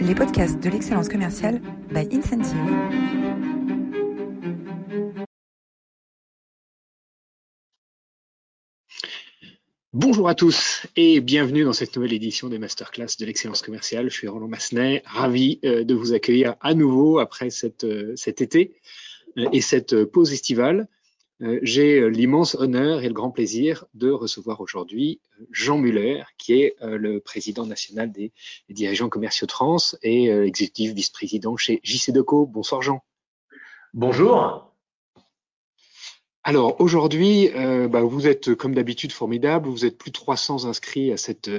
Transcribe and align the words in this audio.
les 0.00 0.14
podcasts 0.14 0.58
de 0.60 0.70
l'excellence 0.70 1.08
commerciale 1.08 1.60
by 1.92 2.08
Incentive. 2.10 2.56
Bonjour 9.92 10.28
à 10.28 10.34
tous 10.34 10.86
et 10.96 11.20
bienvenue 11.20 11.64
dans 11.64 11.72
cette 11.74 11.94
nouvelle 11.96 12.14
édition 12.14 12.48
des 12.48 12.58
masterclass 12.58 13.08
de 13.18 13.26
l'excellence 13.26 13.60
commerciale. 13.60 14.08
Je 14.08 14.14
suis 14.14 14.28
Roland 14.28 14.48
Massenet, 14.48 15.02
ravi 15.04 15.60
euh, 15.64 15.84
de 15.84 15.94
vous 15.94 16.14
accueillir 16.14 16.56
à 16.60 16.74
nouveau 16.74 17.18
après 17.18 17.48
euh, 17.84 18.12
cet 18.16 18.40
été 18.40 18.76
euh, 19.36 19.48
et 19.52 19.60
cette 19.60 20.04
pause 20.04 20.32
estivale. 20.32 20.88
J'ai 21.62 22.10
l'immense 22.10 22.54
honneur 22.54 23.02
et 23.02 23.08
le 23.08 23.14
grand 23.14 23.30
plaisir 23.30 23.86
de 23.94 24.10
recevoir 24.10 24.60
aujourd'hui 24.60 25.20
Jean 25.50 25.78
Muller, 25.78 26.22
qui 26.36 26.60
est 26.60 26.76
le 26.82 27.18
président 27.18 27.64
national 27.64 28.12
des, 28.12 28.32
dirigeants 28.68 29.08
commerciaux 29.08 29.46
trans 29.46 29.78
et 30.02 30.28
exécutif 30.28 30.92
vice-président 30.92 31.56
chez 31.56 31.80
JC 31.82 32.12
Deco. 32.12 32.44
Bonsoir 32.44 32.82
Jean. 32.82 33.02
Bonjour. 33.94 34.70
Alors 36.42 36.80
aujourd'hui, 36.80 37.50
euh, 37.54 37.86
bah, 37.88 38.02
vous 38.02 38.26
êtes 38.26 38.54
comme 38.54 38.74
d'habitude 38.74 39.12
formidable. 39.12 39.68
Vous 39.68 39.84
êtes 39.84 39.98
plus 39.98 40.10
de 40.10 40.14
300 40.14 40.64
inscrits 40.64 41.12
à 41.12 41.16
cette, 41.16 41.50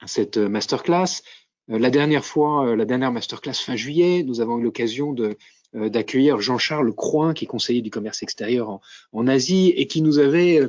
à 0.00 0.06
cette 0.06 0.38
masterclass. 0.38 1.22
Euh, 1.70 1.78
la 1.78 1.90
dernière 1.90 2.24
fois, 2.24 2.66
euh, 2.66 2.76
la 2.76 2.86
dernière 2.86 3.12
masterclass 3.12 3.54
fin 3.54 3.76
juillet, 3.76 4.22
nous 4.22 4.40
avons 4.40 4.58
eu 4.58 4.62
l'occasion 4.62 5.12
de 5.12 5.36
d'accueillir 5.74 6.40
Jean-Charles 6.40 6.94
Croin, 6.94 7.34
qui 7.34 7.44
est 7.44 7.48
conseiller 7.48 7.82
du 7.82 7.90
commerce 7.90 8.22
extérieur 8.22 8.80
en, 9.12 9.26
Asie 9.26 9.72
et 9.76 9.86
qui 9.86 10.02
nous 10.02 10.18
avait, 10.18 10.60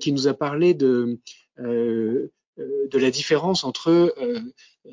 qui 0.00 0.12
nous 0.12 0.28
a 0.28 0.34
parlé 0.34 0.74
de 0.74 1.18
euh, 2.58 2.88
de 2.88 2.98
la 2.98 3.10
différence 3.10 3.64
entre 3.64 3.88
euh, 3.88 4.40
euh, 4.84 4.90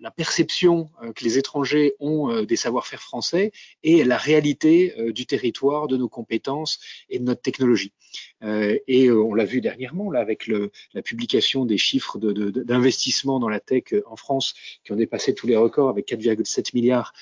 la 0.00 0.12
perception 0.12 0.90
que 1.16 1.24
les 1.24 1.38
étrangers 1.38 1.94
ont 1.98 2.42
des 2.42 2.54
savoir-faire 2.54 3.02
français 3.02 3.50
et 3.82 4.04
la 4.04 4.16
réalité 4.16 4.94
du 5.12 5.26
territoire, 5.26 5.88
de 5.88 5.96
nos 5.96 6.08
compétences 6.08 6.78
et 7.08 7.18
de 7.18 7.24
notre 7.24 7.40
technologie. 7.40 7.92
et 8.42 9.10
on 9.10 9.32
l'a 9.34 9.46
vu 9.46 9.62
dernièrement 9.62 10.10
là 10.10 10.20
avec 10.20 10.46
le, 10.46 10.70
la 10.92 11.00
publication 11.00 11.64
des 11.64 11.78
chiffres 11.78 12.18
d'investissement 12.18 13.40
dans 13.40 13.48
la 13.48 13.60
tech 13.60 13.94
en 14.06 14.16
France 14.16 14.54
qui 14.84 14.92
ont 14.92 14.96
dépassé 14.96 15.34
tous 15.34 15.46
les 15.46 15.56
records 15.56 15.88
avec 15.88 16.06
4,7 16.06 16.74
milliards 16.74 17.14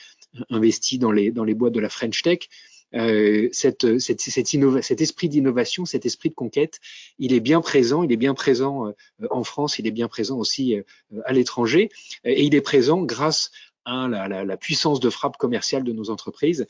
investis 0.50 0.98
dans 0.98 1.12
les, 1.12 1.30
dans 1.30 1.44
les 1.44 1.54
boîtes 1.54 1.74
de 1.74 1.80
la 1.80 1.88
French 1.88 2.22
Tech. 2.22 2.48
Euh, 2.94 3.48
cette, 3.52 3.98
cette, 3.98 4.20
cet 4.20 5.00
esprit 5.00 5.28
d'innovation, 5.28 5.84
cet 5.84 6.06
esprit 6.06 6.30
de 6.30 6.34
conquête, 6.34 6.80
il 7.18 7.34
est 7.34 7.40
bien 7.40 7.60
présent, 7.60 8.02
il 8.02 8.10
est 8.12 8.16
bien 8.16 8.34
présent 8.34 8.86
euh, 8.86 8.92
en 9.30 9.44
France, 9.44 9.78
il 9.78 9.86
est 9.86 9.92
bien 9.92 10.08
présent 10.08 10.38
aussi 10.38 10.74
euh, 10.74 10.82
à 11.26 11.32
l'étranger, 11.34 11.90
et 12.24 12.44
il 12.44 12.54
est 12.54 12.62
présent 12.62 13.02
grâce 13.02 13.50
à 13.84 14.08
la, 14.08 14.26
la, 14.28 14.44
la, 14.44 14.56
puissance 14.56 15.00
de 15.00 15.10
frappe 15.10 15.36
commerciale 15.36 15.84
de 15.84 15.92
nos 15.92 16.10
entreprises. 16.10 16.66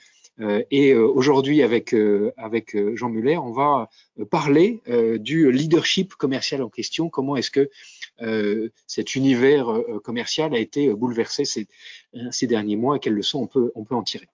et 0.70 0.94
aujourd'hui, 0.94 1.64
avec, 1.64 1.92
avec 2.36 2.76
Jean 2.94 3.08
Muller, 3.08 3.38
on 3.38 3.50
va 3.50 3.90
parler 4.30 4.80
du 5.18 5.50
leadership 5.50 6.14
commercial 6.14 6.62
en 6.62 6.68
question. 6.68 7.08
Comment 7.08 7.34
est-ce 7.34 7.50
que 7.50 7.70
cet 8.86 9.14
univers 9.14 9.66
commercial 10.02 10.54
a 10.54 10.58
été 10.58 10.92
bouleversé 10.92 11.44
ces, 11.44 12.46
derniers 12.46 12.76
mois 12.76 12.96
et 12.96 12.98
quelles 13.00 13.14
leçons 13.14 13.48
on 13.74 13.84
peut, 13.84 13.94
en 13.94 14.02
tirer 14.02 14.28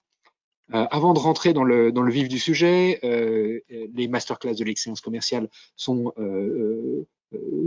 euh, 0.72 0.86
avant 0.90 1.12
de 1.12 1.18
rentrer 1.18 1.52
dans 1.52 1.64
le, 1.64 2.10
vif 2.10 2.28
du 2.28 2.38
sujet, 2.38 3.00
euh, 3.04 3.60
les 3.68 4.08
masterclass 4.08 4.54
de 4.54 4.64
l'excellence 4.64 5.00
commerciale 5.00 5.48
sont 5.76 6.12
euh, 6.18 7.06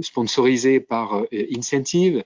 sponsorisés 0.01 0.79
par 0.79 1.23
Incentive. 1.31 2.23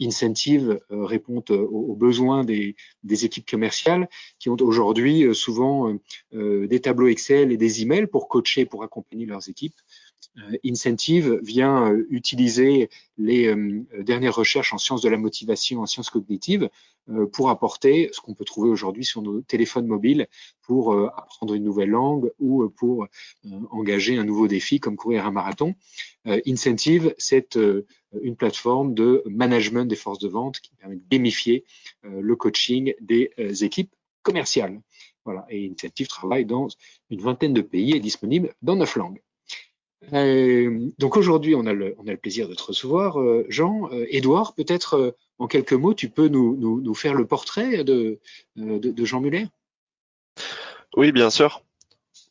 Incentive 0.00 0.80
répond 0.90 1.42
aux, 1.50 1.94
besoins 1.94 2.44
des, 2.44 2.74
des, 3.04 3.24
équipes 3.24 3.48
commerciales 3.48 4.08
qui 4.38 4.50
ont 4.50 4.56
aujourd'hui 4.60 5.32
souvent 5.34 5.96
des 6.32 6.80
tableaux 6.80 7.06
Excel 7.06 7.52
et 7.52 7.56
des 7.56 7.82
emails 7.82 8.08
pour 8.08 8.28
coacher, 8.28 8.66
pour 8.66 8.82
accompagner 8.82 9.24
leurs 9.24 9.48
équipes. 9.48 9.76
Incentive 10.64 11.38
vient 11.42 11.94
utiliser 12.10 12.88
les 13.18 13.54
dernières 14.00 14.34
recherches 14.34 14.72
en 14.72 14.78
sciences 14.78 15.02
de 15.02 15.08
la 15.08 15.16
motivation, 15.16 15.80
en 15.80 15.86
sciences 15.86 16.10
cognitives, 16.10 16.68
euh, 17.10 17.26
pour 17.26 17.50
apporter 17.50 18.08
ce 18.12 18.20
qu'on 18.22 18.32
peut 18.32 18.46
trouver 18.46 18.70
aujourd'hui 18.70 19.04
sur 19.04 19.20
nos 19.20 19.42
téléphones 19.42 19.86
mobiles 19.86 20.26
pour 20.62 20.94
euh, 20.94 21.08
apprendre 21.14 21.52
une 21.52 21.62
nouvelle 21.62 21.90
langue 21.90 22.32
ou 22.38 22.62
euh, 22.62 22.70
pour 22.70 23.08
engager 23.70 24.16
un 24.16 24.24
nouveau 24.24 24.48
défi 24.48 24.80
comme 24.80 24.96
courir 24.96 25.26
un 25.26 25.30
marathon. 25.30 25.74
Incentive, 26.46 27.14
c'est 27.18 27.58
une 28.22 28.36
plateforme 28.36 28.94
de 28.94 29.22
management 29.26 29.84
des 29.84 29.96
forces 29.96 30.18
de 30.18 30.28
vente 30.28 30.60
qui 30.60 30.70
permet 30.76 30.96
de 30.96 31.02
gamifier 31.10 31.64
le 32.02 32.34
coaching 32.34 32.94
des 33.02 33.30
équipes 33.62 33.94
commerciales. 34.22 34.80
Voilà. 35.26 35.44
Et 35.50 35.70
Incentive 35.70 36.08
travaille 36.08 36.46
dans 36.46 36.68
une 37.10 37.20
vingtaine 37.20 37.52
de 37.52 37.60
pays 37.60 37.92
et 37.92 37.96
est 37.96 38.00
disponible 38.00 38.54
dans 38.62 38.76
neuf 38.76 38.96
langues. 38.96 39.20
Euh, 40.12 40.90
donc 40.98 41.16
aujourd'hui, 41.16 41.54
on, 41.54 41.66
a 41.66 41.72
le, 41.72 41.94
plaisir 42.16 42.48
de 42.48 42.54
te 42.54 42.62
recevoir, 42.62 43.20
euh, 43.20 43.46
Jean. 43.48 43.88
Euh, 43.92 44.06
Édouard, 44.08 44.54
peut-être 44.54 45.16
en 45.38 45.46
quelques 45.46 45.72
mots, 45.72 45.94
tu 45.94 46.08
peux 46.08 46.28
nous, 46.28 46.94
faire 46.94 47.14
le 47.14 47.26
portrait 47.26 47.84
de, 47.84 48.20
de, 48.56 48.78
de, 48.78 49.04
Jean 49.04 49.20
Muller? 49.20 49.46
Oui, 50.96 51.12
bien 51.12 51.30
sûr. 51.30 51.62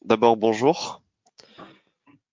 D'abord, 0.05 0.37
bonjour. 0.37 1.01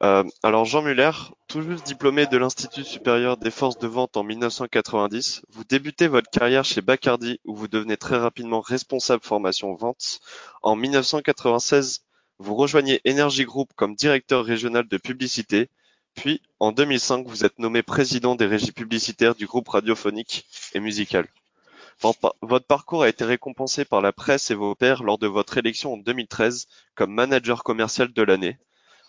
alors 0.00 0.64
Jean 0.64 0.82
Muller, 0.82 1.10
tout 1.48 1.62
juste 1.62 1.86
diplômé 1.86 2.26
de 2.26 2.36
l'Institut 2.36 2.84
supérieur 2.84 3.36
des 3.36 3.50
forces 3.50 3.78
de 3.78 3.86
vente 3.86 4.16
en 4.16 4.24
1990, 4.24 5.42
vous 5.50 5.64
débutez 5.64 6.08
votre 6.08 6.30
carrière 6.30 6.64
chez 6.64 6.80
Bacardi 6.80 7.40
où 7.44 7.54
vous 7.54 7.68
devenez 7.68 7.96
très 7.96 8.16
rapidement 8.16 8.60
responsable 8.60 9.22
formation 9.22 9.74
vente. 9.74 10.20
En 10.62 10.76
1996, 10.76 12.02
vous 12.40 12.54
rejoignez 12.54 13.02
Energy 13.06 13.44
Group 13.44 13.70
comme 13.76 13.94
directeur 13.94 14.46
régional 14.46 14.88
de 14.88 14.96
publicité, 14.96 15.68
puis 16.14 16.40
en 16.58 16.72
2005 16.72 17.26
vous 17.26 17.44
êtes 17.44 17.58
nommé 17.58 17.82
président 17.82 18.34
des 18.34 18.46
régies 18.46 18.72
publicitaires 18.72 19.34
du 19.34 19.46
groupe 19.46 19.68
radiophonique 19.68 20.46
et 20.72 20.80
musical. 20.80 21.28
Votre 22.00 22.66
parcours 22.66 23.02
a 23.02 23.10
été 23.10 23.26
récompensé 23.26 23.84
par 23.84 24.00
la 24.00 24.14
presse 24.14 24.50
et 24.50 24.54
vos 24.54 24.74
pairs 24.74 25.02
lors 25.02 25.18
de 25.18 25.26
votre 25.26 25.58
élection 25.58 25.92
en 25.92 25.96
2013 25.98 26.66
comme 26.94 27.12
manager 27.12 27.62
commercial 27.62 28.10
de 28.10 28.22
l'année, 28.22 28.58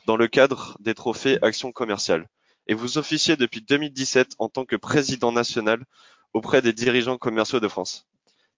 dans 0.07 0.17
le 0.17 0.27
cadre 0.27 0.75
des 0.81 0.93
trophées 0.93 1.39
Action 1.41 1.71
commerciale. 1.71 2.27
Et 2.67 2.73
vous 2.73 2.97
officiez 2.97 3.37
depuis 3.37 3.61
2017 3.61 4.35
en 4.39 4.49
tant 4.49 4.65
que 4.65 4.75
président 4.75 5.31
national 5.31 5.85
auprès 6.33 6.61
des 6.61 6.73
dirigeants 6.73 7.17
commerciaux 7.17 7.61
de 7.61 7.69
France. 7.69 8.10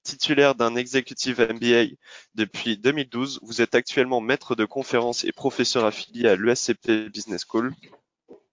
Titulaire 0.04 0.54
d'un 0.56 0.76
executive 0.76 1.40
MBA 1.40 1.96
depuis 2.36 2.78
2012, 2.78 3.40
vous 3.42 3.62
êtes 3.62 3.74
actuellement 3.74 4.20
maître 4.20 4.54
de 4.54 4.66
conférences 4.66 5.24
et 5.24 5.32
professeur 5.32 5.86
affilié 5.86 6.28
à 6.28 6.36
l'ESCP 6.36 7.10
Business 7.10 7.46
School. 7.48 7.74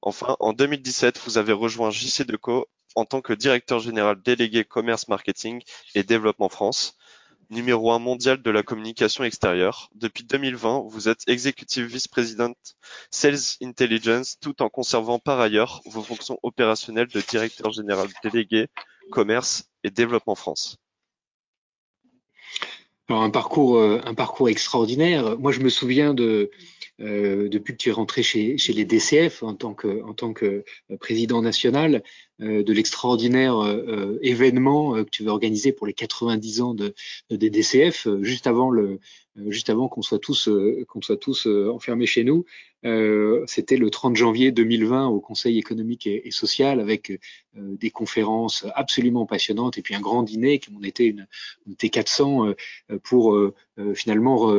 Enfin, 0.01 0.37
en 0.39 0.53
2017, 0.53 1.21
vous 1.25 1.39
avez 1.39 1.53
rejoint 1.53 1.91
JC 1.91 2.25
Deco 2.25 2.69
en 2.95 3.05
tant 3.05 3.21
que 3.21 3.33
directeur 3.33 3.81
général 3.81 4.23
délégué 4.23 4.65
commerce 4.65 5.09
marketing 5.09 5.63
et 5.95 6.05
développement 6.05 6.49
France, 6.49 6.97
numéro 7.51 7.91
un 7.91 7.99
mondial 7.99 8.41
de 8.41 8.51
la 8.51 8.63
communication 8.63 9.25
extérieure. 9.25 9.91
Depuis 9.95 10.25
2020, 10.25 10.85
vous 10.89 11.09
êtes 11.09 11.29
executive 11.29 11.85
vice-président 11.85 12.55
Sales 13.11 13.57
Intelligence 13.61 14.39
tout 14.41 14.63
en 14.63 14.69
conservant 14.69 15.19
par 15.19 15.41
ailleurs 15.41 15.83
vos 15.87 16.03
fonctions 16.03 16.39
opérationnelles 16.45 17.09
de 17.09 17.21
directeur 17.21 17.73
général 17.73 18.09
délégué 18.23 18.69
commerce 19.11 19.65
et 19.83 19.91
développement 19.91 20.37
France. 20.37 20.77
Alors 23.11 23.25
un 23.25 23.31
parcours, 23.31 23.77
euh, 23.77 24.01
un 24.05 24.15
parcours 24.15 24.49
extraordinaire. 24.49 25.37
Moi, 25.37 25.51
je 25.51 25.59
me 25.59 25.69
souviens 25.69 26.15
de 26.15 26.53
euh, 27.01 27.49
depuis 27.49 27.73
que 27.73 27.79
tu 27.79 27.89
es 27.89 27.93
rentré 27.93 28.23
chez, 28.23 28.57
chez 28.57 28.73
les 28.73 28.85
DCF 28.85 29.43
en 29.43 29.55
tant 29.55 29.75
que, 29.75 30.05
euh, 30.45 30.97
président 31.01 31.43
national, 31.43 32.05
de 32.41 32.73
l'extraordinaire 32.73 33.59
euh, 33.59 34.19
événement 34.23 34.95
que 35.05 35.11
tu 35.11 35.23
veux 35.23 35.31
organiser 35.31 35.73
pour 35.73 35.87
les 35.87 35.93
90 35.93 36.61
ans 36.61 36.75
de, 36.75 36.95
de 37.31 37.37
des 37.37 37.51
DCF, 37.51 38.09
juste 38.23 38.47
avant 38.47 38.71
le, 38.71 38.99
juste 39.49 39.71
avant 39.71 39.89
qu'on 39.89 40.03
soit 40.03 40.19
tous, 40.19 40.49
qu'on 40.89 41.03
soit 41.03 41.17
tous 41.17 41.47
enfermés 41.47 42.07
chez 42.07 42.25
nous. 42.25 42.45
C'était 43.47 43.77
le 43.77 43.91
30 43.91 44.17
janvier 44.17 44.53
2020 44.53 45.09
au 45.09 45.21
Conseil 45.21 45.59
économique 45.59 46.07
et, 46.07 46.31
social 46.31 46.81
avec 46.81 47.21
des 47.55 47.91
conférences 47.91 48.67
absolument 48.75 49.27
passionnantes 49.27 49.79
et 49.79 49.83
puis 49.83 49.95
un 49.95 50.01
grand 50.01 50.23
dîner 50.23 50.59
qui 50.59 50.71
on 50.77 50.83
était 50.83 51.07
une, 51.07 51.27
une 51.67 51.75
T400 51.75 52.55
pour 53.03 53.39
finalement 53.95 54.53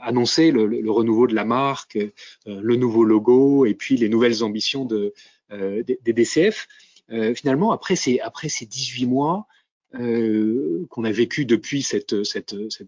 annoncer 0.00 0.50
le, 0.50 0.66
le 0.66 0.90
renouveau 0.90 1.26
de 1.26 1.34
la 1.34 1.44
marque, 1.44 1.96
euh, 1.96 2.10
le 2.46 2.76
nouveau 2.76 3.04
logo 3.04 3.66
et 3.66 3.74
puis 3.74 3.96
les 3.96 4.08
nouvelles 4.08 4.42
ambitions 4.42 4.84
de, 4.84 5.12
euh, 5.52 5.82
des, 5.82 6.12
DCF. 6.12 6.68
Euh, 7.10 7.34
finalement, 7.34 7.72
après 7.72 7.96
ces, 7.96 8.20
après 8.20 8.48
ces 8.48 8.66
18 8.66 9.06
mois, 9.06 9.46
qu'on 9.92 11.04
a 11.04 11.10
vécu 11.10 11.46
depuis 11.46 11.82
cette, 11.82 12.14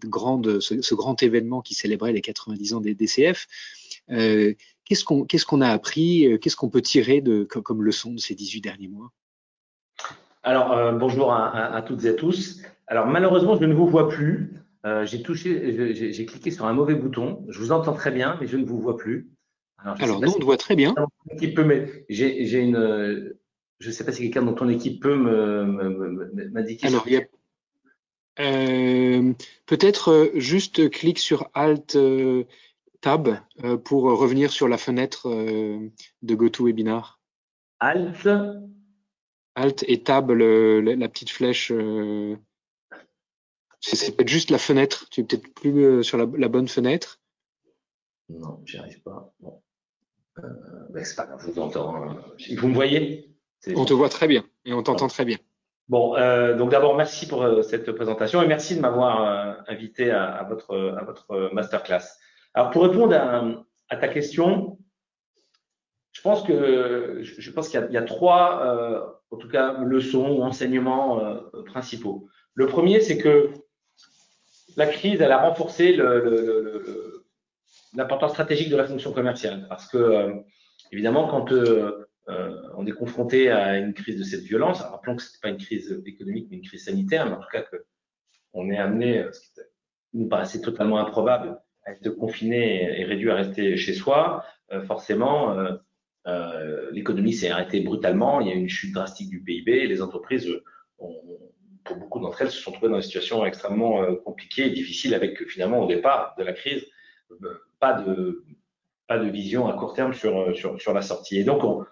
grande, 0.05 0.59
ce, 0.59 0.93
grand 0.93 1.23
événement 1.23 1.61
qui 1.61 1.73
célébrait 1.73 2.13
les 2.13 2.21
90 2.21 2.75
ans 2.75 2.79
des 2.79 2.93
DCF. 2.93 3.47
qu'est-ce 4.07 5.45
qu'on 5.45 5.61
a 5.61 5.69
appris 5.69 6.37
Qu'est-ce 6.39 6.55
qu'on 6.55 6.69
peut 6.69 6.83
tirer 6.83 7.23
comme, 7.49 7.83
leçon 7.83 8.13
de 8.13 8.19
ces 8.19 8.35
18 8.35 8.61
derniers 8.61 8.87
mois? 8.87 9.11
Alors, 10.43 10.71
euh, 10.71 10.91
bonjour 10.91 11.31
à, 11.31 11.81
toutes 11.83 12.03
et 12.05 12.09
à 12.09 12.13
tous. 12.13 12.61
Alors, 12.87 13.05
malheureusement, 13.05 13.55
je 13.59 13.65
ne 13.65 13.73
vous 13.75 13.87
vois 13.87 14.09
plus. 14.09 14.53
Euh, 14.85 15.05
j'ai 15.05 15.21
cliqué 15.21 16.49
sur 16.49 16.65
un 16.65 16.73
mauvais 16.73 16.95
bouton. 16.95 17.45
Je 17.49 17.59
vous 17.59 17.71
entends 17.71 17.93
très 17.93 18.11
bien, 18.11 18.37
mais 18.41 18.47
je 18.47 18.57
ne 18.57 18.65
vous 18.65 18.79
vois 18.79 18.97
plus. 18.97 19.29
Alors, 19.83 20.21
non, 20.21 20.33
on 20.35 20.39
te 20.39 20.43
voit 20.43 20.57
très 20.57 20.75
bien. 20.75 20.93
J'ai 22.09 22.59
une, 22.59 23.33
je 23.79 23.87
ne 23.87 23.91
sais 23.91 24.05
pas 24.05 24.11
si 24.11 24.21
quelqu'un 24.21 24.43
dans 24.43 24.53
ton 24.53 24.69
équipe 24.69 25.01
peut 25.01 25.15
m'indiquer. 25.15 26.87
Alors, 26.87 27.03
il 27.07 27.13
y 27.13 27.17
a 27.17 27.23
euh, 28.39 29.33
peut-être 29.65 30.31
juste 30.35 30.89
clique 30.89 31.19
sur 31.19 31.49
Alt 31.53 31.97
Tab 33.01 33.37
pour 33.83 34.03
revenir 34.03 34.51
sur 34.51 34.67
la 34.67 34.77
fenêtre 34.77 35.29
de 35.29 36.35
GoToWebinar. 36.35 37.19
Alt 37.79 38.27
Alt 39.55 39.83
et 39.87 40.03
Tab, 40.03 40.31
la 40.31 41.09
petite 41.09 41.29
flèche. 41.29 41.71
Euh, 41.71 42.37
c'est 43.79 44.15
peut-être 44.15 44.29
juste 44.29 44.49
la 44.49 44.57
fenêtre. 44.57 45.07
Tu 45.09 45.21
es 45.21 45.23
peut-être 45.23 45.53
plus 45.53 45.83
euh, 45.83 46.03
sur 46.03 46.17
la, 46.17 46.25
bonne 46.25 46.67
fenêtre. 46.67 47.19
Non, 48.29 48.61
j'y 48.65 48.77
arrive 48.77 49.01
pas. 49.01 49.33
Bon. 49.39 49.61
Euh, 50.43 51.03
c'est 51.03 51.15
pas 51.15 51.25
grave, 51.25 51.39
je 51.45 51.51
vous 51.51 51.59
entends. 51.59 51.95
Hein. 51.95 52.17
Vous 52.57 52.67
me 52.67 52.73
voyez? 52.73 53.35
On 53.75 53.85
te 53.85 53.93
voit 53.93 54.09
très 54.09 54.27
bien 54.27 54.43
et 54.65 54.73
on 54.73 54.83
t'entend 54.83 55.07
très 55.07 55.25
bien. 55.25 55.37
Bon, 55.87 56.15
donc 56.57 56.71
d'abord 56.71 56.95
merci 56.95 57.27
pour 57.27 57.45
cette 57.63 57.91
présentation 57.91 58.41
et 58.41 58.47
merci 58.47 58.75
de 58.75 58.81
m'avoir 58.81 59.57
invité 59.67 60.09
à, 60.09 60.45
votre 60.49 60.95
à 60.97 61.03
votre 61.03 61.53
masterclass. 61.53 62.17
Alors 62.53 62.71
pour 62.71 62.83
répondre 62.83 63.13
à 63.89 63.95
ta 63.97 64.07
question, 64.07 64.77
je 66.11 66.21
pense 66.21 66.43
que 66.43 67.19
je 67.21 67.51
pense 67.51 67.69
qu'il 67.69 67.87
y, 67.89 67.97
a 67.97 68.01
trois, 68.03 68.61
euh, 68.65 69.01
en 69.31 69.37
tout 69.37 69.47
cas, 69.47 69.77
leçons 69.79 70.29
ou 70.29 70.43
enseignements 70.43 71.23
euh, 71.23 71.63
principaux. 71.65 72.27
Le 72.53 72.67
premier, 72.67 72.99
c'est 73.01 73.17
que 73.17 73.49
la 74.75 74.87
crise, 74.87 75.21
elle 75.21 75.31
a 75.31 75.41
renforcé 75.41 75.97
l'importance 77.93 78.31
stratégique 78.31 78.69
de 78.69 78.77
la 78.77 78.85
fonction 78.85 79.11
commerciale, 79.11 79.65
parce 79.69 79.87
que 79.87 79.97
euh, 79.97 80.33
évidemment, 80.91 81.27
quand 81.27 81.53
on 82.77 82.85
est 82.85 82.91
confronté 82.91 83.49
à 83.49 83.77
une 83.77 83.93
crise 83.93 84.17
de 84.17 84.23
cette 84.23 84.43
violence, 84.43 84.81
rappelons 84.81 85.17
que 85.17 85.21
ce 85.21 85.33
n'est 85.33 85.41
pas 85.41 85.49
une 85.49 85.57
crise 85.57 86.01
économique, 86.05 86.47
mais 86.49 86.57
une 86.57 86.63
crise 86.63 86.85
sanitaire, 86.85 87.25
mais 87.25 87.33
en 87.33 87.41
tout 87.41 87.49
cas 87.51 87.61
que 87.61 87.85
on 88.53 88.69
est 88.69 88.77
amené, 88.77 89.25
ce 89.31 89.39
qui 89.41 89.61
nous 90.13 90.27
paraissait 90.27 90.61
totalement 90.61 90.99
improbable, 90.99 91.59
à 91.85 91.91
être 91.91 92.09
confiné 92.11 92.99
et 92.99 93.03
réduit 93.03 93.31
à 93.31 93.35
rester 93.35 93.75
chez 93.75 93.93
soi, 93.93 94.45
forcément, 94.87 95.57
euh, 96.27 96.91
l'économie 96.91 97.33
s'est 97.33 97.49
arrêtée 97.49 97.81
brutalement, 97.81 98.41
il 98.41 98.47
y 98.47 98.51
a 98.51 98.53
eu 98.53 98.59
une 98.59 98.69
chute 98.69 98.93
drastique 98.93 99.29
du 99.29 99.41
PIB, 99.41 99.87
les 99.87 100.01
entreprises, 100.01 100.47
pour 100.97 101.97
beaucoup 101.97 102.19
d'entre 102.19 102.43
elles, 102.43 102.51
se 102.51 102.61
sont 102.61 102.71
trouvées 102.71 102.89
dans 102.89 102.97
une 102.97 103.01
situation 103.01 103.43
extrêmement 103.43 104.03
euh, 104.03 104.15
compliquée 104.17 104.67
et 104.67 104.69
difficile 104.69 105.15
avec 105.15 105.47
finalement 105.47 105.79
au 105.79 105.87
départ 105.87 106.35
de 106.37 106.43
la 106.43 106.53
crise, 106.53 106.85
euh, 107.31 107.57
pas 107.81 108.01
de, 108.01 108.45
pas 109.07 109.19
de 109.19 109.29
vision 109.29 109.67
à 109.67 109.73
court 109.73 109.93
terme 109.93 110.13
sur, 110.13 110.55
sur, 110.55 110.79
sur 110.79 110.93
la 110.93 111.01
sortie. 111.01 111.37
Et 111.37 111.43
donc, 111.43 111.65
on, 111.65 111.85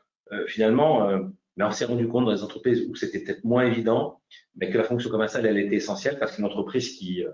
finalement, 0.47 1.09
mais 1.57 1.65
on 1.65 1.71
s'est 1.71 1.85
rendu 1.85 2.07
compte 2.07 2.25
dans 2.25 2.31
les 2.31 2.43
entreprises 2.43 2.85
où 2.87 2.95
c'était 2.95 3.19
peut-être 3.19 3.43
moins 3.43 3.65
évident, 3.65 4.21
mais 4.55 4.69
que 4.69 4.77
la 4.77 4.85
fonction 4.85 5.09
commerciale, 5.09 5.45
elle 5.45 5.57
était 5.57 5.75
essentielle 5.75 6.17
parce 6.19 6.35
qu'une 6.35 6.45
entreprise 6.45 6.97
qui 6.97 7.25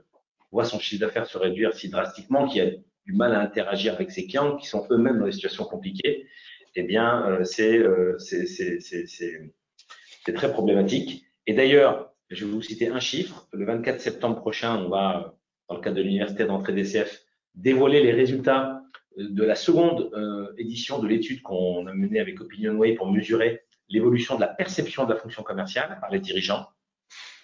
voit 0.51 0.65
son 0.65 0.79
chiffre 0.79 1.01
d'affaires 1.01 1.27
se 1.27 1.37
réduire 1.37 1.73
si 1.73 1.89
drastiquement, 1.89 2.47
qui 2.47 2.61
a 2.61 2.71
du 3.05 3.13
mal 3.13 3.35
à 3.35 3.41
interagir 3.41 3.93
avec 3.93 4.09
ses 4.11 4.25
clients, 4.25 4.57
qui 4.57 4.67
sont 4.67 4.87
eux-mêmes 4.89 5.19
dans 5.19 5.25
des 5.25 5.33
situations 5.33 5.65
compliquées, 5.65 6.27
eh 6.75 6.83
bien, 6.83 7.27
euh, 7.29 7.43
euh, 7.59 8.17
c'est 8.17 10.33
très 10.33 10.51
problématique. 10.51 11.23
Et 11.47 11.53
d'ailleurs, 11.53 12.13
je 12.29 12.45
vais 12.45 12.51
vous 12.51 12.61
citer 12.61 12.89
un 12.89 12.99
chiffre. 12.99 13.47
Le 13.53 13.65
24 13.65 14.01
septembre 14.01 14.35
prochain, 14.37 14.77
on 14.77 14.89
va, 14.89 15.37
dans 15.69 15.75
le 15.75 15.81
cadre 15.81 15.97
de 15.97 16.01
l'université 16.01 16.45
d'entrée 16.45 16.73
DCF, 16.73 17.24
dévoiler 17.55 18.01
les 18.03 18.11
résultats 18.11 18.81
de 19.17 19.43
la 19.43 19.55
seconde 19.55 20.11
euh, 20.13 20.53
édition 20.57 20.99
de 20.99 21.07
l'étude 21.07 21.41
qu'on 21.41 21.87
a 21.87 21.93
menée 21.93 22.19
avec 22.19 22.39
OpinionWay 22.41 22.93
pour 22.93 23.11
mesurer 23.11 23.61
l'évolution 23.87 24.35
de 24.35 24.41
la 24.41 24.47
perception 24.47 25.05
de 25.05 25.13
la 25.13 25.19
fonction 25.19 25.43
commerciale 25.43 25.97
par 26.01 26.09
les 26.11 26.19
dirigeants. 26.19 26.67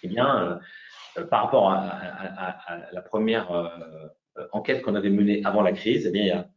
Eh 0.02 0.08
bien, 0.08 0.58
par 1.30 1.44
rapport 1.44 1.70
à, 1.70 1.78
à 1.78 2.92
la 2.92 3.00
première 3.00 3.70
enquête 4.50 4.82
qu'on 4.82 4.96
avait 4.96 5.10
menée 5.10 5.40
avant 5.44 5.62
la 5.62 5.70
crise, 5.70 6.06
eh 6.08 6.10
bien, 6.10 6.22
il 6.22 6.26
y 6.26 6.32
a 6.32 6.48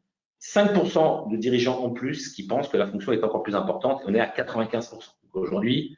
5% 0.42 1.32
de 1.32 1.38
dirigeants 1.38 1.80
en 1.84 1.92
plus 1.92 2.34
qui 2.34 2.46
pensent 2.46 2.68
que 2.68 2.78
la 2.78 2.88
fonction 2.88 3.12
est 3.12 3.24
encore 3.24 3.44
plus 3.44 3.56
importante. 3.56 4.02
on 4.06 4.14
est 4.14 4.20
à 4.20 4.28
95%. 4.28 5.10
Aujourd'hui, 5.34 5.98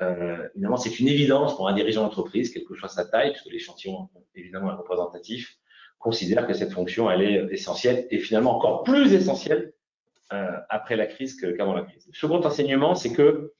euh, 0.00 0.48
évidemment, 0.54 0.76
c'est 0.76 1.00
une 1.00 1.08
évidence 1.08 1.56
pour 1.56 1.68
un 1.68 1.74
dirigeant 1.74 2.02
d'entreprise, 2.02 2.50
quelle 2.52 2.64
que 2.64 2.74
soit 2.74 2.88
sa 2.88 3.04
taille, 3.04 3.32
puisque 3.32 3.50
l'échantillon 3.50 4.08
évidemment 4.34 4.70
est 4.70 4.76
représentatif, 4.76 5.58
considère 5.98 6.46
que 6.46 6.54
cette 6.54 6.72
fonction, 6.72 7.10
elle 7.10 7.22
est 7.22 7.52
essentielle 7.52 8.06
et 8.10 8.18
finalement 8.18 8.56
encore 8.56 8.84
plus 8.84 9.12
essentielle 9.12 9.72
euh, 10.32 10.50
après 10.68 10.96
la 10.96 11.06
crise 11.06 11.40
qu'avant 11.40 11.74
la 11.74 11.82
crise. 11.82 12.06
Le 12.06 12.14
second 12.14 12.40
enseignement, 12.44 12.94
c'est 12.94 13.12
que 13.12 13.52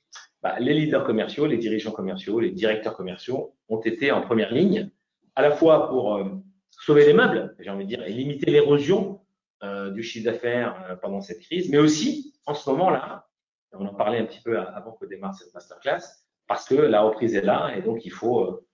bah, 0.42 0.56
les 0.60 0.74
leaders 0.74 1.04
commerciaux, 1.04 1.46
les 1.46 1.58
dirigeants 1.58 1.90
commerciaux, 1.90 2.38
les 2.40 2.50
directeurs 2.50 2.94
commerciaux 2.94 3.54
ont 3.68 3.80
été 3.80 4.12
en 4.12 4.20
première 4.20 4.52
ligne, 4.52 4.90
à 5.34 5.42
la 5.42 5.50
fois 5.50 5.88
pour 5.88 6.14
euh, 6.14 6.24
sauver 6.70 7.04
les 7.06 7.12
meubles, 7.12 7.54
j'ai 7.58 7.70
envie 7.70 7.84
de 7.84 7.88
dire, 7.88 8.02
et 8.04 8.12
limiter 8.12 8.50
l'érosion 8.50 9.20
euh, 9.64 9.90
du 9.90 10.04
chiffre 10.04 10.24
d'affaires 10.24 10.84
euh, 10.88 10.96
pendant 10.96 11.20
cette 11.20 11.40
crise, 11.40 11.68
mais 11.68 11.78
aussi 11.78 12.32
en 12.46 12.54
ce 12.54 12.70
moment-là, 12.70 13.26
on 13.72 13.84
en 13.84 13.94
parlait 13.94 14.18
un 14.18 14.24
petit 14.24 14.40
peu 14.40 14.58
avant 14.58 14.92
que 14.92 15.04
démarre 15.04 15.34
cette 15.34 15.52
masterclass, 15.52 15.98
parce 16.46 16.66
que 16.66 16.76
la 16.76 17.02
reprise 17.02 17.34
est 17.34 17.42
là 17.42 17.74
et 17.76 17.82
donc 17.82 18.04
il 18.04 18.12
faut, 18.12 18.40
euh, 18.40 18.67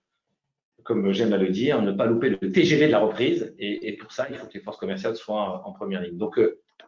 comme 0.83 1.11
j'aime 1.11 1.33
à 1.33 1.37
le 1.37 1.49
dire, 1.49 1.81
ne 1.81 1.91
pas 1.91 2.05
louper 2.05 2.29
le 2.29 2.51
TGV 2.51 2.87
de 2.87 2.91
la 2.91 2.99
reprise 2.99 3.55
et, 3.57 3.97
pour 3.97 4.11
ça, 4.11 4.27
il 4.29 4.35
faut 4.35 4.47
que 4.47 4.53
les 4.53 4.59
forces 4.59 4.77
commerciales 4.77 5.15
soient 5.15 5.63
en 5.65 5.71
première 5.71 6.01
ligne. 6.01 6.17
Donc, 6.17 6.39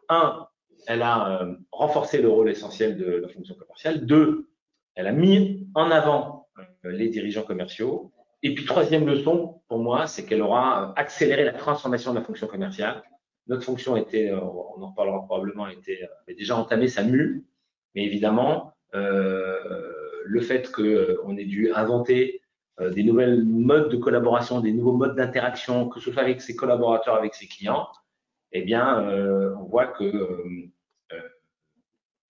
un, 0.10 0.48
elle 0.86 1.02
a 1.02 1.48
renforcé 1.72 2.22
le 2.22 2.30
rôle 2.30 2.50
essentiel 2.50 2.98
de 2.98 3.06
la 3.06 3.28
fonction 3.28 3.56
commerciale. 3.56 4.06
Deux, 4.06 4.50
elle 4.96 5.08
a 5.08 5.12
mis 5.12 5.68
en 5.74 5.90
avant 5.90 6.48
les 6.84 7.10
dirigeants 7.10 7.44
commerciaux. 7.44 8.12
Et 8.44 8.54
puis, 8.54 8.66
troisième 8.66 9.08
leçon, 9.08 9.62
pour 9.68 9.80
moi, 9.80 10.06
c'est 10.06 10.26
qu'elle 10.26 10.44
aura 10.44 10.94
accéléré 10.96 11.44
la 11.44 11.54
transformation 11.54 12.14
de 12.14 12.20
la 12.20 12.24
fonction 12.24 12.46
commerciale 12.46 13.02
notre 13.48 13.64
fonction 13.64 13.96
était, 13.96 14.30
euh, 14.30 14.40
on 14.40 14.82
en 14.82 14.90
reparlera 14.90 15.26
probablement, 15.26 15.68
était, 15.68 16.08
avait 16.26 16.36
déjà 16.36 16.56
entamé 16.56 16.88
sa 16.88 17.04
mue, 17.04 17.46
mais 17.96 18.06
évidemment, 18.06 18.74
euh, 18.94 19.92
le 20.26 20.42
fait 20.42 20.72
qu'on 20.72 20.84
euh, 20.84 21.38
ait 21.38 21.46
dû 21.46 21.72
inventer 21.72 22.42
des 22.80 23.04
nouvelles 23.04 23.44
modes 23.44 23.90
de 23.90 23.98
collaboration, 23.98 24.62
des 24.62 24.72
nouveaux 24.72 24.94
modes 24.94 25.16
d'interaction, 25.16 25.90
que 25.90 26.00
ce 26.00 26.12
soit 26.12 26.22
avec 26.22 26.42
ses 26.42 26.56
collaborateurs, 26.56 27.16
avec 27.16 27.34
ses 27.34 27.48
clients, 27.48 27.88
eh 28.52 28.62
bien, 28.62 29.00
on 29.60 29.64
voit 29.64 29.88
que 29.88 30.70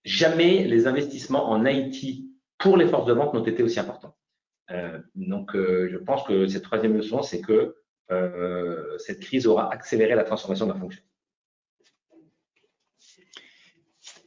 jamais 0.06 0.64
les 0.64 0.88
investissements 0.88 1.50
en 1.50 1.66
IT 1.66 2.24
pour 2.58 2.78
les 2.78 2.88
forces 2.88 3.06
de 3.06 3.14
vente 3.14 3.34
n'ont 3.34 3.44
été 3.44 3.62
aussi 3.62 3.80
importants. 3.80 4.16
donc, 5.16 5.52
je 5.54 5.98
pense 5.98 6.24
que 6.24 6.48
cette 6.48 6.64
troisième 6.64 6.96
leçon, 6.96 7.22
c'est 7.22 7.42
que 7.42 7.76
euh, 8.12 8.98
cette 9.00 9.20
crise 9.20 9.48
aura 9.48 9.72
accéléré 9.72 10.16
la 10.16 10.24
transformation 10.24 10.66
de 10.66 10.74
la 10.74 10.80
fonction. 10.80 11.02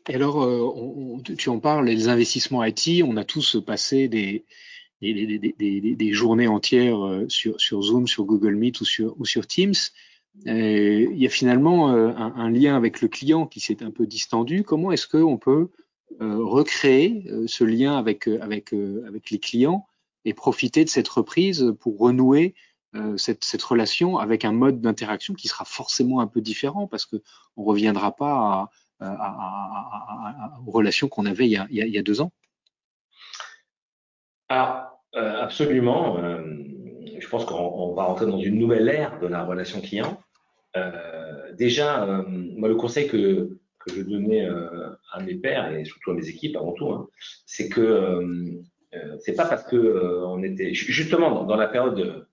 Et 0.09 0.15
alors, 0.15 0.43
euh, 0.43 1.23
tu 1.39 1.49
en 1.49 1.61
parles, 1.61 1.87
les 1.87 2.09
investissements 2.09 2.65
IT, 2.65 3.03
on 3.05 3.17
a 3.17 3.25
tous 3.25 3.63
passé 3.65 4.09
des, 4.09 4.45
des, 5.01 6.13
journées 6.13 6.49
entières 6.49 7.05
euh, 7.05 7.27
sur, 7.29 7.83
Zoom, 7.83 8.07
sur 8.07 8.25
Google 8.25 8.55
Meet 8.57 8.81
ou 8.81 8.85
sur, 8.85 9.19
ou 9.19 9.25
sur 9.25 9.47
Teams. 9.47 9.75
il 10.45 11.17
y 11.17 11.27
a 11.27 11.31
finalement 11.31 11.89
un, 11.89 12.51
lien 12.51 12.77
avec 12.77 13.01
le 13.01 13.09
client 13.09 13.47
qui 13.47 13.61
s'est 13.61 13.83
un 13.83 13.91
peu 13.91 14.07
distendu. 14.07 14.63
Comment 14.63 14.93
est-ce 14.93 15.09
qu'on 15.09 15.39
peut 15.39 15.69
recréer 16.21 17.25
ce 17.47 17.65
lien 17.65 17.97
avec, 17.97 18.29
avec, 18.29 18.73
avec 18.73 19.31
les 19.31 19.39
clients 19.39 19.87
et 20.25 20.35
profiter 20.35 20.85
de 20.85 20.91
cette 20.91 21.09
reprise 21.09 21.75
pour 21.81 21.99
renouer 21.99 22.55
euh, 22.97 23.17
cette, 23.17 23.45
cette, 23.45 23.63
relation 23.63 24.19
avec 24.19 24.45
un 24.45 24.51
mode 24.51 24.81
d'interaction 24.81 25.35
qui 25.35 25.47
sera 25.47 25.65
forcément 25.65 26.19
un 26.19 26.27
peu 26.27 26.41
différent 26.41 26.89
parce 26.89 27.07
que 27.07 27.23
on 27.57 27.63
reviendra 27.63 28.17
pas 28.17 28.33
à, 28.33 28.71
à, 29.07 29.15
à, 29.15 30.61
aux 30.67 30.73
relations 30.73 31.09
qu'on 31.09 31.25
avait 31.25 31.47
il 31.47 31.53
y, 31.53 31.57
a, 31.57 31.69
il 31.71 31.77
y, 31.77 31.99
a, 31.99 32.03
deux 32.03 32.21
ans? 32.21 32.33
Alors, 34.51 35.01
euh, 35.15 35.41
absolument. 35.41 36.19
Euh, 36.19 36.43
je 37.19 37.29
pense 37.29 37.45
qu'on 37.47 37.95
va 37.95 38.05
rentrer 38.05 38.27
dans 38.27 38.39
une 38.39 38.59
nouvelle 38.59 38.89
ère 38.89 39.19
de 39.19 39.27
la 39.27 39.45
relation 39.45 39.81
client. 39.81 40.21
Euh, 40.77 41.53
déjà, 41.55 42.05
euh, 42.05 42.23
moi, 42.27 42.69
le 42.69 42.75
conseil 42.75 43.09
que, 43.09 43.59
que 43.79 43.95
je 43.95 44.03
donnais 44.03 44.47
à 45.13 45.21
mes 45.23 45.35
pairs 45.35 45.73
et 45.73 45.85
surtout 45.87 46.11
à 46.11 46.15
mes 46.15 46.29
équipes 46.29 46.57
avant 46.57 46.73
tout, 46.73 46.91
hein, 46.91 47.09
c'est 47.47 47.69
que 47.71 48.61
c'est 49.21 49.35
pas 49.35 49.47
parce 49.47 49.65
que 49.65 50.23
on 50.27 50.43
était 50.43 50.75
justement 50.75 51.45
dans, 51.45 51.57
la 51.57 51.69
période 51.69 52.27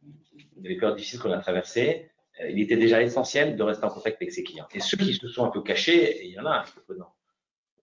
les 0.61 0.75
périodes 0.75 0.97
difficiles 0.97 1.19
qu'on 1.19 1.31
a 1.31 1.39
traversées, 1.39 2.09
euh, 2.41 2.49
il 2.49 2.59
était 2.59 2.77
déjà 2.77 3.01
essentiel 3.01 3.55
de 3.55 3.63
rester 3.63 3.85
en 3.85 3.89
contact 3.89 4.17
avec 4.21 4.31
ses 4.31 4.43
clients. 4.43 4.67
Et 4.73 4.79
ceux 4.79 4.97
qui 4.97 5.13
se 5.13 5.27
sont 5.27 5.45
un 5.45 5.49
peu 5.49 5.61
cachés, 5.61 6.25
il 6.25 6.31
y 6.31 6.39
en 6.39 6.45
a 6.45 6.59
un 6.59 6.63
peu 6.87 6.95
dans, 6.95 7.13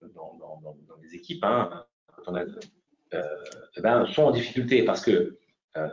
dans, 0.01 0.37
dans, 0.37 0.61
dans 0.61 0.95
les 1.01 1.15
équipes, 1.15 1.43
hein, 1.43 1.85
quand 2.07 2.31
on 2.31 2.35
a 2.35 2.43
ben, 3.81 4.05
sont 4.07 4.23
en 4.23 4.31
difficulté 4.31 4.83
parce 4.83 5.03
que 5.03 5.37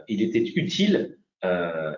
il 0.09 0.23
était 0.23 0.45
utile 0.55 1.19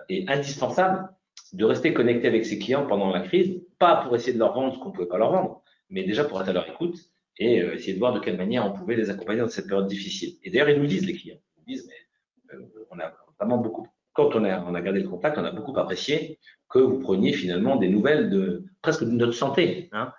et 0.09 0.25
indispensable 0.27 1.09
de 1.53 1.65
rester 1.65 1.93
connecté 1.93 2.27
avec 2.27 2.45
ses 2.45 2.57
clients 2.57 2.87
pendant 2.87 3.11
la 3.11 3.21
crise, 3.21 3.61
pas 3.77 3.97
pour 3.97 4.15
essayer 4.15 4.33
de 4.33 4.39
leur 4.39 4.53
vendre 4.53 4.73
ce 4.73 4.79
qu'on 4.79 4.89
ne 4.89 4.93
pouvait 4.93 5.07
pas 5.07 5.19
leur 5.19 5.31
vendre, 5.31 5.61
mais 5.89 6.03
déjà 6.03 6.23
pour 6.25 6.41
être 6.41 6.49
à 6.49 6.53
leur 6.53 6.67
écoute 6.67 6.97
et 7.37 7.57
essayer 7.57 7.93
de 7.93 7.99
voir 7.99 8.13
de 8.13 8.19
quelle 8.19 8.37
manière 8.37 8.65
on 8.65 8.73
pouvait 8.73 8.95
les 8.95 9.09
accompagner 9.09 9.41
dans 9.41 9.47
cette 9.47 9.67
période 9.67 9.87
difficile. 9.87 10.35
Et 10.43 10.49
d'ailleurs, 10.49 10.69
ils 10.69 10.79
nous 10.79 10.87
disent, 10.87 11.05
les 11.05 11.13
clients, 11.13 11.37
ils 11.57 11.59
nous 11.59 11.65
disent, 11.75 11.87
mais 11.87 12.57
on 12.89 12.99
a 12.99 13.13
vraiment 13.39 13.57
beaucoup 13.57 13.87
quand 14.15 14.33
on 14.33 14.45
a, 14.45 14.61
on 14.61 14.73
a 14.73 14.81
gardé 14.81 15.01
le 15.01 15.09
contact, 15.09 15.37
on 15.37 15.43
a 15.43 15.51
beaucoup 15.51 15.77
apprécié 15.77 16.39
que 16.69 16.79
vous 16.79 16.99
preniez 16.99 17.33
finalement 17.33 17.75
des 17.75 17.89
nouvelles 17.89 18.29
de 18.29 18.63
presque 18.81 19.03
de 19.03 19.11
notre 19.11 19.33
santé, 19.33 19.89
hein, 19.91 20.13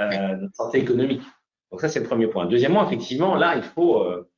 euh, 0.00 0.36
notre 0.36 0.56
santé 0.56 0.78
économique. 0.78 1.22
Donc 1.70 1.80
ça, 1.80 1.88
c'est 1.88 2.00
le 2.00 2.06
premier 2.06 2.26
point. 2.26 2.46
Deuxièmement, 2.46 2.84
effectivement, 2.84 3.36
là, 3.36 3.56
il 3.56 3.62
faut 3.62 4.02
euh, 4.02 4.28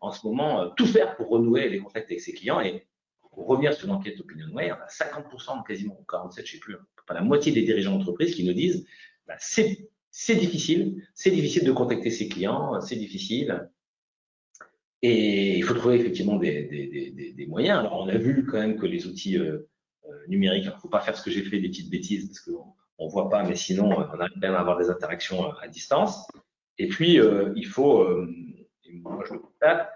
en 0.00 0.12
ce 0.12 0.26
moment 0.26 0.62
euh, 0.62 0.68
tout 0.76 0.86
faire 0.86 1.16
pour 1.16 1.28
renouer 1.28 1.68
les 1.68 1.78
contacts 1.78 2.10
avec 2.10 2.20
ses 2.20 2.32
clients. 2.32 2.60
Et 2.60 2.86
pour 3.32 3.46
revenir 3.46 3.72
sur 3.74 3.88
l'enquête 3.88 4.18
OpinionWay, 4.20 4.72
on 4.72 4.74
a 4.74 4.86
50%, 4.86 5.66
quasiment 5.66 6.04
47, 6.08 6.46
je 6.46 6.52
sais 6.52 6.58
plus, 6.58 6.76
pas 7.06 7.14
la 7.14 7.22
moitié 7.22 7.52
des 7.52 7.62
dirigeants 7.62 7.96
d'entreprise 7.96 8.34
qui 8.34 8.44
nous 8.44 8.52
disent 8.52 8.86
bah, 9.26 9.36
c'est 9.38 9.88
difficile, 10.34 11.06
c'est 11.14 11.30
difficile 11.30 11.64
de 11.64 11.72
contacter 11.72 12.10
ses 12.10 12.28
clients, 12.28 12.80
c'est 12.80 12.96
difficile. 12.96 13.70
Et 15.02 15.56
il 15.56 15.64
faut 15.64 15.74
trouver 15.74 15.96
effectivement 15.96 16.36
des, 16.36 17.46
moyens. 17.48 17.78
Alors, 17.78 18.00
on 18.00 18.08
a 18.08 18.18
vu 18.18 18.44
quand 18.44 18.58
même 18.58 18.76
que 18.76 18.86
les 18.86 19.06
outils 19.06 19.38
euh, 19.38 19.68
euh 20.04 20.26
numériques, 20.28 20.64
il 20.64 20.70
ne 20.70 20.78
faut 20.78 20.88
pas 20.88 21.00
faire 21.00 21.16
ce 21.16 21.22
que 21.22 21.30
j'ai 21.30 21.42
fait, 21.42 21.58
des 21.58 21.68
petites 21.68 21.90
bêtises, 21.90 22.26
parce 22.26 22.40
qu'on 22.40 23.06
ne 23.06 23.10
voit 23.10 23.30
pas, 23.30 23.42
mais 23.44 23.56
sinon, 23.56 23.92
euh, 23.92 24.04
on 24.12 24.20
arrive 24.20 24.38
même 24.38 24.54
à 24.54 24.60
avoir 24.60 24.78
des 24.78 24.90
interactions 24.90 25.46
euh, 25.46 25.52
à 25.62 25.68
distance. 25.68 26.26
Et 26.80 26.88
puis, 26.88 27.20
euh, 27.20 27.52
il 27.56 27.66
faut, 27.66 28.00
euh, 28.00 28.26
moi 28.92 29.24
je 29.26 29.34
le 29.34 29.40
constate, 29.40 29.90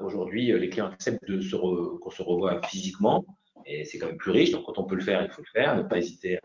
aujourd'hui, 0.00 0.52
les 0.52 0.68
clients 0.68 0.90
acceptent 0.90 1.24
qu'on 1.26 2.10
se 2.10 2.22
revoie 2.22 2.60
physiquement, 2.62 3.24
et 3.64 3.84
c'est 3.84 3.98
quand 3.98 4.08
même 4.08 4.18
plus 4.18 4.30
riche. 4.30 4.50
Donc, 4.50 4.66
quand 4.66 4.78
on 4.78 4.84
peut 4.84 4.96
le 4.96 5.02
faire, 5.02 5.22
il 5.22 5.30
faut 5.30 5.42
le 5.42 5.50
faire. 5.50 5.76
Ne 5.76 5.82
pas 5.82 5.98
hésiter 5.98 6.38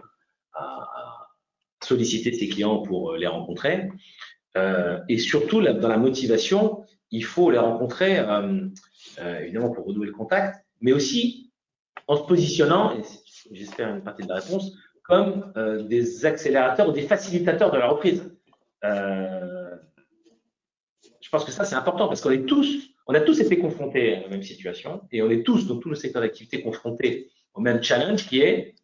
à, 0.54 1.28
solliciter 1.84 2.32
ses 2.32 2.48
clients 2.48 2.82
pour 2.82 3.16
les 3.16 3.28
rencontrer. 3.28 3.90
et 5.10 5.18
surtout, 5.18 5.62
dans 5.62 5.90
la 5.90 5.98
motivation, 5.98 6.86
il 7.12 7.24
faut 7.24 7.52
les 7.52 7.58
rencontrer, 7.58 8.20
euh, 8.20 8.68
euh, 9.20 9.40
évidemment 9.40 9.72
pour 9.72 9.86
renouer 9.86 10.08
le 10.08 10.14
contact, 10.14 10.64
mais 10.82 10.92
aussi 10.92 11.52
en 12.08 12.18
se 12.18 12.24
positionnant, 12.24 12.98
et 12.98 13.02
j'espère 13.52 13.94
une 13.96 14.04
partie 14.04 14.24
de 14.24 14.30
la 14.30 14.36
réponse, 14.36 14.74
comme 15.04 15.52
euh, 15.58 15.84
des 15.84 16.26
accélérateurs 16.26 16.90
ou 16.90 16.92
des 16.92 17.02
facilitateurs 17.02 17.72
de 17.72 17.78
la 17.78 17.88
reprise. 17.88 18.30
Euh, 18.84 19.57
je 21.28 21.30
pense 21.30 21.44
que 21.44 21.52
ça 21.52 21.66
c'est 21.66 21.76
important 21.76 22.08
parce 22.08 22.22
qu'on 22.22 22.32
est 22.32 22.46
tous, 22.46 22.88
on 23.06 23.14
a 23.14 23.20
tous 23.20 23.42
été 23.42 23.60
confrontés 23.60 24.16
à 24.16 24.22
la 24.22 24.28
même 24.30 24.44
situation 24.44 25.02
et 25.12 25.22
on 25.22 25.30
est 25.30 25.44
tous 25.44 25.68
dans 25.68 25.76
tous 25.76 25.90
nos 25.90 25.96
secteurs 25.96 26.22
d'activité 26.22 26.62
confrontés 26.62 27.30
au 27.54 27.60
même 27.60 27.84
challenge 27.84 28.26
qui 28.30 28.40
est 28.40 28.76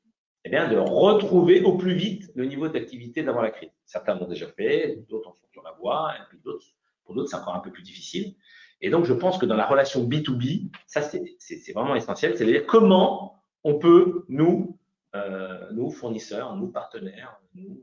eh 0.44 0.50
bien, 0.50 0.68
de 0.68 0.76
retrouver 0.76 1.62
au 1.62 1.78
plus 1.78 1.94
vite 1.94 2.30
le 2.36 2.44
niveau 2.44 2.68
d'activité 2.68 3.24
d'avant 3.24 3.42
la 3.42 3.52
crise. 3.52 3.70
Certains 3.86 4.16
l'ont 4.16 4.28
déjà 4.28 4.48
fait, 4.48 5.00
d'autres 5.10 5.30
en 5.30 5.32
sont 5.32 5.48
sur 5.54 5.64
la 5.64 5.72
voie, 5.72 6.12
et 6.18 6.24
puis 6.28 6.38
d'autres 6.44 6.66
pour 7.06 7.16
d'autres, 7.16 7.30
c'est 7.30 7.38
encore 7.38 7.56
un 7.56 7.62
peu 7.62 7.72
plus 7.72 7.84
difficile. 7.84 8.36
Et 8.82 8.90
donc, 8.90 9.06
je 9.06 9.14
pense 9.14 9.38
que 9.38 9.46
dans 9.46 9.56
la 9.56 9.66
relation 9.66 10.06
B2B, 10.06 10.70
ça, 10.86 11.02
c'est 11.02 11.72
vraiment 11.74 11.96
essentiel. 11.96 12.38
C'est-à-dire 12.38 12.66
comment 12.66 13.42
on 13.64 13.80
peut, 13.80 14.26
nous, 14.28 14.78
euh, 15.16 15.72
nous, 15.72 15.90
fournisseurs, 15.92 16.58
nous, 16.58 16.68
partenaires, 16.68 17.40
nous, 17.56 17.82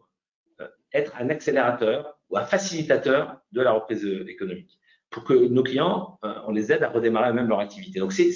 euh, 0.60 0.68
être 0.92 1.16
un 1.16 1.30
accélérateur 1.30 2.19
ou 2.30 2.38
un 2.38 2.44
facilitateur 2.44 3.40
de 3.52 3.60
la 3.60 3.72
reprise 3.72 4.04
économique 4.28 4.80
pour 5.10 5.24
que 5.24 5.34
nos 5.34 5.62
clients, 5.62 6.18
euh, 6.24 6.34
on 6.46 6.52
les 6.52 6.72
aide 6.72 6.82
à 6.82 6.88
redémarrer 6.88 7.32
même 7.32 7.48
leur 7.48 7.58
activité. 7.58 7.98
Donc, 7.98 8.12
c'est 8.12 8.30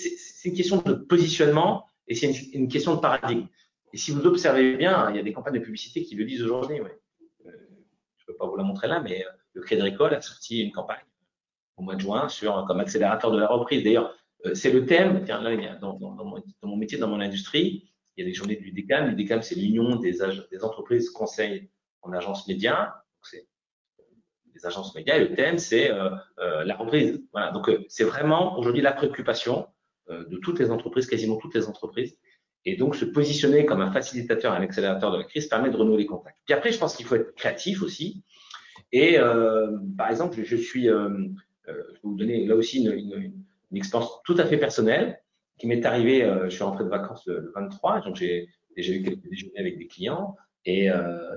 une 0.44 0.54
question 0.54 0.82
de 0.82 0.92
positionnement 0.92 1.86
et 2.08 2.14
c'est 2.14 2.30
une, 2.52 2.68
question 2.68 2.96
de 2.96 3.00
paradigme. 3.00 3.46
Et 3.92 3.96
si 3.96 4.10
vous 4.10 4.26
observez 4.26 4.76
bien, 4.76 5.08
il 5.10 5.16
y 5.16 5.18
a 5.20 5.22
des 5.22 5.32
campagnes 5.32 5.54
de 5.54 5.60
publicité 5.60 6.02
qui 6.02 6.16
le 6.16 6.24
disent 6.24 6.42
aujourd'hui. 6.42 6.80
Euh, 6.80 6.84
je 7.46 7.48
ne 7.48 8.26
peux 8.26 8.36
pas 8.36 8.46
vous 8.46 8.56
la 8.56 8.64
montrer 8.64 8.88
là, 8.88 9.00
mais 9.00 9.24
le 9.52 9.62
Crédit 9.62 9.82
Agricole 9.82 10.14
a 10.14 10.20
sorti 10.20 10.62
une 10.62 10.72
campagne 10.72 11.04
au 11.76 11.82
mois 11.82 11.94
de 11.94 12.00
juin 12.00 12.28
sur 12.28 12.64
comme 12.66 12.80
accélérateur 12.80 13.30
de 13.30 13.38
la 13.38 13.46
reprise. 13.46 13.84
D'ailleurs, 13.84 14.12
euh, 14.44 14.54
c'est 14.54 14.72
le 14.72 14.84
thème. 14.84 15.24
Tiens, 15.24 15.40
là, 15.40 15.76
dans, 15.76 15.96
mon, 15.98 16.76
métier, 16.76 16.98
dans 16.98 17.08
mon 17.08 17.20
industrie, 17.20 17.88
il 18.16 18.24
y 18.24 18.26
a 18.26 18.28
des 18.28 18.34
journées 18.34 18.56
du 18.56 18.72
DECAM. 18.72 19.10
Le 19.10 19.14
DECAM, 19.14 19.42
c'est 19.42 19.54
l'union 19.54 19.96
des, 19.96 20.18
des, 20.50 20.64
entreprises 20.64 21.10
conseils 21.10 21.70
en 22.02 22.12
agence 22.12 22.48
média. 22.48 23.04
C'est 23.22 23.46
agences 24.66 24.94
médias. 24.94 25.18
Le 25.18 25.34
thème, 25.34 25.58
c'est 25.58 25.90
euh, 25.90 26.10
euh, 26.38 26.64
la 26.64 26.76
reprise. 26.76 27.22
Voilà. 27.32 27.50
Donc, 27.52 27.68
euh, 27.68 27.84
c'est 27.88 28.04
vraiment 28.04 28.58
aujourd'hui 28.58 28.82
la 28.82 28.92
préoccupation 28.92 29.66
de 30.10 30.36
toutes 30.36 30.58
les 30.58 30.70
entreprises, 30.70 31.06
quasiment 31.06 31.38
toutes 31.38 31.54
les 31.54 31.66
entreprises. 31.66 32.18
Et 32.66 32.76
donc, 32.76 32.94
se 32.94 33.06
positionner 33.06 33.64
comme 33.64 33.80
un 33.80 33.90
facilitateur, 33.90 34.52
un 34.52 34.60
accélérateur 34.60 35.10
de 35.10 35.16
la 35.16 35.24
crise 35.24 35.46
permet 35.46 35.70
de 35.70 35.76
renouer 35.78 35.96
les 35.96 36.04
contacts. 36.04 36.36
Puis 36.44 36.52
après, 36.52 36.72
je 36.72 36.78
pense 36.78 36.94
qu'il 36.94 37.06
faut 37.06 37.14
être 37.14 37.34
créatif 37.34 37.82
aussi. 37.82 38.22
Et 38.92 39.16
par 39.96 40.10
exemple, 40.10 40.38
je, 40.44 40.56
suis, 40.56 40.84
je 40.84 40.92
vais 40.92 41.74
vous 42.02 42.16
donner 42.16 42.44
là 42.44 42.54
aussi 42.54 42.84
une 42.84 43.34
expérience 43.74 44.20
tout 44.26 44.36
à 44.36 44.44
fait 44.44 44.58
personnelle 44.58 45.22
qui 45.58 45.66
m'est 45.66 45.86
arrivée. 45.86 46.30
je 46.44 46.50
suis 46.50 46.64
rentré 46.64 46.84
de 46.84 46.90
vacances 46.90 47.24
le, 47.24 47.40
le 47.40 47.52
23, 47.54 48.02
donc 48.02 48.16
j'ai 48.16 48.50
déjà 48.76 48.92
eu 48.92 49.02
quelques 49.02 49.26
déjeuners 49.26 49.58
avec 49.58 49.78
des 49.78 49.86
clients 49.86 50.36
et 50.66 50.88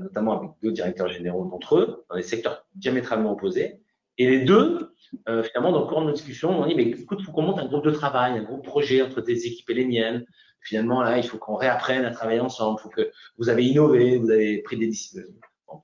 notamment 0.01 0.39
avec 0.39 0.51
deux 0.63 0.71
directeurs 0.71 1.09
généraux 1.09 1.45
d'entre 1.45 1.77
eux 1.77 2.05
dans 2.09 2.15
des 2.15 2.23
secteurs 2.23 2.65
diamétralement 2.75 3.33
opposés. 3.33 3.81
Et 4.17 4.27
les 4.29 4.45
deux, 4.45 4.93
euh, 5.29 5.43
finalement, 5.43 5.71
dans 5.71 5.81
le 5.81 5.87
cours 5.87 6.01
de 6.01 6.07
nos 6.07 6.11
discussions, 6.11 6.59
on 6.59 6.65
dit, 6.65 6.75
mais 6.75 6.83
écoute, 6.83 7.19
il 7.21 7.25
faut 7.25 7.31
qu'on 7.31 7.43
monte 7.43 7.59
un 7.59 7.67
groupe 7.67 7.85
de 7.85 7.91
travail, 7.91 8.33
un 8.37 8.43
groupe 8.43 8.65
projet 8.65 9.01
entre 9.01 9.21
tes 9.21 9.45
équipes 9.45 9.69
et 9.69 9.73
les 9.75 9.85
miennes. 9.85 10.25
Finalement, 10.61 11.03
là, 11.03 11.17
il 11.17 11.23
faut 11.23 11.37
qu'on 11.37 11.55
réapprenne 11.55 12.03
à 12.03 12.11
travailler 12.11 12.39
ensemble. 12.39 12.79
Il 12.79 12.83
faut 12.83 12.89
que 12.89 13.11
vous 13.37 13.49
avez 13.49 13.63
innové, 13.65 14.17
vous 14.17 14.31
avez 14.31 14.61
pris 14.63 14.77
des 14.77 14.87
décisions 14.87 15.23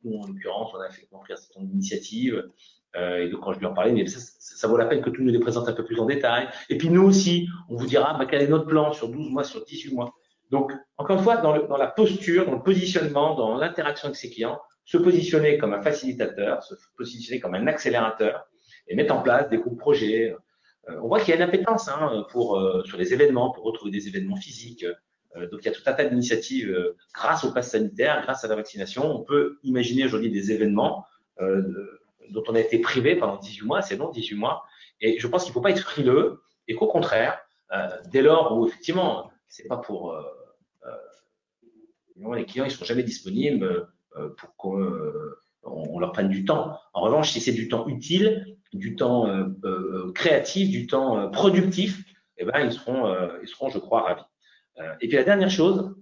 nous, 0.04 0.18
en 0.18 0.28
l'occurrence, 0.28 0.72
on 0.74 0.80
a 0.80 0.90
fait 0.90 1.06
construire 1.12 1.38
cette 1.38 1.56
initiative. 1.58 2.50
Euh, 2.96 3.26
et 3.26 3.30
donc, 3.30 3.42
quand 3.42 3.54
je 3.54 3.60
leur 3.60 3.74
parlais, 3.74 3.92
mais 3.92 4.06
ça, 4.08 4.20
ça, 4.40 4.68
vaut 4.68 4.78
la 4.78 4.86
peine 4.86 5.02
que 5.02 5.10
tu 5.10 5.22
nous 5.24 5.32
les 5.32 5.40
présentes 5.40 5.68
un 5.68 5.74
peu 5.74 5.84
plus 5.84 6.00
en 6.00 6.06
détail. 6.06 6.48
Et 6.70 6.78
puis, 6.78 6.90
nous 6.90 7.04
aussi, 7.04 7.48
on 7.70 7.76
vous 7.76 7.86
dira 7.86 8.18
bah, 8.18 8.26
quel 8.30 8.42
est 8.42 8.48
notre 8.48 8.66
plan 8.66 8.94
sur 8.94 9.10
12 9.10 9.30
mois, 9.30 9.44
sur 9.44 9.64
18 9.66 9.94
mois. 9.94 10.14
Donc, 10.54 10.72
encore 10.98 11.18
une 11.18 11.24
fois, 11.24 11.38
dans, 11.38 11.78
la 11.78 11.88
posture, 11.88 12.46
dans 12.46 12.52
le 12.52 12.62
positionnement, 12.62 13.34
dans 13.34 13.58
l'interaction 13.58 14.10
avec 14.10 14.16
ses 14.16 14.30
clients, 14.30 14.62
se 14.86 14.98
positionner 14.98 15.58
comme 15.58 15.74
un 15.74 15.82
facilitateur, 15.82 16.62
se 16.62 16.76
positionner 16.96 17.40
comme 17.40 17.56
un 17.56 17.66
accélérateur 17.66 18.46
et 18.88 18.96
mettre 18.96 19.16
en 19.16 19.24
place 19.24 19.50
des 19.50 19.58
groupes 19.58 19.80
projets. 19.80 20.36
Euh, 20.90 21.00
on 21.02 21.08
voit 21.08 21.20
qu'il 21.22 21.30
y 21.30 21.32
a 21.34 21.38
une 21.38 21.42
appétence 21.42 21.90
hein, 21.90 22.28
pour, 22.30 22.60
euh, 22.60 22.84
sur 22.84 23.00
les 23.00 23.14
événements, 23.14 23.50
pour 23.50 23.64
retrouver 23.64 23.90
des 23.90 24.08
événements 24.08 24.36
physiques. 24.36 24.86
Euh, 25.36 25.50
donc 25.50 25.62
il 25.62 25.66
y 25.66 25.70
a 25.70 25.72
tout 25.72 25.82
un 25.88 25.94
tas 25.94 26.06
d'initiatives 26.06 26.94
grâce 27.16 27.44
au 27.46 27.52
pass 27.52 27.72
sanitaire, 27.72 28.22
grâce 28.22 28.46
à 28.46 28.48
la 28.48 28.56
vaccination. 28.56 29.10
On 29.10 29.24
peut 29.24 29.58
imaginer 29.64 30.06
aujourd'hui 30.06 30.30
des 30.30 30.52
événements 30.52 31.04
dont 32.30 32.44
on 32.48 32.54
a 32.54 32.60
été 32.60 32.78
privé 32.78 33.16
pendant 33.16 33.38
18 33.38 33.66
mois, 33.66 33.82
c'est 33.82 33.96
long 33.96 34.12
18 34.12 34.36
mois. 34.36 34.64
Et 35.02 35.20
je 35.20 35.26
pense 35.26 35.46
qu'il 35.46 35.50
ne 35.50 35.56
faut 35.56 35.62
pas 35.62 35.72
être 35.72 35.80
frileux 35.80 36.44
et 36.68 36.76
qu'au 36.76 36.86
contraire, 36.86 37.40
dès 38.12 38.22
lors 38.22 38.56
où 38.56 38.68
effectivement, 38.68 39.32
c'est 39.48 39.68
pas 39.68 39.78
pour 39.78 40.16
les 42.16 42.46
clients, 42.46 42.66
ils 42.66 42.72
sont 42.72 42.86
jamais 42.86 43.04
disponibles 43.04 43.88
pour 44.38 44.56
qu'on 44.56 46.00
leur 46.00 46.12
prenne 46.12 46.30
du 46.30 46.46
temps. 46.46 46.78
En 46.94 47.02
revanche, 47.02 47.32
si 47.32 47.40
c'est 47.42 47.54
du 47.54 47.68
temps 47.68 47.88
utile, 47.88 48.58
du 48.72 48.96
temps 48.96 49.28
créatif, 50.14 50.70
du 50.70 50.88
temps 50.88 51.30
productif, 51.32 52.04
eh 52.38 52.46
ben 52.46 52.60
ils 52.60 52.74
seront, 52.74 53.16
ils 53.42 53.48
seront, 53.48 53.70
je 53.70 53.80
crois, 53.80 54.02
ravis. 54.02 54.24
Euh, 54.80 54.94
et 55.02 55.08
puis 55.08 55.18
la 55.18 55.24
dernière 55.24 55.50
chose 55.50 55.96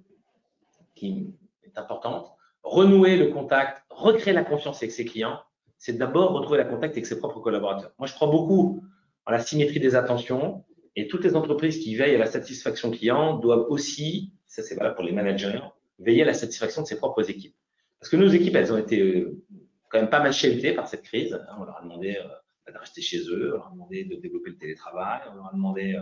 qui 0.96 1.34
est 1.64 1.78
importante, 1.78 2.32
renouer 2.64 3.18
le 3.18 3.28
contact, 3.28 3.84
recréer 3.90 4.34
la 4.34 4.44
confiance 4.44 4.78
avec 4.78 4.92
ses 4.92 5.06
clients, 5.06 5.40
c'est 5.78 5.98
d'abord 5.98 6.32
retrouver 6.34 6.60
la 6.60 6.66
contact 6.66 6.94
avec 6.94 7.06
ses 7.06 7.18
propres 7.18 7.40
collaborateurs. 7.40 7.92
Moi, 7.98 8.08
je 8.08 8.14
crois 8.14 8.30
beaucoup 8.30 8.84
en 9.26 9.32
la 9.32 9.40
symétrie 9.40 9.80
des 9.80 9.96
attentions 9.96 10.64
et 10.96 11.08
toutes 11.08 11.24
les 11.24 11.36
entreprises 11.36 11.80
qui 11.80 11.96
veillent 11.96 12.16
à 12.16 12.20
la 12.20 12.28
satisfaction 12.28 12.92
client 12.92 13.38
doivent 13.38 13.66
aussi, 13.70 14.34
ça 14.48 14.62
c'est 14.62 14.76
valable 14.76 14.96
pour 14.96 15.06
les 15.06 15.12
managers, 15.12 15.60
veiller 16.02 16.24
à 16.24 16.26
la 16.26 16.34
satisfaction 16.34 16.82
de 16.82 16.88
ses 16.88 16.98
propres 16.98 17.30
équipes. 17.30 17.56
Parce 18.00 18.10
que 18.10 18.18
nos 18.18 18.28
équipes, 18.28 18.56
elles 18.56 18.74
ont 18.74 18.78
été 18.78 19.00
euh, 19.00 19.44
quand 19.90 20.00
même 20.00 20.10
pas 20.10 20.22
mal 20.22 20.34
chéritées 20.34 20.74
par 20.74 20.88
cette 20.88 21.04
crise. 21.04 21.40
On 21.58 21.64
leur 21.64 21.78
a 21.78 21.82
demandé 21.84 22.18
euh, 22.18 22.72
de 22.72 22.78
rester 22.78 23.02
chez 23.02 23.20
eux, 23.30 23.54
on 23.54 23.58
leur 23.58 23.68
a 23.68 23.72
demandé 23.72 24.04
de 24.06 24.16
développer 24.16 24.52
le 24.52 24.58
télétravail, 24.58 25.22
on 25.32 25.36
leur 25.36 25.48
a 25.48 25.52
demandé 25.54 26.00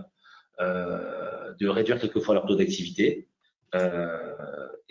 euh, 0.60 1.54
de 1.60 1.68
réduire 1.68 2.00
quelquefois 2.00 2.36
leur 2.36 2.46
taux 2.46 2.56
d'activité. 2.56 3.28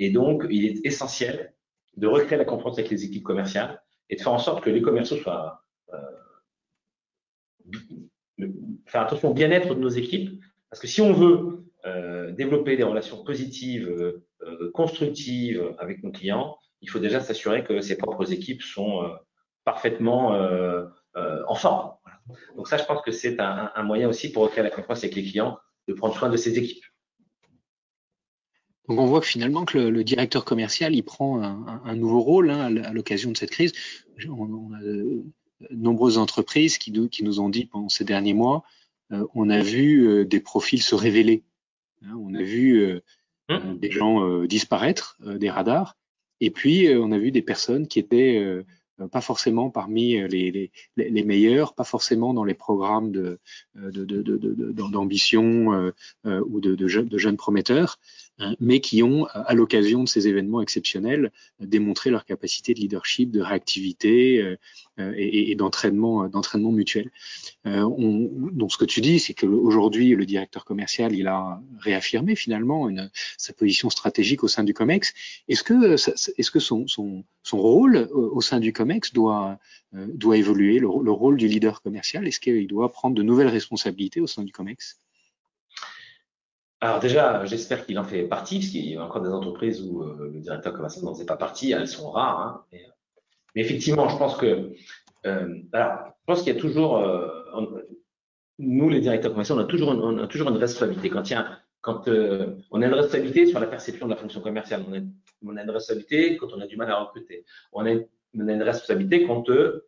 Et 0.00 0.10
donc, 0.10 0.44
il 0.50 0.66
est 0.66 0.86
essentiel 0.86 1.52
de 1.96 2.06
recréer 2.06 2.38
la 2.38 2.44
confiance 2.44 2.78
avec 2.78 2.90
les 2.90 3.04
équipes 3.04 3.24
commerciales 3.24 3.82
et 4.08 4.14
de 4.14 4.20
faire 4.20 4.32
en 4.32 4.38
sorte 4.38 4.62
que 4.62 4.70
les 4.70 4.82
commerciaux 4.82 5.16
soient 5.16 5.64
faire 8.86 9.02
attention 9.02 9.30
au 9.30 9.34
bien-être 9.34 9.74
de 9.74 9.80
nos 9.80 9.88
équipes, 9.88 10.40
parce 10.70 10.80
que 10.80 10.86
si 10.86 11.00
on 11.00 11.12
veut 11.12 11.67
euh, 11.86 12.32
développer 12.32 12.76
des 12.76 12.82
relations 12.82 13.22
positives, 13.24 13.88
euh, 13.88 14.70
constructives 14.74 15.74
avec 15.78 16.02
nos 16.02 16.10
clients, 16.10 16.56
il 16.80 16.90
faut 16.90 16.98
déjà 16.98 17.20
s'assurer 17.20 17.64
que 17.64 17.80
ses 17.80 17.96
propres 17.96 18.32
équipes 18.32 18.62
sont 18.62 19.10
parfaitement 19.64 20.32
en 21.14 21.54
forme. 21.56 21.92
Donc 22.56 22.68
ça, 22.68 22.76
je 22.76 22.84
pense 22.84 23.02
que 23.02 23.10
c'est 23.10 23.40
un, 23.40 23.82
moyen 23.82 24.08
aussi 24.08 24.30
pour 24.30 24.44
recréer 24.44 24.62
la 24.62 24.70
confiance 24.70 24.98
avec 24.98 25.16
les 25.16 25.24
clients, 25.24 25.58
de 25.88 25.94
prendre 25.94 26.14
soin 26.14 26.28
de 26.28 26.36
ses 26.36 26.56
équipes. 26.56 26.84
Donc 28.88 29.00
on 29.00 29.06
voit 29.06 29.22
finalement 29.22 29.64
que 29.64 29.76
le, 29.76 30.04
directeur 30.04 30.44
commercial, 30.44 30.94
il 30.94 31.02
prend 31.02 31.42
un, 31.42 31.96
nouveau 31.96 32.20
rôle 32.20 32.50
hein, 32.50 32.76
à 32.84 32.92
l'occasion 32.92 33.32
de 33.32 33.36
cette 33.36 33.50
crise. 33.50 33.72
On, 34.28 34.72
a 34.72 34.80
de 34.80 35.24
nombreuses 35.70 36.18
entreprises 36.18 36.78
qui 36.78 36.92
nous, 36.92 37.08
qui 37.08 37.24
nous 37.24 37.40
ont 37.40 37.48
dit 37.48 37.66
pendant 37.66 37.88
ces 37.88 38.04
derniers 38.04 38.34
mois, 38.34 38.64
euh, 39.12 39.26
on 39.34 39.50
a 39.50 39.60
vu 39.60 40.06
euh, 40.06 40.24
des 40.24 40.40
profils 40.40 40.82
se 40.82 40.94
révéler. 40.94 41.44
Hein, 42.02 42.16
on 42.18 42.34
a 42.34 42.42
vu 42.42 42.80
euh, 42.80 43.00
mmh. 43.48 43.78
des 43.78 43.90
gens 43.90 44.44
disparaître 44.44 45.16
des 45.20 45.50
radars. 45.50 45.96
Et 46.40 46.50
puis, 46.50 46.88
on 46.94 47.10
a 47.12 47.18
vu 47.18 47.32
des 47.32 47.42
personnes 47.42 47.88
qui 47.88 47.98
étaient 47.98 48.64
euh, 49.00 49.08
pas 49.08 49.20
forcément 49.20 49.70
parmi 49.70 50.16
euh, 50.16 50.26
les, 50.26 50.50
les, 50.50 50.70
les, 50.96 51.24
meilleurs, 51.24 51.74
pas 51.74 51.84
forcément 51.84 52.34
dans 52.34 52.44
les 52.44 52.54
programmes 52.54 53.12
de, 53.12 53.38
d'ambition 53.74 55.72
de, 55.72 55.78
de, 55.78 55.94
euh, 56.26 56.44
ou 56.48 56.60
de, 56.60 56.74
de, 56.74 56.88
jeunes, 56.88 57.08
de 57.08 57.18
jeunes 57.18 57.36
prometteurs, 57.36 57.98
mais 58.60 58.80
qui 58.80 59.02
ont, 59.02 59.26
à 59.26 59.54
l'occasion 59.54 60.04
de 60.04 60.08
ces 60.08 60.28
événements 60.28 60.60
exceptionnels, 60.60 61.32
démontré 61.60 62.10
leur 62.10 62.24
capacité 62.24 62.74
de 62.74 62.80
leadership, 62.80 63.30
de 63.30 63.40
réactivité 63.40 64.56
et, 64.98 65.50
et 65.50 65.54
d'entraînement, 65.54 66.28
d'entraînement 66.28 66.72
mutuel. 66.72 67.10
On, 67.64 68.30
donc, 68.52 68.72
ce 68.72 68.78
que 68.78 68.84
tu 68.84 69.00
dis, 69.00 69.18
c'est 69.18 69.34
qu'aujourd'hui, 69.34 70.14
le 70.14 70.26
directeur 70.26 70.64
commercial, 70.64 71.14
il 71.14 71.26
a 71.26 71.60
réaffirmé 71.78 72.36
finalement 72.36 72.88
une, 72.88 73.10
sa 73.36 73.52
position 73.52 73.90
stratégique 73.90 74.44
au 74.44 74.48
sein 74.48 74.64
du 74.64 74.74
COMEX. 74.74 75.14
Est-ce 75.48 75.62
que, 75.62 75.94
est-ce 75.94 76.50
que 76.50 76.60
son, 76.60 76.86
son, 76.86 77.24
son 77.42 77.58
rôle 77.58 78.08
au 78.12 78.40
sein 78.40 78.60
du 78.60 78.72
COMEX 78.72 79.12
doit, 79.12 79.58
euh, 79.94 80.06
doit 80.14 80.36
évoluer, 80.36 80.78
le, 80.78 80.88
rôle 80.88 81.36
du 81.36 81.48
leader 81.48 81.82
commercial? 81.82 82.26
Est-ce 82.26 82.40
qu'il 82.40 82.66
doit 82.66 82.92
prendre 82.92 83.14
de 83.14 83.22
nouvelles 83.22 83.48
responsabilités 83.48 84.20
au 84.20 84.26
sein 84.26 84.44
du 84.44 84.52
COMEX? 84.52 85.00
Alors 86.80 87.00
déjà, 87.00 87.44
j'espère 87.44 87.84
qu'il 87.84 87.98
en 87.98 88.04
fait 88.04 88.24
partie, 88.24 88.58
parce 88.58 88.70
qu'il 88.70 88.88
y 88.88 88.96
a 88.96 89.04
encore 89.04 89.22
des 89.22 89.30
entreprises 89.30 89.82
où 89.82 90.02
euh, 90.02 90.30
le 90.32 90.40
directeur 90.40 90.72
commercial 90.72 91.04
n'en 91.04 91.14
fait 91.14 91.26
pas 91.26 91.36
partie, 91.36 91.72
elles 91.72 91.88
sont 91.88 92.10
rares. 92.10 92.40
Hein, 92.40 92.78
mais 93.54 93.62
effectivement, 93.62 94.08
je 94.08 94.16
pense 94.16 94.36
que, 94.36 94.72
euh, 95.26 95.62
alors, 95.72 95.98
je 96.06 96.24
pense 96.26 96.42
qu'il 96.42 96.54
y 96.54 96.56
a 96.56 96.60
toujours, 96.60 97.04
nous 98.58 98.88
les 98.88 99.00
directeurs 99.00 99.32
commerciaux, 99.32 99.56
on 99.56 99.60
a 99.60 99.64
toujours, 99.64 99.92
une, 99.92 100.00
on 100.00 100.18
a 100.18 100.26
toujours 100.26 100.50
une 100.50 100.56
responsabilité. 100.56 101.10
Quand 101.10 101.28
il 101.28 101.32
y 101.32 101.36
a, 101.36 101.58
quand 101.80 102.08
on 102.08 102.82
a 102.82 102.86
une 102.86 102.94
responsabilité 102.94 103.46
sur 103.46 103.60
la 103.60 103.66
perception 103.66 104.06
de 104.06 104.12
la 104.12 104.16
fonction 104.16 104.40
commerciale, 104.40 104.84
on 104.88 104.92
a, 105.56 105.62
une 105.62 105.70
responsabilité 105.70 106.36
quand 106.36 106.52
on 106.52 106.60
a 106.60 106.66
du 106.66 106.76
mal 106.76 106.90
à 106.90 107.00
recruter, 107.00 107.44
on 107.72 107.86
a 107.86 107.90
une 108.34 108.62
responsabilité 108.62 109.26
quand 109.26 109.48
euh, 109.50 109.86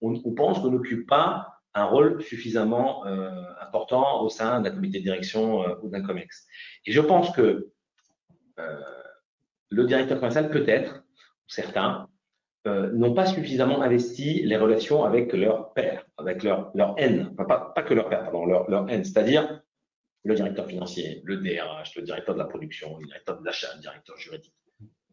on, 0.00 0.34
pense 0.34 0.58
qu'on 0.58 0.70
n'occupe 0.70 1.08
pas 1.08 1.61
un 1.74 1.84
rôle 1.84 2.22
suffisamment 2.22 3.06
euh, 3.06 3.30
important 3.60 4.22
au 4.22 4.28
sein 4.28 4.60
d'un 4.60 4.70
comité 4.70 4.98
de 4.98 5.04
direction 5.04 5.62
euh, 5.62 5.74
ou 5.82 5.88
d'un 5.88 6.02
COMEX. 6.02 6.46
Et 6.86 6.92
je 6.92 7.00
pense 7.00 7.30
que 7.30 7.70
euh, 8.58 8.80
le 9.70 9.84
directeur 9.84 10.18
commercial, 10.18 10.50
peut-être, 10.50 11.02
certains, 11.46 12.08
n'ont 12.64 13.12
pas 13.12 13.26
suffisamment 13.26 13.82
investi 13.82 14.44
les 14.44 14.56
relations 14.56 15.02
avec 15.02 15.32
leur 15.32 15.72
père, 15.72 16.06
avec 16.16 16.44
leur, 16.44 16.70
leur 16.76 16.94
N, 16.96 17.34
pas, 17.34 17.72
pas 17.74 17.82
que 17.82 17.92
leur 17.92 18.08
père, 18.08 18.22
pardon, 18.22 18.46
leur, 18.46 18.70
leur 18.70 18.88
N, 18.88 19.02
c'est-à-dire 19.02 19.60
le 20.22 20.36
directeur 20.36 20.68
financier, 20.68 21.22
le 21.24 21.38
DRH, 21.38 21.96
le 21.96 22.02
directeur 22.02 22.36
de 22.36 22.38
la 22.38 22.44
production, 22.44 22.96
le 22.98 23.06
directeur 23.06 23.40
de 23.40 23.44
l'achat, 23.44 23.74
le 23.74 23.80
directeur 23.80 24.16
juridique. 24.16 24.54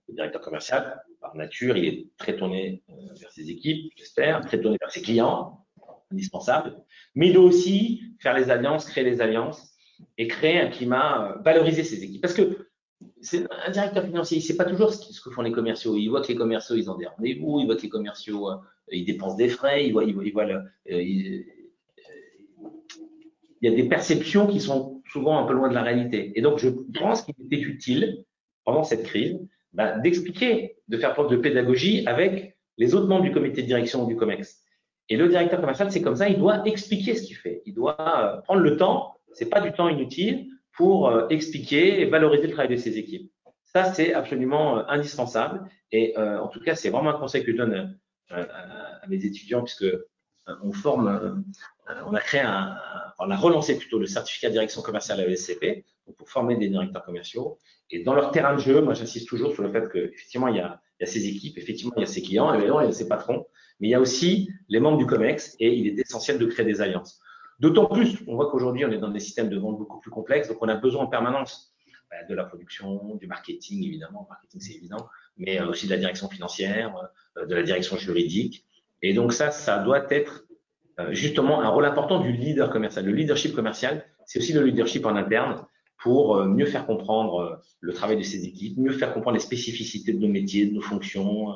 Le 0.10 0.14
directeur 0.14 0.42
commercial, 0.42 1.02
par 1.20 1.36
nature, 1.36 1.76
il 1.76 1.86
est 1.86 2.08
très 2.18 2.36
tourné 2.36 2.84
vers 3.20 3.32
ses 3.32 3.50
équipes, 3.50 3.94
j'espère, 3.96 4.42
très 4.46 4.62
tourné 4.62 4.78
vers 4.80 4.92
ses 4.92 5.02
clients, 5.02 5.66
indispensable. 6.12 6.76
Mais 7.16 7.28
il 7.28 7.34
doit 7.34 7.44
aussi 7.44 8.02
faire 8.20 8.38
les 8.38 8.50
alliances, 8.50 8.86
créer 8.86 9.04
les 9.04 9.22
alliances 9.22 9.74
et 10.18 10.28
créer 10.28 10.60
un 10.60 10.70
climat, 10.70 11.32
euh, 11.32 11.42
valoriser 11.42 11.84
ses 11.84 12.04
équipes. 12.04 12.22
Parce 12.22 12.34
que 12.34 12.70
c'est 13.22 13.46
un 13.66 13.72
directeur 13.72 14.06
financier, 14.06 14.38
il 14.38 14.42
ne 14.42 14.46
sait 14.46 14.58
pas 14.58 14.66
toujours 14.66 14.94
ce 14.94 15.22
que 15.22 15.30
font 15.30 15.42
les 15.42 15.52
commerciaux. 15.52 15.96
Il 15.96 16.10
voit 16.10 16.22
que 16.22 16.28
les 16.28 16.36
commerciaux, 16.36 16.76
ils 16.76 16.90
ont 16.90 16.98
des 16.98 17.06
rendez-vous, 17.06 17.60
il 17.60 17.66
voit 17.66 17.76
que 17.76 17.82
les 17.82 17.90
commerciaux, 17.90 18.50
euh, 18.50 18.56
ils 18.92 19.06
dépensent 19.06 19.36
des 19.38 19.50
frais, 19.50 19.86
il 19.86 19.94
voit, 19.94 20.04
il, 20.04 20.16
il 23.62 23.70
y 23.70 23.74
a 23.74 23.76
des 23.76 23.88
perceptions 23.88 24.48
qui 24.48 24.60
sont 24.60 25.02
souvent 25.12 25.38
un 25.40 25.46
peu 25.46 25.54
loin 25.54 25.70
de 25.70 25.74
la 25.74 25.84
réalité. 25.84 26.32
Et 26.36 26.42
donc, 26.42 26.60
je 26.60 26.70
pense 26.70 27.24
qu'il 27.24 27.36
était 27.46 27.62
utile, 27.62 28.24
pendant 28.64 28.84
cette 28.84 29.04
crise, 29.04 29.40
bah, 29.74 29.98
d'expliquer, 30.00 30.78
de 30.88 30.98
faire 30.98 31.14
preuve 31.14 31.30
de 31.30 31.38
pédagogie 31.38 32.06
avec 32.06 32.58
les 32.78 32.94
autres 32.94 33.08
membres 33.08 33.24
du 33.24 33.32
comité 33.32 33.62
de 33.62 33.68
direction 33.68 34.06
du 34.06 34.16
COMEX. 34.16 34.62
Et 35.10 35.18
le 35.18 35.28
directeur 35.28 35.60
commercial, 35.60 35.92
c'est 35.92 36.02
comme 36.02 36.16
ça, 36.16 36.30
il 36.30 36.38
doit 36.38 36.62
expliquer 36.66 37.16
ce 37.16 37.24
qu'il 37.24 37.36
fait. 37.36 37.64
Il 37.66 37.74
doit 37.74 37.98
euh, 38.00 38.42
prendre 38.42 38.62
le 38.62 38.78
temps, 38.78 39.16
c'est 39.34 39.50
pas 39.50 39.60
du 39.60 39.72
temps 39.72 39.90
inutile, 39.90 40.48
pour 40.74 41.10
euh, 41.10 41.28
expliquer 41.30 42.02
et 42.02 42.06
valoriser 42.06 42.48
le 42.48 42.54
travail 42.54 42.70
de 42.70 42.80
ses 42.80 42.98
équipes. 42.98 43.32
Ça, 43.66 43.92
c'est 43.94 44.14
absolument 44.14 44.80
euh, 44.80 44.84
indispensable. 44.88 45.68
Et 45.92 46.16
en 46.16 46.48
tout 46.50 46.60
cas, 46.60 46.76
c'est 46.76 46.92
vraiment 46.92 47.10
un 47.10 47.20
conseil 47.20 47.44
que 47.44 47.52
je 47.52 47.58
donne 47.58 48.00
à 48.30 49.08
mes 49.08 49.26
étudiants, 49.26 49.64
puisque 49.64 49.88
on 50.62 50.72
forme, 50.72 51.44
on 52.06 52.14
a 52.14 52.20
créé 52.20 52.42
un, 52.42 52.78
on 53.18 53.32
a 53.32 53.36
relancé 53.36 53.76
plutôt 53.76 53.98
le 53.98 54.06
certificat 54.06 54.50
de 54.50 54.54
direction 54.54 54.84
commerciale 54.84 55.20
à 55.20 55.26
l'ESCP 55.26 55.84
pour 56.16 56.30
former 56.30 56.58
des 56.58 56.70
directeurs 56.70 57.04
commerciaux. 57.04 57.58
Et 57.90 58.04
dans 58.04 58.14
leur 58.14 58.30
terrain 58.32 58.54
de 58.54 58.60
jeu, 58.60 58.82
moi, 58.82 58.94
j'insiste 58.94 59.28
toujours 59.28 59.54
sur 59.54 59.64
le 59.64 59.72
fait 59.72 59.90
qu'effectivement, 59.92 60.48
il 60.48 60.58
y 60.58 60.60
a, 60.60 60.80
il 61.00 61.06
y 61.06 61.10
a 61.10 61.12
ses 61.12 61.28
équipes, 61.28 61.58
effectivement, 61.58 61.94
il 61.98 62.02
y 62.02 62.04
a 62.04 62.08
ses 62.08 62.22
clients, 62.22 62.54
évidemment, 62.54 62.82
il 62.82 62.86
y 62.86 62.90
a 62.90 62.92
ses 62.92 63.08
patrons, 63.08 63.48
mais 63.80 63.88
il 63.88 63.92
y 63.92 63.96
a 63.96 64.00
aussi 64.00 64.50
les 64.68 64.80
membres 64.80 64.98
du 64.98 65.06
COMEX 65.06 65.56
et 65.60 65.74
il 65.74 65.88
est 65.88 66.00
essentiel 66.00 66.38
de 66.38 66.46
créer 66.46 66.66
des 66.66 66.82
alliances. 66.82 67.20
D'autant 67.60 67.88
plus, 67.88 68.20
on 68.28 68.36
voit 68.36 68.50
qu'aujourd'hui, 68.50 68.86
on 68.86 68.92
est 68.92 69.00
dans 69.00 69.10
des 69.10 69.20
systèmes 69.20 69.50
de 69.50 69.58
vente 69.58 69.78
beaucoup 69.78 70.00
plus 70.00 70.12
complexes, 70.12 70.48
donc 70.48 70.58
on 70.62 70.70
a 70.70 70.76
besoin 70.76 71.04
en 71.04 71.08
permanence 71.08 71.74
bah, 72.10 72.24
de 72.28 72.34
la 72.34 72.46
production, 72.46 73.16
du 73.16 73.28
marketing, 73.28 73.84
évidemment, 73.84 74.26
marketing, 74.30 74.62
c'est 74.62 74.74
évident, 74.74 75.08
mais 75.38 75.60
euh, 75.60 75.68
aussi 75.68 75.86
de 75.86 75.92
la 75.92 75.98
direction 75.98 76.30
financière, 76.30 76.96
euh, 77.38 77.46
de 77.46 77.54
la 77.54 77.62
direction 77.62 77.98
juridique. 77.98 78.66
Et 79.02 79.14
donc 79.14 79.34
ça, 79.34 79.52
ça 79.52 79.80
doit 79.80 80.12
être 80.12 80.46
euh, 81.00 81.14
justement 81.14 81.62
un 81.62 81.70
rôle 81.70 81.86
important 81.86 82.20
du 82.20 82.32
leader 82.32 82.72
commercial. 82.72 83.06
Le 83.06 83.12
leadership 83.12 83.54
commercial, 83.54 84.06
c'est 84.26 84.40
aussi 84.40 84.54
le 84.54 84.64
leadership 84.64 85.06
en 85.06 85.16
interne 85.16 85.66
pour 86.02 86.46
mieux 86.46 86.66
faire 86.66 86.86
comprendre 86.86 87.62
le 87.82 87.94
travail 87.94 88.16
de 88.16 88.24
ces 88.24 88.46
équipes, 88.46 88.78
mieux 88.78 88.94
faire 88.94 89.14
comprendre 89.14 89.36
les 89.36 89.44
spécificités 89.44 90.14
de 90.14 90.20
nos 90.20 90.30
métiers, 90.30 90.68
de 90.68 90.74
nos 90.74 90.82
fonctions, 90.82 91.48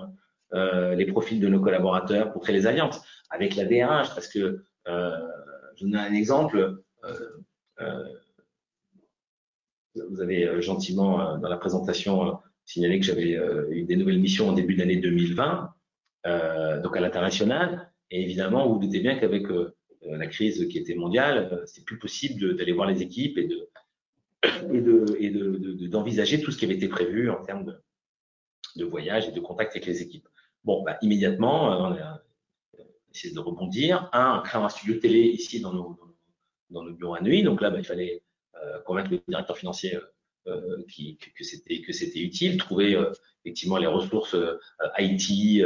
euh, 0.54 0.94
les 0.96 1.06
profils 1.06 1.40
de 1.40 1.48
nos 1.48 1.60
collaborateurs 1.60 2.32
pour 2.32 2.44
créer 2.44 2.56
les 2.56 2.68
alliances 2.68 3.02
avec 3.30 3.56
la 3.56 3.66
DRH. 3.66 4.14
Parce 4.14 4.28
que, 4.28 4.64
euh, 4.88 5.18
je 5.76 5.86
donne 5.86 5.96
un 5.96 6.14
exemple, 6.14 6.84
euh, 7.80 8.04
vous 9.96 10.22
avez 10.22 10.62
gentiment 10.62 11.38
dans 11.38 11.50
la 11.50 11.58
présentation 11.58 12.40
signalé 12.66 13.00
que 13.00 13.06
j'avais 13.06 13.40
eu 13.72 13.84
des 13.84 13.96
nouvelles 13.96 14.20
missions 14.20 14.50
en 14.50 14.54
début 14.54 14.76
d'année 14.76 14.98
2020, 14.98 15.74
donc 16.84 16.98
à 16.98 17.00
l'international. 17.00 17.92
Et 18.10 18.22
évidemment, 18.22 18.68
vous, 18.68 18.76
vous 18.76 18.86
doutez 18.86 19.00
bien 19.00 19.18
qu'avec 19.20 19.48
la 20.04 20.28
crise 20.28 20.68
qui 20.68 20.78
était 20.78 20.96
mondiale, 20.96 21.64
c'est 21.66 21.84
plus 21.86 22.00
possible 22.00 22.56
d'aller 22.56 22.72
voir 22.72 22.88
les 22.88 23.02
équipes 23.02 23.38
et 23.38 23.48
de 23.48 23.70
et 25.20 25.30
de 25.30 25.88
d'envisager 25.88 26.42
tout 26.42 26.52
ce 26.52 26.58
qui 26.58 26.66
avait 26.66 26.76
été 26.76 26.88
prévu 26.88 27.30
en 27.30 27.44
termes 27.44 27.66
de, 27.66 27.76
de 28.76 28.86
voyage 28.86 29.28
et 29.28 29.32
de 29.32 29.40
contact 29.40 29.72
avec 29.72 29.86
les 29.86 30.02
équipes. 30.02 30.28
Bon, 30.64 30.84
bah, 30.84 30.98
immédiatement, 31.02 31.72
euh, 31.72 31.78
on 31.78 31.94
a 31.94 32.22
essayé 33.14 33.34
de 33.34 33.40
rebondir. 33.40 34.10
Un, 34.14 34.42
créant 34.46 34.66
un 34.66 34.70
studio 34.70 35.00
télé 35.00 35.20
ici 35.20 35.60
dans 35.60 35.74
nos, 35.74 36.92
bureaux 36.92 37.16
à 37.16 37.22
Neuilly. 37.22 37.44
Donc 37.44 37.62
là, 37.62 37.70
bah, 37.70 37.80
il 37.80 37.86
fallait 37.86 38.24
euh, 38.56 38.80
convaincre 38.82 39.12
le 39.12 39.22
directeur 39.28 39.58
financier 39.58 39.98
euh, 40.48 40.84
que, 41.38 41.44
c'était 41.44 42.20
utile, 42.20 42.58
trouver 42.58 42.96
euh, 42.96 43.12
effectivement 43.44 43.78
les 43.78 43.88
ressources 43.88 44.36
euh, 44.36 44.58
IT 44.98 45.66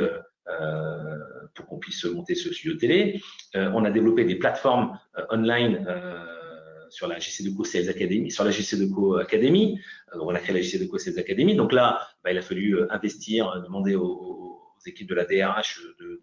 pour 1.56 1.66
qu'on 1.66 1.80
puisse 1.80 2.06
monter 2.06 2.36
ce 2.36 2.54
studio 2.54 2.78
télé. 2.78 3.22
on 3.54 3.84
a 3.84 3.92
développé 3.92 4.24
des 4.24 4.36
plateformes 4.36 4.98
online 5.30 5.86
sur 6.90 7.08
la 7.08 7.20
GC2Co 7.20 7.66
Sales 7.66 7.90
Academy, 7.90 8.32
sur 8.32 8.44
la 8.44 8.52
GC2Co 8.52 9.22
Academy. 9.22 9.80
Euh, 10.14 10.20
on 10.22 10.30
a 10.30 10.40
créé 10.40 10.54
la 10.54 10.62
GC2Co 10.62 10.98
Sales 10.98 11.20
Academy. 11.20 11.56
Donc 11.56 11.72
là, 11.74 12.08
bah, 12.24 12.32
il 12.32 12.38
a 12.38 12.42
fallu 12.42 12.76
euh, 12.76 12.88
investir, 12.92 13.50
euh, 13.50 13.60
demander 13.62 13.96
aux, 13.96 14.47
équipes 14.86 15.10
de 15.10 15.16
la 15.16 15.26
DRH 15.26 15.82
de, 16.00 16.22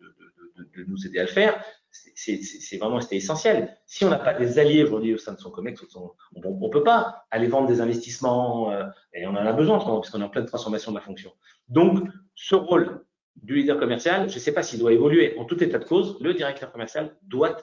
nous 0.86 1.06
aider 1.06 1.18
à 1.18 1.22
le 1.22 1.28
faire. 1.28 1.62
C'est 1.90 2.76
vraiment 2.78 3.00
c'était 3.00 3.16
essentiel. 3.16 3.76
Si 3.86 4.04
on 4.04 4.10
n'a 4.10 4.18
pas 4.18 4.34
des 4.34 4.58
alliés 4.58 4.82
aujourd'hui 4.82 5.14
au 5.14 5.18
sein 5.18 5.32
de 5.32 5.38
son 5.38 5.50
COMEX, 5.50 5.82
on 5.94 6.12
ne 6.36 6.68
peut 6.68 6.82
pas 6.82 7.24
aller 7.30 7.48
vendre 7.48 7.68
des 7.68 7.80
investissements 7.80 8.72
et 9.12 9.26
on 9.26 9.30
en 9.30 9.36
a 9.36 9.52
besoin 9.52 9.78
puisqu'on 10.00 10.20
est 10.20 10.24
en 10.24 10.28
pleine 10.28 10.46
transformation 10.46 10.92
de 10.92 10.96
la 10.96 11.02
fonction. 11.02 11.32
Donc, 11.68 12.08
ce 12.34 12.54
rôle 12.54 13.04
du 13.42 13.56
leader 13.56 13.78
commercial, 13.78 14.28
je 14.28 14.34
ne 14.34 14.40
sais 14.40 14.52
pas 14.52 14.62
s'il 14.62 14.78
doit 14.78 14.92
évoluer. 14.92 15.36
En 15.38 15.44
tout 15.44 15.62
état 15.62 15.78
de 15.78 15.84
cause, 15.84 16.18
le 16.20 16.34
directeur 16.34 16.70
commercial 16.72 17.16
doit, 17.22 17.56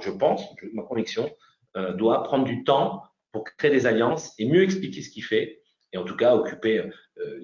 je 0.00 0.10
pense, 0.10 0.42
ma 0.72 0.82
conviction, 0.82 1.30
euh, 1.76 1.92
doit 1.92 2.22
prendre 2.22 2.44
du 2.44 2.64
temps 2.64 3.02
pour 3.32 3.44
créer 3.44 3.70
des 3.70 3.86
alliances 3.86 4.34
et 4.38 4.46
mieux 4.46 4.62
expliquer 4.62 5.02
ce 5.02 5.10
qu'il 5.10 5.24
fait, 5.24 5.60
et 5.92 5.98
en 5.98 6.04
tout 6.04 6.16
cas 6.16 6.34
occuper 6.34 6.90
euh, 7.18 7.40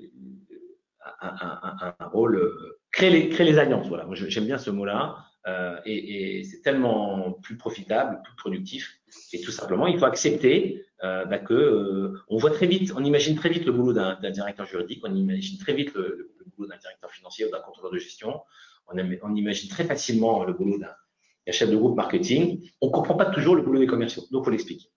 un, 1.21 1.95
rôle, 2.13 2.37
euh, 2.37 2.79
créer, 2.91 3.11
les, 3.11 3.29
créer 3.29 3.47
les 3.47 3.59
alliances. 3.59 3.89
Voilà, 3.89 4.07
j'aime 4.13 4.47
bien 4.47 4.59
ce 4.59 4.71
mot-là. 4.71 5.17
euh, 5.47 5.77
et, 5.85 6.45
c'est 6.45 6.63
tellement 6.63 7.33
plus 7.43 7.57
profitable, 7.57 8.21
plus 8.23 8.37
productif. 8.37 9.01
Et 9.33 9.41
tout 9.41 9.51
simplement, 9.51 9.87
il 9.87 9.99
faut 9.99 10.05
accepter 10.05 10.85
euh, 11.03 11.25
bah, 11.25 11.39
que 11.39 11.55
euh, 11.55 12.21
on 12.29 12.37
voit 12.37 12.51
très 12.51 12.67
vite, 12.67 12.93
on 12.97 13.05
imagine 13.05 13.37
très 13.37 13.49
vite 13.49 13.65
le 13.65 13.73
boulot 13.73 13.93
d'un 13.93 14.31
directeur 14.31 14.67
juridique, 14.67 15.01
on 15.05 15.15
imagine 15.15 15.59
très 15.59 15.75
vite 15.75 15.93
le, 15.95 16.33
boulot 16.57 16.69
d'un 16.69 16.77
directeur 16.77 17.11
financier 17.11 17.47
ou 17.47 17.51
d'un 17.51 17.61
contrôleur 17.61 17.93
de 17.93 17.99
gestion, 17.99 18.41
on, 18.89 19.35
imagine 19.35 19.71
très 19.71 19.85
facilement 19.85 20.45
le 20.45 20.53
boulot 20.53 20.79
d'un 20.79 21.53
chef 21.53 21.71
de 21.71 21.77
groupe 21.77 21.97
marketing. 21.97 22.71
On 22.81 22.91
comprend 22.91 23.15
pas 23.15 23.27
toujours 23.27 23.57
le 23.57 23.63
boulot 23.63 23.79
des 23.81 23.87
commerciaux, 23.87 24.25
donc 24.31 24.47
on 24.47 24.51
l'explique. 24.51 24.91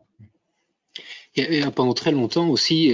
Pendant 1.75 1.93
très 1.93 2.11
longtemps 2.11 2.49
aussi, 2.49 2.93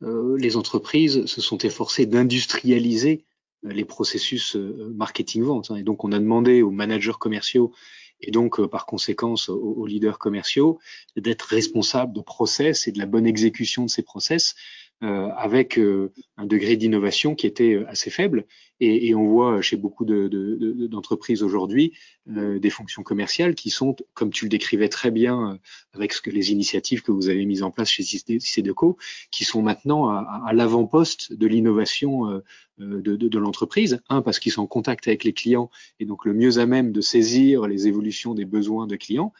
les 0.00 0.56
entreprises 0.56 1.26
se 1.26 1.40
sont 1.40 1.58
efforcées 1.58 2.06
d'industrialiser 2.06 3.24
euh, 3.64 3.72
les 3.72 3.84
processus 3.84 4.56
euh, 4.56 4.92
marketing-vente. 4.96 5.70
Hein. 5.70 5.76
Et 5.76 5.82
donc, 5.82 6.04
on 6.04 6.12
a 6.12 6.18
demandé 6.18 6.62
aux 6.62 6.70
managers 6.70 7.18
commerciaux 7.18 7.72
et 8.20 8.30
donc, 8.30 8.64
par 8.66 8.86
conséquence, 8.86 9.48
aux, 9.48 9.86
leaders 9.86 10.18
commerciaux 10.18 10.80
d'être 11.16 11.42
responsables 11.42 12.12
de 12.12 12.20
process 12.20 12.88
et 12.88 12.92
de 12.92 12.98
la 12.98 13.06
bonne 13.06 13.26
exécution 13.26 13.84
de 13.84 13.90
ces 13.90 14.02
process 14.02 14.56
euh, 14.56 14.87
avec 15.00 15.78
euh, 15.78 16.12
un 16.36 16.46
degré 16.46 16.76
d'innovation 16.76 17.36
qui 17.36 17.46
était 17.46 17.74
euh, 17.74 17.88
assez 17.88 18.10
faible. 18.10 18.46
Et, 18.80 19.08
et, 19.08 19.14
on 19.14 19.26
voit 19.26 19.60
chez 19.60 19.76
beaucoup 19.76 20.04
d'entreprises 20.04 21.40
de, 21.40 21.44
de, 21.44 21.46
aujourd'hui 21.46 21.94
des 22.26 22.70
fonctions 22.70 23.02
commerciales 23.02 23.56
qui 23.56 23.70
sont, 23.70 23.96
comme 24.14 24.30
tu 24.30 24.44
le 24.44 24.48
décrivais 24.48 24.88
très 24.88 25.10
bien 25.10 25.58
avec 25.94 26.12
ce 26.12 26.20
que 26.20 26.30
les 26.30 26.52
initiatives 26.52 27.02
que 27.02 27.10
vous 27.10 27.28
avez 27.28 27.44
mises 27.44 27.64
en 27.64 27.72
place 27.72 27.90
chez 27.90 28.04
CDECO, 28.04 28.96
qui 29.32 29.44
sont 29.44 29.62
maintenant 29.62 30.08
à, 30.10 30.44
à 30.46 30.52
l'avant-poste 30.52 31.32
de 31.32 31.46
l'innovation 31.48 32.40
de, 32.78 33.38
l'entreprise. 33.38 34.00
Un, 34.08 34.22
parce 34.22 34.38
qu'ils 34.38 34.52
sont 34.52 34.62
en 34.62 34.68
contact 34.68 35.08
avec 35.08 35.24
les 35.24 35.32
clients 35.32 35.70
et 35.98 36.04
donc 36.04 36.24
le 36.24 36.32
mieux 36.32 36.58
à 36.58 36.66
même 36.66 36.92
de 36.92 37.00
saisir 37.00 37.66
les 37.66 37.88
évolutions 37.88 38.34
des 38.34 38.44
besoins 38.44 38.86
de 38.86 38.94
clients, 38.94 39.32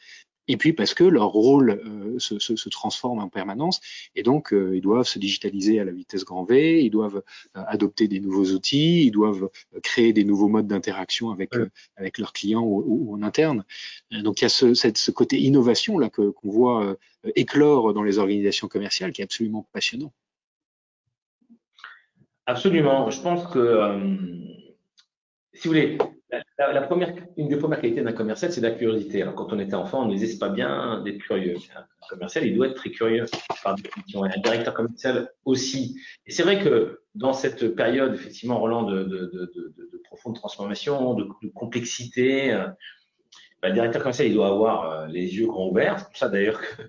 et 0.49 0.57
puis 0.57 0.73
parce 0.73 0.95
que 0.95 1.05
leur 1.05 1.29
rôle 1.29 1.71
euh, 1.71 2.19
se, 2.19 2.39
se, 2.39 2.57
se, 2.57 2.69
transforme 2.69 3.21
en 3.21 3.29
permanence, 3.29 3.81
et 4.17 4.23
donc 4.23 4.53
euh, 4.53 4.75
ils 4.75 4.81
doivent 4.81 5.07
se 5.07 5.19
digitaliser 5.19 5.79
à 5.79 5.85
la 5.85 5.93
vitesse 5.93 6.25
grand 6.25 6.45
V, 6.45 6.83
ils 6.83 6.91
doivent 6.91 7.23
euh, 7.57 7.63
adopter 7.67 8.09
des 8.09 8.19
nouveaux 8.19 8.47
outils, 8.47 9.05
ils 9.07 9.11
doivent 9.11 9.51
créer 9.83 10.13
des 10.13 10.25
nouveaux 10.25 10.49
modes 10.49 10.67
d'interaction 10.67 11.31
avec 11.31 11.51
avec 11.97 12.19
leurs 12.19 12.33
clients 12.33 12.63
ou, 12.63 12.83
ou, 12.87 13.15
en 13.15 13.23
interne. 13.23 13.65
Donc 14.11 14.41
il 14.41 14.45
y 14.45 14.47
a 14.47 14.49
ce, 14.49 14.75
cette, 14.75 14.99
ce 14.99 15.11
côté 15.11 15.39
innovation 15.39 15.99
là 15.99 16.09
que 16.09 16.31
qu'on 16.31 16.51
voit 16.51 16.97
éclore 17.37 17.93
dans 17.93 18.03
les 18.03 18.19
organisations 18.19 18.69
commerciales, 18.69 19.13
qui 19.13 19.21
est 19.21 19.25
absolument 19.25 19.69
passionnant. 19.73 20.13
Absolument. 22.47 23.11
Je 23.11 23.21
pense 23.21 23.47
que 23.53 23.99
si 25.53 25.69
vous 25.69 25.75
voulez, 25.75 25.99
la, 26.59 26.83
première, 26.83 27.15
une 27.37 27.49
des 27.49 27.57
premières 27.57 27.81
qualités 27.81 28.03
d'un 28.03 28.13
commercial, 28.13 28.53
c'est 28.53 28.61
la 28.61 28.73
curiosité. 28.73 29.23
Alors, 29.23 29.35
quand 29.35 29.53
on 29.53 29.59
était 29.59 29.75
enfant, 29.75 30.03
on 30.03 30.09
ne 30.09 30.15
disait 30.15 30.39
pas 30.39 30.49
bien 30.49 31.03
d'être 31.03 31.19
curieux. 31.19 31.57
Un 31.75 31.85
commercial, 32.09 32.47
il 32.47 32.55
doit 32.55 32.67
être 32.67 32.75
très 32.75 32.91
curieux 32.91 33.25
par 33.63 33.75
définition. 33.77 34.25
un 34.25 34.29
directeur 34.29 34.75
commercial 34.75 35.31
aussi. 35.45 35.99
Et 36.27 36.31
c'est 36.31 36.43
vrai 36.43 36.63
que 36.63 37.01
dans 37.15 37.33
cette 37.33 37.75
période, 37.75 38.15
effectivement, 38.15 38.59
Roland, 38.59 38.83
de, 38.83 39.05
de, 39.05 39.31
de, 39.33 39.53
de 39.55 40.03
profonde 40.05 40.37
transformation, 40.37 41.15
de, 41.15 41.29
complexité, 41.55 42.53
euh, 42.53 42.67
bah, 43.63 43.69
le 43.69 43.75
directeur 43.75 44.03
commercial, 44.03 44.29
il 44.29 44.35
doit 44.35 44.49
avoir 44.49 44.91
euh, 44.91 45.07
les 45.07 45.37
yeux 45.37 45.47
grands 45.47 45.69
ouverts. 45.69 45.99
C'est 45.99 46.07
pour 46.07 46.17
ça 46.17 46.29
d'ailleurs 46.29 46.61
que 46.61 46.83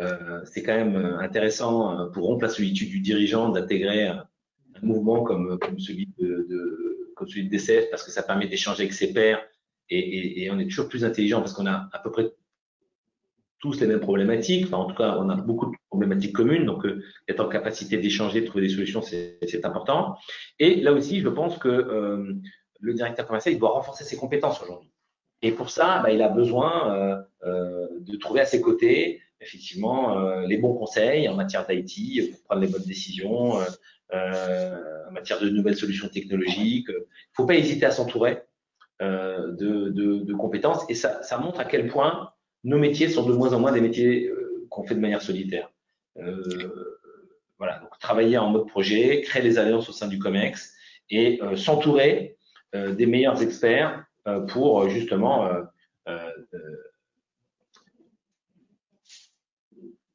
euh, 0.00 0.40
c'est 0.46 0.64
quand 0.64 0.74
même 0.74 0.96
intéressant 1.20 2.10
pour 2.10 2.26
rompre 2.26 2.42
la 2.42 2.50
solitude 2.50 2.88
du 2.90 3.00
dirigeant 3.00 3.50
d'intégrer 3.50 4.08
un, 4.08 4.26
mouvement 4.82 5.22
comme 5.22 5.56
celui 5.78 6.08
de 6.18 6.73
comme 7.24 7.30
celui 7.30 7.44
de 7.44 7.50
DCF 7.50 7.90
parce 7.90 8.02
que 8.02 8.10
ça 8.10 8.22
permet 8.22 8.46
d'échanger 8.46 8.82
avec 8.82 8.92
ses 8.92 9.12
pairs 9.12 9.42
et, 9.90 10.48
on 10.50 10.58
est 10.58 10.66
toujours 10.66 10.88
plus 10.88 11.04
intelligent 11.04 11.40
parce 11.40 11.52
qu'on 11.52 11.66
a 11.66 11.88
à 11.92 11.98
peu 11.98 12.10
près 12.10 12.32
tous 13.58 13.80
les 13.80 13.86
mêmes 13.86 14.00
problématiques. 14.00 14.72
En 14.72 14.86
tout 14.86 14.94
cas, 14.94 15.16
on 15.18 15.28
a 15.28 15.36
beaucoup 15.36 15.66
de 15.66 15.76
problématiques 15.88 16.34
communes. 16.34 16.64
Donc, 16.64 16.84
euh, 16.84 17.02
être 17.28 17.40
en 17.40 17.48
capacité 17.48 17.96
d'échanger, 17.98 18.40
de 18.40 18.46
trouver 18.46 18.66
des 18.66 18.72
solutions, 18.74 19.02
c'est 19.02 19.64
important. 19.64 20.16
Et 20.58 20.80
là 20.80 20.92
aussi, 20.92 21.20
je 21.20 21.28
pense 21.28 21.58
que 21.58 21.68
euh, 21.68 22.34
le 22.80 22.94
directeur 22.94 23.26
commercial, 23.26 23.54
il 23.54 23.58
doit 23.58 23.70
renforcer 23.70 24.04
ses 24.04 24.16
compétences 24.16 24.62
aujourd'hui. 24.62 24.90
Et 25.42 25.52
pour 25.52 25.70
ça, 25.70 26.00
bah, 26.02 26.10
il 26.10 26.22
a 26.22 26.28
besoin 26.28 27.24
euh, 27.44 27.88
de 28.00 28.16
trouver 28.16 28.40
à 28.40 28.46
ses 28.46 28.60
côtés, 28.60 29.20
effectivement, 29.40 30.18
les 30.40 30.56
bons 30.56 30.74
conseils 30.74 31.28
en 31.28 31.34
matière 31.34 31.66
d'IT 31.66 32.30
pour 32.30 32.42
prendre 32.44 32.62
les 32.62 32.68
bonnes 32.68 32.86
décisions, 32.86 33.58
matière 35.14 35.40
de 35.40 35.48
nouvelles 35.48 35.76
solutions 35.76 36.08
technologiques. 36.08 36.88
Il 36.88 36.94
ne 36.94 37.34
faut 37.34 37.46
pas 37.46 37.54
hésiter 37.54 37.86
à 37.86 37.90
s'entourer 37.90 38.42
euh, 39.02 39.52
de, 39.52 39.88
de, 39.88 40.18
de, 40.18 40.34
compétences 40.34 40.84
et 40.88 40.94
ça, 40.94 41.22
ça, 41.22 41.38
montre 41.38 41.60
à 41.60 41.64
quel 41.64 41.88
point 41.88 42.30
nos 42.62 42.78
métiers 42.78 43.08
sont 43.08 43.26
de 43.26 43.32
moins 43.32 43.52
en 43.52 43.60
moins 43.60 43.72
des 43.72 43.80
métiers 43.80 44.28
euh, 44.28 44.66
qu'on 44.70 44.84
fait 44.86 44.94
de 44.94 45.00
manière 45.00 45.22
solitaire. 45.22 45.70
voilà, 47.58 47.78
donc 47.78 47.90
travailler 47.98 48.38
en 48.38 48.50
mode 48.50 48.68
projet, 48.68 49.22
créer 49.22 49.42
des 49.42 49.58
alliances 49.58 49.88
au 49.88 49.92
sein 49.92 50.08
du 50.08 50.18
COMEX 50.18 50.74
et 51.10 51.40
s'entourer 51.56 52.36
des 52.72 53.06
meilleurs 53.06 53.42
experts 53.42 54.04
pour 54.48 54.88
justement 54.88 55.48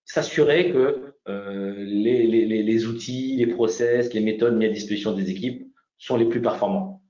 s'assurer 0.09 0.71
que 0.71 1.13
euh, 1.27 1.75
les, 1.77 2.25
les, 2.25 2.63
les, 2.63 2.85
outils, 2.87 3.35
les 3.37 3.45
process, 3.45 4.11
les 4.11 4.21
méthodes 4.21 4.55
mis 4.55 4.65
à 4.65 4.69
disposition 4.69 5.13
des 5.13 5.29
équipes 5.29 5.71
sont 5.99 6.17
les 6.17 6.25
plus 6.25 6.41
performants. 6.41 7.03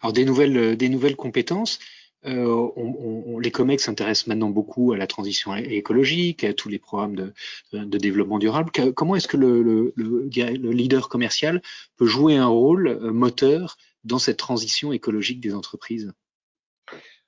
Alors 0.00 0.12
des 0.12 0.24
nouvelles, 0.24 0.76
des 0.76 0.88
nouvelles 0.88 1.16
compétences. 1.16 1.80
Euh, 2.26 2.70
on, 2.76 3.24
on, 3.26 3.38
les 3.40 3.50
COMEX 3.50 3.84
s'intéressent 3.84 4.28
maintenant 4.28 4.50
beaucoup 4.50 4.92
à 4.92 4.96
la 4.96 5.08
transition 5.08 5.54
écologique, 5.56 6.44
à 6.44 6.54
tous 6.54 6.68
les 6.68 6.78
programmes 6.78 7.16
de, 7.16 7.32
de 7.72 7.98
développement 7.98 8.38
durable. 8.38 8.70
Comment 8.94 9.16
est-ce 9.16 9.28
que 9.28 9.36
le, 9.36 9.62
le, 9.62 9.92
le, 9.96 10.70
leader 10.70 11.08
commercial 11.08 11.60
peut 11.96 12.06
jouer 12.06 12.36
un 12.36 12.46
rôle 12.46 12.86
euh, 12.86 13.12
moteur 13.12 13.76
dans 14.04 14.20
cette 14.20 14.36
transition 14.36 14.92
écologique 14.92 15.40
des 15.40 15.54
entreprises? 15.54 16.12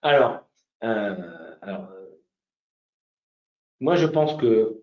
Alors, 0.03 0.41
euh, 0.85 1.17
alors 1.63 1.89
moi, 3.81 3.97
je 3.97 4.07
pense 4.07 4.37
que 4.41 4.83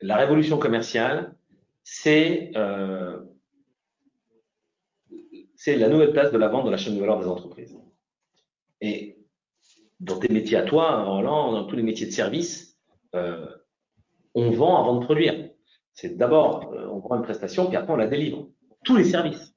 la 0.00 0.16
révolution 0.16 0.58
commerciale, 0.58 1.36
c'est 1.84 2.50
euh, 2.56 3.20
la 5.66 5.88
nouvelle 5.88 6.12
place 6.12 6.32
de 6.32 6.38
la 6.38 6.48
vente 6.48 6.64
dans 6.64 6.70
la 6.70 6.76
chaîne 6.76 6.94
de 6.94 7.00
valeur 7.00 7.20
des 7.20 7.26
entreprises. 7.26 7.78
Et 8.80 9.18
dans 10.00 10.18
tes 10.18 10.32
métiers 10.32 10.56
à 10.56 10.62
toi, 10.62 11.04
Roland, 11.04 11.52
dans 11.52 11.64
tous 11.64 11.76
les 11.76 11.82
métiers 11.82 12.06
de 12.06 12.12
service, 12.12 12.80
euh, 13.14 13.46
on 14.34 14.50
vend 14.50 14.80
avant 14.80 14.98
de 14.98 15.04
produire. 15.04 15.50
C'est 15.92 16.16
d'abord, 16.16 16.72
euh, 16.72 16.88
on 16.88 17.00
prend 17.00 17.16
une 17.16 17.22
prestation, 17.22 17.66
puis 17.66 17.76
après 17.76 17.92
on 17.92 17.96
la 17.96 18.08
délivre. 18.08 18.48
Tous 18.84 18.96
les 18.96 19.04
services. 19.04 19.54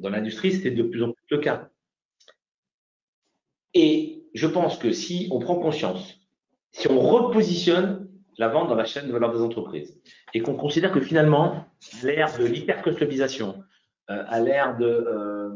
Dans 0.00 0.10
l'industrie, 0.10 0.52
c'est 0.52 0.70
de 0.70 0.82
plus 0.82 1.02
en 1.02 1.12
plus 1.12 1.24
le 1.30 1.38
cas. 1.38 1.70
Et 3.72 4.26
je 4.34 4.46
pense 4.46 4.76
que 4.76 4.92
si 4.92 5.28
on 5.30 5.38
prend 5.38 5.56
conscience 5.56 6.17
si 6.72 6.90
on 6.90 7.00
repositionne 7.00 8.08
la 8.38 8.48
vente 8.48 8.68
dans 8.68 8.74
la 8.76 8.84
chaîne 8.84 9.06
de 9.06 9.12
valeur 9.12 9.32
des 9.32 9.40
entreprises 9.40 10.00
et 10.32 10.40
qu'on 10.40 10.54
considère 10.54 10.92
que 10.92 11.00
finalement, 11.00 11.66
l'ère 12.02 12.36
de 12.38 12.44
l'hyper-customisation, 12.44 13.62
euh, 14.10 14.24
à 14.26 14.40
l'ère 14.40 14.76
de 14.78 14.86
euh, 14.86 15.50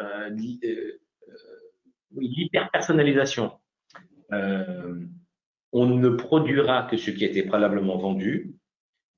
euh, 0.00 0.30
euh 0.64 0.98
l'hyper-personnalisation, 2.16 3.52
on 4.30 5.86
ne 5.86 6.08
produira 6.08 6.84
que 6.90 6.96
ce 6.96 7.10
qui 7.10 7.24
a 7.24 7.28
été 7.28 7.42
préalablement 7.42 7.98
vendu, 7.98 8.56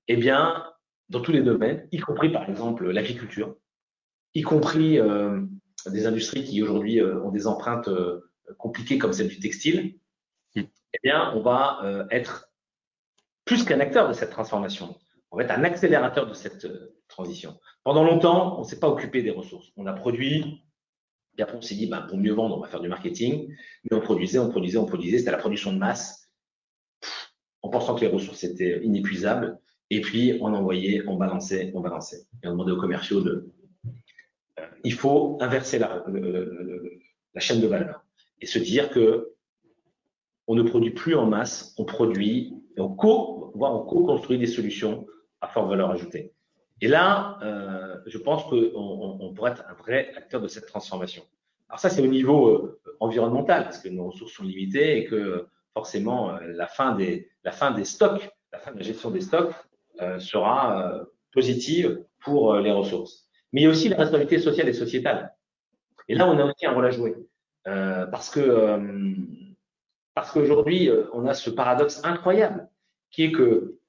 eh 0.08 0.16
bien, 0.16 0.64
dans 1.08 1.20
tous 1.20 1.30
les 1.30 1.42
domaines, 1.42 1.86
y 1.92 1.98
compris 1.98 2.30
par 2.30 2.48
exemple 2.50 2.90
l'agriculture, 2.90 3.56
y 4.34 4.42
compris 4.42 4.98
des 5.86 6.06
industries 6.06 6.42
qui 6.42 6.60
aujourd'hui 6.62 7.00
ont 7.00 7.30
des 7.30 7.46
empreintes 7.46 7.88
compliquées 8.58 8.98
comme 8.98 9.12
celle 9.12 9.28
du 9.28 9.38
textile, 9.38 9.94
eh 10.56 10.98
bien, 11.02 11.32
on 11.34 11.40
va 11.40 11.80
euh, 11.84 12.06
être 12.10 12.50
plus 13.44 13.64
qu'un 13.64 13.80
acteur 13.80 14.08
de 14.08 14.12
cette 14.12 14.30
transformation. 14.30 14.96
On 15.30 15.36
va 15.36 15.44
être 15.44 15.52
un 15.52 15.64
accélérateur 15.64 16.26
de 16.26 16.34
cette 16.34 16.64
euh, 16.64 16.96
transition. 17.08 17.58
Pendant 17.84 18.04
longtemps, 18.04 18.58
on 18.58 18.62
ne 18.62 18.66
s'est 18.66 18.80
pas 18.80 18.88
occupé 18.88 19.22
des 19.22 19.30
ressources. 19.30 19.68
On 19.76 19.86
a 19.86 19.92
produit, 19.92 20.64
et 21.38 21.42
après 21.42 21.56
on 21.56 21.62
s'est 21.62 21.76
dit, 21.76 21.86
ben, 21.86 22.02
pour 22.02 22.18
mieux 22.18 22.32
vendre, 22.32 22.56
on 22.56 22.60
va 22.60 22.68
faire 22.68 22.80
du 22.80 22.88
marketing. 22.88 23.54
Mais 23.84 23.96
on 23.96 24.00
produisait, 24.00 24.38
on 24.38 24.50
produisait, 24.50 24.78
on 24.78 24.86
produisait. 24.86 25.18
C'était 25.18 25.30
la 25.30 25.38
production 25.38 25.72
de 25.72 25.78
masse, 25.78 26.30
en 27.62 27.70
pensant 27.70 27.94
que 27.94 28.00
les 28.00 28.08
ressources 28.08 28.44
étaient 28.44 28.80
inépuisables. 28.82 29.58
Et 29.90 30.00
puis, 30.00 30.38
on 30.40 30.54
envoyait, 30.54 31.02
on 31.06 31.16
balançait, 31.16 31.72
on 31.74 31.80
balançait. 31.80 32.22
Et 32.42 32.48
on 32.48 32.52
demandait 32.52 32.72
aux 32.72 32.80
commerciaux 32.80 33.20
de... 33.20 33.50
Euh, 34.58 34.66
il 34.84 34.92
faut 34.92 35.38
inverser 35.40 35.78
la, 35.78 36.04
la 37.34 37.40
chaîne 37.40 37.60
de 37.60 37.66
valeur 37.66 38.04
et 38.40 38.46
se 38.46 38.58
dire 38.58 38.90
que 38.90 39.34
on 40.50 40.56
ne 40.56 40.62
produit 40.62 40.90
plus 40.90 41.14
en 41.14 41.26
masse, 41.26 41.76
on 41.78 41.84
produit, 41.84 42.52
et 42.76 42.80
on 42.80 42.88
co, 42.88 43.52
voire 43.54 43.72
on 43.72 43.84
co-construit 43.84 44.36
des 44.36 44.48
solutions 44.48 45.06
à 45.40 45.46
forte 45.46 45.68
valeur 45.68 45.92
ajoutée. 45.92 46.32
Et 46.80 46.88
là, 46.88 47.38
euh, 47.44 47.94
je 48.06 48.18
pense 48.18 48.42
qu'on 48.46 48.72
on, 48.74 49.32
pourrait 49.32 49.52
être 49.52 49.62
un 49.70 49.74
vrai 49.74 50.12
acteur 50.16 50.40
de 50.40 50.48
cette 50.48 50.66
transformation. 50.66 51.22
alors 51.68 51.78
ça, 51.78 51.88
c'est 51.88 52.02
au 52.02 52.08
niveau 52.08 52.80
environnemental, 52.98 53.62
parce 53.62 53.78
que 53.78 53.88
nos 53.88 54.06
ressources 54.06 54.32
sont 54.32 54.42
limitées 54.42 54.98
et 54.98 55.04
que 55.04 55.46
forcément, 55.72 56.36
la 56.40 56.66
fin 56.66 56.96
des, 56.96 57.30
la 57.44 57.52
fin 57.52 57.70
des 57.70 57.84
stocks, 57.84 58.28
la 58.52 58.58
fin 58.58 58.72
de 58.72 58.78
la 58.78 58.82
gestion 58.82 59.12
des 59.12 59.20
stocks 59.20 59.54
sera 60.18 61.00
positive 61.32 62.04
pour 62.24 62.56
les 62.56 62.72
ressources. 62.72 63.28
Mais 63.52 63.60
il 63.60 63.64
y 63.64 63.66
a 63.68 63.70
aussi 63.70 63.88
la 63.88 63.96
responsabilité 63.96 64.40
sociale 64.40 64.68
et 64.68 64.72
sociétale. 64.72 65.32
Et 66.08 66.16
là, 66.16 66.28
on 66.28 66.36
a 66.40 66.44
aussi 66.44 66.66
un 66.66 66.72
rôle 66.72 66.86
à 66.86 66.90
jouer. 66.90 67.14
parce 67.64 68.30
que 68.30 69.10
parce 70.14 70.32
qu'aujourd'hui, 70.32 70.90
on 71.12 71.26
a 71.26 71.34
ce 71.34 71.50
paradoxe 71.50 72.00
incroyable 72.04 72.68
qui 73.10 73.24
est 73.24 73.32
que 73.32 73.80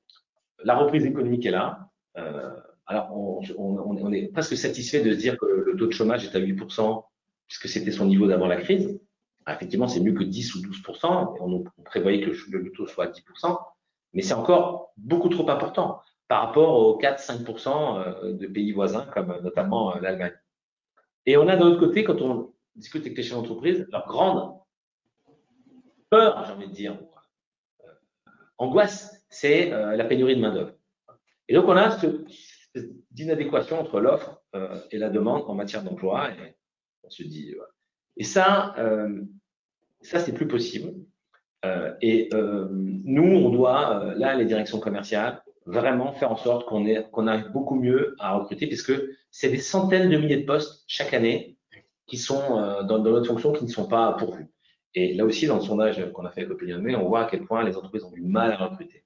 la 0.63 0.75
reprise 0.75 1.05
économique 1.05 1.45
est 1.45 1.51
là. 1.51 1.89
Euh, 2.17 2.51
alors, 2.85 3.09
on, 3.57 4.11
est 4.11 4.27
presque 4.27 4.57
satisfait 4.57 5.01
de 5.01 5.13
se 5.13 5.17
dire 5.17 5.37
que 5.37 5.45
le 5.45 5.75
taux 5.77 5.87
de 5.87 5.91
chômage 5.91 6.25
est 6.25 6.35
à 6.35 6.39
8%, 6.39 7.05
puisque 7.47 7.69
c'était 7.69 7.91
son 7.91 8.05
niveau 8.05 8.27
d'avant 8.27 8.47
la 8.47 8.57
crise. 8.57 8.99
Ah, 9.45 9.55
effectivement, 9.55 9.87
c'est 9.87 10.01
mieux 10.01 10.13
que 10.13 10.23
10 10.23 10.55
ou 10.55 10.59
12%, 10.59 11.37
et 11.37 11.41
on, 11.41 11.63
prévoyait 11.85 12.21
que 12.21 12.31
le, 12.51 12.71
taux 12.71 12.87
soit 12.87 13.05
à 13.05 13.07
10%, 13.07 13.57
mais 14.13 14.21
c'est 14.21 14.33
encore 14.33 14.93
beaucoup 14.97 15.29
trop 15.29 15.49
important 15.49 16.01
par 16.27 16.45
rapport 16.45 16.75
aux 16.75 16.99
4-5% 16.99 18.23
euh, 18.23 18.33
de 18.33 18.47
pays 18.47 18.71
voisins, 18.71 19.05
comme 19.13 19.39
notamment 19.41 19.95
euh, 19.95 19.99
l'Allemagne. 19.99 20.33
Et 21.25 21.37
on 21.37 21.47
a 21.47 21.55
d'un 21.55 21.67
autre 21.67 21.79
côté, 21.79 22.03
quand 22.03 22.21
on 22.21 22.53
discute 22.75 23.01
avec 23.01 23.17
les 23.17 23.23
chefs 23.23 23.35
d'entreprise, 23.35 23.87
leur 23.91 24.07
grande 24.07 24.60
peur, 26.11 26.45
j'ai 26.45 26.53
envie 26.53 26.67
de 26.67 26.73
dire, 26.73 26.99
angoisse, 28.59 29.25
c'est 29.29 29.69
la 29.69 30.05
pénurie 30.05 30.35
de 30.35 30.41
main-d'œuvre. 30.41 30.73
Et 31.47 31.55
donc, 31.55 31.65
on 31.67 31.75
a 31.75 31.91
ce, 31.91 32.23
cette 32.73 32.91
inadéquation 33.17 33.79
entre 33.79 33.99
l'offre 33.99 34.41
euh, 34.55 34.75
et 34.91 34.97
la 34.97 35.09
demande 35.09 35.43
en 35.47 35.55
matière 35.55 35.83
d'emploi. 35.83 36.31
Et 36.31 36.55
on 37.03 37.09
se 37.09 37.23
dit, 37.23 37.55
et 38.17 38.23
ça, 38.23 38.73
euh, 38.77 39.21
ça 40.01 40.19
c'est 40.19 40.33
plus 40.33 40.47
possible. 40.47 40.93
Euh, 41.65 41.93
et 42.01 42.29
euh, 42.33 42.67
nous, 42.71 43.23
on 43.23 43.49
doit, 43.49 44.03
euh, 44.03 44.15
là, 44.15 44.35
les 44.35 44.45
directions 44.45 44.79
commerciales, 44.79 45.43
vraiment 45.65 46.11
faire 46.13 46.31
en 46.31 46.37
sorte 46.37 46.65
qu'on 46.67 46.85
qu'on 47.11 47.27
arrive 47.27 47.51
beaucoup 47.51 47.75
mieux 47.75 48.15
à 48.19 48.35
recruter, 48.35 48.67
puisque 48.67 48.93
c'est 49.29 49.49
des 49.49 49.59
centaines 49.59 50.09
de 50.09 50.17
milliers 50.17 50.37
de 50.37 50.45
postes 50.45 50.83
chaque 50.87 51.13
année 51.13 51.57
qui 52.07 52.17
sont 52.17 52.57
euh, 52.57 52.83
dans, 52.83 52.99
dans, 52.99 53.11
notre 53.11 53.27
fonction 53.27 53.53
qui 53.53 53.63
ne 53.65 53.69
sont 53.69 53.87
pas 53.87 54.13
pourvus. 54.13 54.47
Et 54.93 55.13
là 55.13 55.25
aussi, 55.25 55.47
dans 55.47 55.55
le 55.55 55.61
sondage 55.61 56.11
qu'on 56.11 56.25
a 56.25 56.31
fait 56.31 56.41
avec 56.41 56.51
Opinion 56.51 56.81
on 56.99 57.07
voit 57.07 57.25
à 57.25 57.29
quel 57.29 57.45
point 57.45 57.63
les 57.63 57.77
entreprises 57.77 58.03
ont 58.03 58.11
du 58.11 58.21
mal 58.21 58.51
à 58.51 58.57
recruter, 58.57 59.05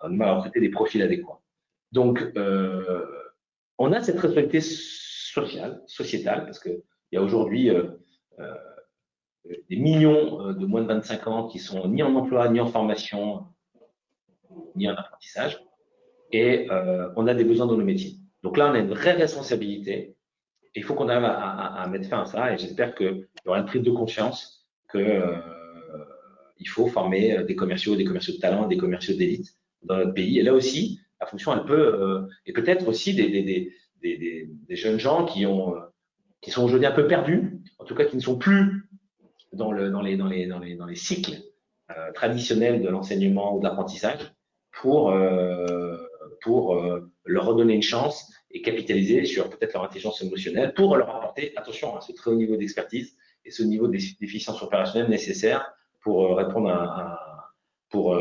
ont 0.00 0.08
du 0.08 0.16
mal 0.16 0.28
à 0.28 0.34
recruter 0.36 0.60
des 0.60 0.70
profils 0.70 1.02
adéquats. 1.02 1.40
Donc, 1.92 2.22
euh, 2.36 3.04
on 3.78 3.92
a 3.92 4.00
cette 4.00 4.18
responsabilité 4.18 4.60
sociale, 4.60 5.82
sociétale, 5.86 6.44
parce 6.44 6.58
qu'il 6.58 6.80
y 7.12 7.16
a 7.16 7.22
aujourd'hui 7.22 7.70
euh, 7.70 7.84
euh, 8.38 8.54
des 9.68 9.76
millions 9.76 10.52
de 10.52 10.66
moins 10.66 10.82
de 10.82 10.88
25 10.88 11.26
ans 11.26 11.48
qui 11.48 11.58
sont 11.58 11.86
ni 11.86 12.02
en 12.02 12.14
emploi, 12.14 12.48
ni 12.48 12.60
en 12.60 12.66
formation, 12.66 13.46
ni 14.74 14.88
en 14.88 14.94
apprentissage, 14.94 15.62
et 16.32 16.68
on 17.14 17.28
a 17.28 17.34
des 17.34 17.44
besoins 17.44 17.66
dans 17.66 17.76
nos 17.76 17.84
métiers. 17.84 18.16
Donc 18.42 18.56
là, 18.56 18.68
on 18.70 18.74
a 18.74 18.78
une 18.78 18.88
vraie 18.88 19.12
responsabilité, 19.12 20.16
et 20.74 20.80
il 20.80 20.82
faut 20.82 20.94
qu'on 20.94 21.08
arrive 21.08 21.24
à, 21.24 21.86
mettre 21.88 22.08
fin 22.08 22.22
à 22.22 22.26
ça, 22.26 22.52
et 22.52 22.58
j'espère 22.58 22.94
qu'il 22.96 23.28
y 23.44 23.48
aura 23.48 23.60
une 23.60 23.66
prise 23.66 23.82
de 23.82 23.92
conscience 23.92 24.55
que 24.88 25.22
il 26.58 26.68
faut 26.68 26.86
former 26.86 27.44
des 27.44 27.54
commerciaux, 27.54 27.96
des 27.96 28.04
commerciaux 28.04 28.34
de 28.34 28.38
talent, 28.38 28.66
des 28.66 28.78
commerciaux 28.78 29.14
d'élite 29.14 29.54
dans 29.82 29.96
notre 29.96 30.14
pays. 30.14 30.38
Et 30.38 30.42
là 30.42 30.54
aussi, 30.54 31.00
la 31.20 31.26
fonction, 31.26 31.54
elle 31.54 31.64
peut, 31.64 31.94
euh, 31.94 32.26
et 32.44 32.52
peut-être 32.52 32.88
aussi 32.88 33.14
des, 33.14 33.72
jeunes 34.70 34.98
gens 34.98 35.24
qui 35.24 35.46
ont, 35.46 35.76
euh, 35.76 35.80
qui 36.40 36.50
sont 36.50 36.64
aujourd'hui 36.64 36.86
un 36.86 36.92
peu 36.92 37.06
perdus, 37.06 37.60
en 37.78 37.84
tout 37.84 37.94
cas 37.94 38.04
qui 38.04 38.16
ne 38.16 38.20
sont 38.20 38.38
plus 38.38 38.88
dans, 39.52 39.72
le, 39.72 39.90
dans, 39.90 40.02
les, 40.02 40.94
cycles 40.94 41.38
euh, 41.90 42.12
traditionnels 42.12 42.82
de 42.82 42.88
l'enseignement 42.88 43.56
ou 43.56 43.60
de 43.60 43.64
l'apprentissage 43.64 44.34
pour, 44.72 45.14
pour 46.42 46.78
leur 47.24 47.46
redonner 47.46 47.74
une 47.74 47.82
chance 47.82 48.30
et 48.50 48.60
capitaliser 48.60 49.24
sur 49.24 49.48
peut-être 49.48 49.72
leur 49.72 49.84
intelligence 49.84 50.20
émotionnelle 50.20 50.74
pour 50.74 50.96
leur 50.96 51.08
apporter, 51.16 51.54
attention, 51.56 51.96
à 51.96 52.02
ce 52.02 52.12
très 52.12 52.30
haut 52.30 52.36
niveau 52.36 52.56
d'expertise 52.56 53.16
et 53.46 53.50
ce 53.50 53.62
niveau 53.62 53.88
d'efficience 53.88 54.62
opérationnelle 54.62 55.08
nécessaire 55.08 55.72
pour 56.02 56.36
répondre 56.36 56.68
à, 56.68 56.82
à 56.82 57.52
pour 57.88 58.14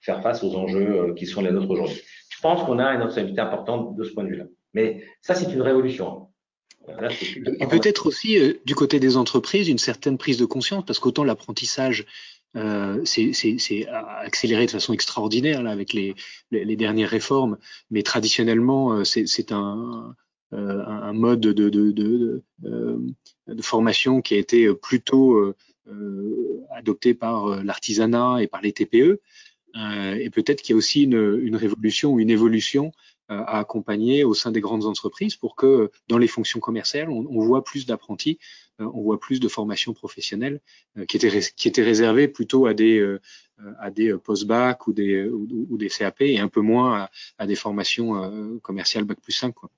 faire 0.00 0.22
face 0.22 0.42
aux 0.42 0.54
enjeux 0.54 1.00
euh, 1.00 1.14
qui 1.14 1.26
sont 1.26 1.42
les 1.42 1.52
nôtres 1.52 1.70
aujourd'hui. 1.70 2.00
Je 2.30 2.40
pense 2.40 2.64
qu'on 2.64 2.78
a 2.78 2.84
une 2.94 3.02
responsabilité 3.02 3.40
importante 3.40 3.96
de 3.96 4.04
ce 4.04 4.12
point 4.12 4.24
de 4.24 4.30
vue-là. 4.30 4.44
Mais 4.72 5.04
ça, 5.20 5.34
c'est 5.34 5.52
une 5.52 5.62
révolution. 5.62 6.28
Hein. 6.88 7.08
Et 7.60 7.66
peut-être 7.66 8.06
aussi 8.06 8.38
euh, 8.38 8.54
du 8.64 8.74
côté 8.74 8.98
des 8.98 9.16
entreprises 9.16 9.68
une 9.68 9.78
certaine 9.78 10.16
prise 10.16 10.38
de 10.38 10.46
conscience, 10.46 10.84
parce 10.86 10.98
qu'autant 10.98 11.24
l'apprentissage 11.24 12.06
euh, 12.56 13.04
c'est 13.04 13.86
accéléré 13.88 14.66
de 14.66 14.72
façon 14.72 14.92
extraordinaire 14.92 15.62
là, 15.62 15.70
avec 15.70 15.92
les, 15.92 16.16
les, 16.50 16.64
les 16.64 16.76
dernières 16.76 17.10
réformes, 17.10 17.58
mais 17.90 18.02
traditionnellement 18.02 18.92
euh, 18.92 19.04
c'est 19.04 19.52
un, 19.52 20.16
euh, 20.52 20.84
un, 20.84 21.12
mode 21.12 21.40
de, 21.40 21.52
de, 21.52 21.92
de, 21.92 22.42
de, 22.60 23.62
formation 23.62 24.20
qui 24.20 24.34
a 24.34 24.38
été 24.38 24.72
plutôt 24.74 25.54
adopté 26.70 27.14
par 27.14 27.62
l'artisanat 27.64 28.42
et 28.42 28.46
par 28.46 28.62
les 28.62 28.72
TPE. 28.72 29.20
Euh, 29.76 30.14
et 30.14 30.30
peut-être 30.30 30.62
qu'il 30.62 30.72
y 30.72 30.74
a 30.74 30.76
aussi 30.76 31.04
une, 31.04 31.40
une, 31.42 31.56
révolution 31.56 32.12
ou 32.12 32.20
une 32.20 32.30
évolution 32.30 32.92
euh, 33.30 33.38
à 33.38 33.58
accompagner 33.60 34.24
au 34.24 34.34
sein 34.34 34.50
des 34.50 34.60
grandes 34.60 34.84
entreprises 34.84 35.36
pour 35.36 35.54
que 35.54 35.90
dans 36.08 36.18
les 36.18 36.26
fonctions 36.26 36.60
commerciales, 36.60 37.08
on, 37.08 37.26
on 37.30 37.40
voit 37.40 37.62
plus 37.62 37.86
d'apprentis, 37.86 38.38
euh, 38.80 38.90
on 38.94 39.02
voit 39.02 39.20
plus 39.20 39.38
de 39.38 39.48
formations 39.48 39.92
professionnelles 39.94 40.60
qui 41.08 41.16
étaient 41.16 41.40
qui 41.56 41.68
étaient 41.68 41.84
réservées 41.84 42.28
plutôt 42.28 42.66
à 42.66 42.74
des 42.74 43.16
à 43.78 43.90
des 43.90 44.16
post-bac 44.16 44.86
ou 44.86 44.92
des 44.92 45.28
ou, 45.28 45.76
des 45.76 45.88
CAP 45.88 46.22
et 46.22 46.38
un 46.40 46.48
peu 46.48 46.60
moins 46.60 47.02
à, 47.02 47.10
à 47.38 47.46
des 47.46 47.56
formations 47.56 48.58
commerciales 48.62 49.04
bac 49.04 49.20
plus 49.20 49.32
5 49.32 49.54
quoi. 49.54 49.70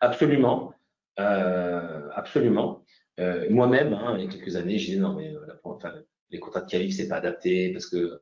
Absolument, 0.00 0.74
euh, 1.18 2.08
absolument. 2.14 2.84
Euh, 3.20 3.46
Moi-même, 3.50 3.92
hein, 3.92 4.16
il 4.18 4.24
y 4.24 4.26
a 4.26 4.30
quelques 4.30 4.56
années, 4.56 4.78
j'ai 4.78 4.94
dit 4.94 5.00
non 5.00 5.14
mais 5.14 5.32
la, 5.32 5.54
enfin, 5.64 5.92
les 6.30 6.40
contrats 6.40 6.62
de 6.62 6.70
qualif 6.70 6.96
c'est 6.96 7.08
pas 7.08 7.16
adapté 7.16 7.72
parce 7.72 7.86
que 7.86 8.20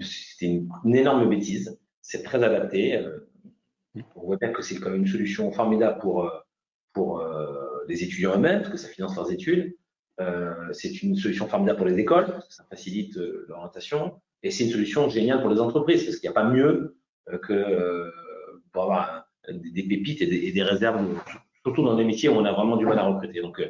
c'était 0.00 0.46
une, 0.46 0.96
énorme 0.96 1.28
bêtise. 1.28 1.78
C'est 2.02 2.22
très 2.22 2.42
adapté. 2.42 2.96
Euh, 2.96 3.30
on 4.16 4.26
voit 4.26 4.36
bien 4.36 4.52
que 4.52 4.62
c'est 4.62 4.76
quand 4.76 4.90
même 4.90 5.00
une 5.00 5.06
solution 5.06 5.52
formidable 5.52 6.00
pour, 6.00 6.24
euh, 6.24 6.30
pour 6.92 7.20
euh, 7.20 7.84
les 7.88 8.02
étudiants 8.02 8.34
eux-mêmes, 8.34 8.60
parce 8.60 8.72
que 8.72 8.76
ça 8.76 8.88
finance 8.88 9.14
leurs 9.16 9.30
études. 9.30 9.76
c'est 10.72 11.02
une 11.02 11.16
solution 11.16 11.46
formidable 11.46 11.78
pour 11.78 11.86
les 11.86 11.98
écoles, 11.98 12.26
parce 12.26 12.48
que 12.48 12.54
ça 12.54 12.64
facilite 12.64 13.16
l'orientation. 13.48 14.20
Et 14.42 14.50
c'est 14.50 14.64
une 14.64 14.70
solution 14.70 15.08
géniale 15.08 15.40
pour 15.40 15.50
les 15.50 15.60
entreprises, 15.60 16.04
parce 16.04 16.16
qu'il 16.16 16.28
n'y 16.28 16.36
a 16.36 16.40
pas 16.40 16.48
mieux 16.48 16.96
que 17.42 18.10
pour 18.72 18.82
avoir 18.82 19.23
des, 19.50 19.82
pépites 19.82 20.22
et 20.22 20.52
des, 20.52 20.62
réserves, 20.62 21.06
surtout 21.62 21.82
dans 21.82 21.96
des 21.96 22.04
métiers 22.04 22.28
où 22.28 22.32
on 22.32 22.44
a 22.44 22.52
vraiment 22.52 22.76
du 22.76 22.86
mal 22.86 22.98
à 22.98 23.04
recruter. 23.04 23.40
Donc, 23.40 23.62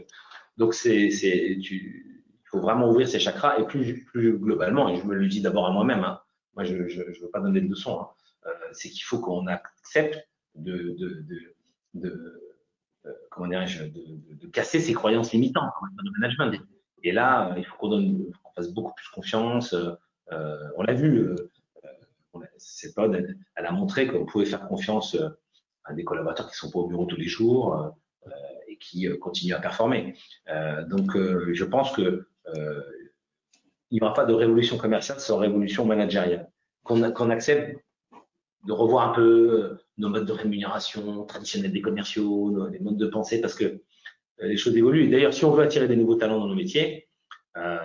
donc 0.56 0.74
c'est, 0.74 1.10
c'est, 1.10 1.58
faut 2.44 2.60
vraiment 2.60 2.88
ouvrir 2.88 3.08
ses 3.08 3.18
chakras 3.18 3.58
et 3.58 3.66
plus, 3.66 4.04
plus 4.04 4.38
globalement, 4.38 4.88
et 4.88 4.96
je 4.96 5.04
me 5.04 5.14
le 5.14 5.26
dis 5.26 5.40
d'abord 5.40 5.66
à 5.66 5.72
moi-même, 5.72 6.04
hein, 6.04 6.20
moi 6.54 6.64
je 6.64 6.74
ne 6.74 7.20
veux 7.20 7.30
pas 7.32 7.40
donner 7.40 7.60
de 7.60 7.68
leçons, 7.68 8.00
hein, 8.00 8.08
euh, 8.46 8.50
c'est 8.72 8.88
qu'il 8.88 9.02
faut 9.02 9.18
qu'on 9.18 9.46
accepte 9.46 10.28
de, 10.54 10.94
de, 10.98 11.24
de, 11.94 12.42
euh, 13.06 13.12
comment 13.30 13.48
dirais-je, 13.48 13.84
de, 13.84 14.46
casser 14.52 14.78
ses 14.78 14.92
croyances 14.92 15.32
limitantes 15.32 15.72
en 15.80 15.86
de 15.86 16.10
management. 16.18 16.60
Et 17.02 17.12
là, 17.12 17.50
euh, 17.50 17.58
il 17.58 17.64
faut 17.64 17.76
qu'on 17.76 18.32
fasse 18.56 18.72
beaucoup 18.72 18.94
plus 18.94 19.08
confiance. 19.08 19.74
Euh, 20.32 20.70
on 20.76 20.82
l'a 20.82 20.94
vu, 20.94 21.18
euh, 21.18 21.50
cette 22.56 22.96
elle, 22.98 23.36
elle, 23.56 23.66
a 23.66 23.72
montré 23.72 24.06
qu'on 24.06 24.24
pouvait 24.24 24.46
faire 24.46 24.66
confiance 24.66 25.16
des 25.92 26.04
collaborateurs 26.04 26.50
qui 26.50 26.56
sont 26.56 26.70
pas 26.70 26.78
au 26.78 26.86
bureau 26.86 27.04
tous 27.06 27.16
les 27.16 27.28
jours 27.28 27.94
et 28.68 28.78
qui 28.78 29.06
continuent 29.18 29.54
à 29.54 29.60
performer. 29.60 30.14
donc, 30.88 31.12
je 31.16 31.64
pense 31.64 31.92
que 31.92 32.26
euh, 32.48 32.82
il 33.90 33.96
n'y 33.96 34.00
aura 34.00 34.14
pas 34.14 34.24
de 34.24 34.34
révolution 34.34 34.76
commerciale 34.76 35.20
sans 35.20 35.38
révolution 35.38 35.84
managériale. 35.84 36.50
Qu'on 36.82 37.30
accepte 37.30 37.78
de 38.66 38.72
revoir 38.72 39.10
un 39.10 39.14
peu 39.14 39.22
euh, 39.22 39.84
nos 39.98 40.08
modes 40.08 40.26
de 40.26 40.32
rémunération 40.32 41.24
traditionnels 41.24 41.72
des 41.72 41.80
commerciaux, 41.80 42.68
les 42.68 42.78
modes 42.78 42.96
de 42.96 43.06
pensée, 43.06 43.40
parce 43.40 43.54
que 43.54 43.64
euh, 43.64 43.80
les 44.40 44.56
choses 44.56 44.76
évoluent. 44.76 45.08
D'ailleurs, 45.08 45.32
si 45.32 45.44
on 45.44 45.50
veut 45.52 45.62
attirer 45.62 45.86
des 45.86 45.96
nouveaux 45.96 46.16
talents 46.16 46.40
dans 46.40 46.48
nos 46.48 46.54
métiers, 46.54 47.08
euh, 47.56 47.78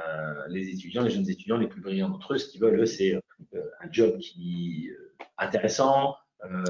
les 0.47 0.69
étudiants, 0.69 1.03
les 1.03 1.11
jeunes 1.11 1.29
étudiants 1.29 1.57
les 1.57 1.67
plus 1.67 1.81
brillants 1.81 2.09
d'entre 2.09 2.33
eux, 2.33 2.37
ce 2.37 2.49
qu'ils 2.49 2.61
veulent, 2.61 2.87
c'est 2.87 3.13
euh, 3.13 3.61
un 3.81 3.91
job 3.91 4.17
qui 4.17 4.89
est 4.89 5.25
intéressant, 5.37 6.15
euh, 6.45 6.63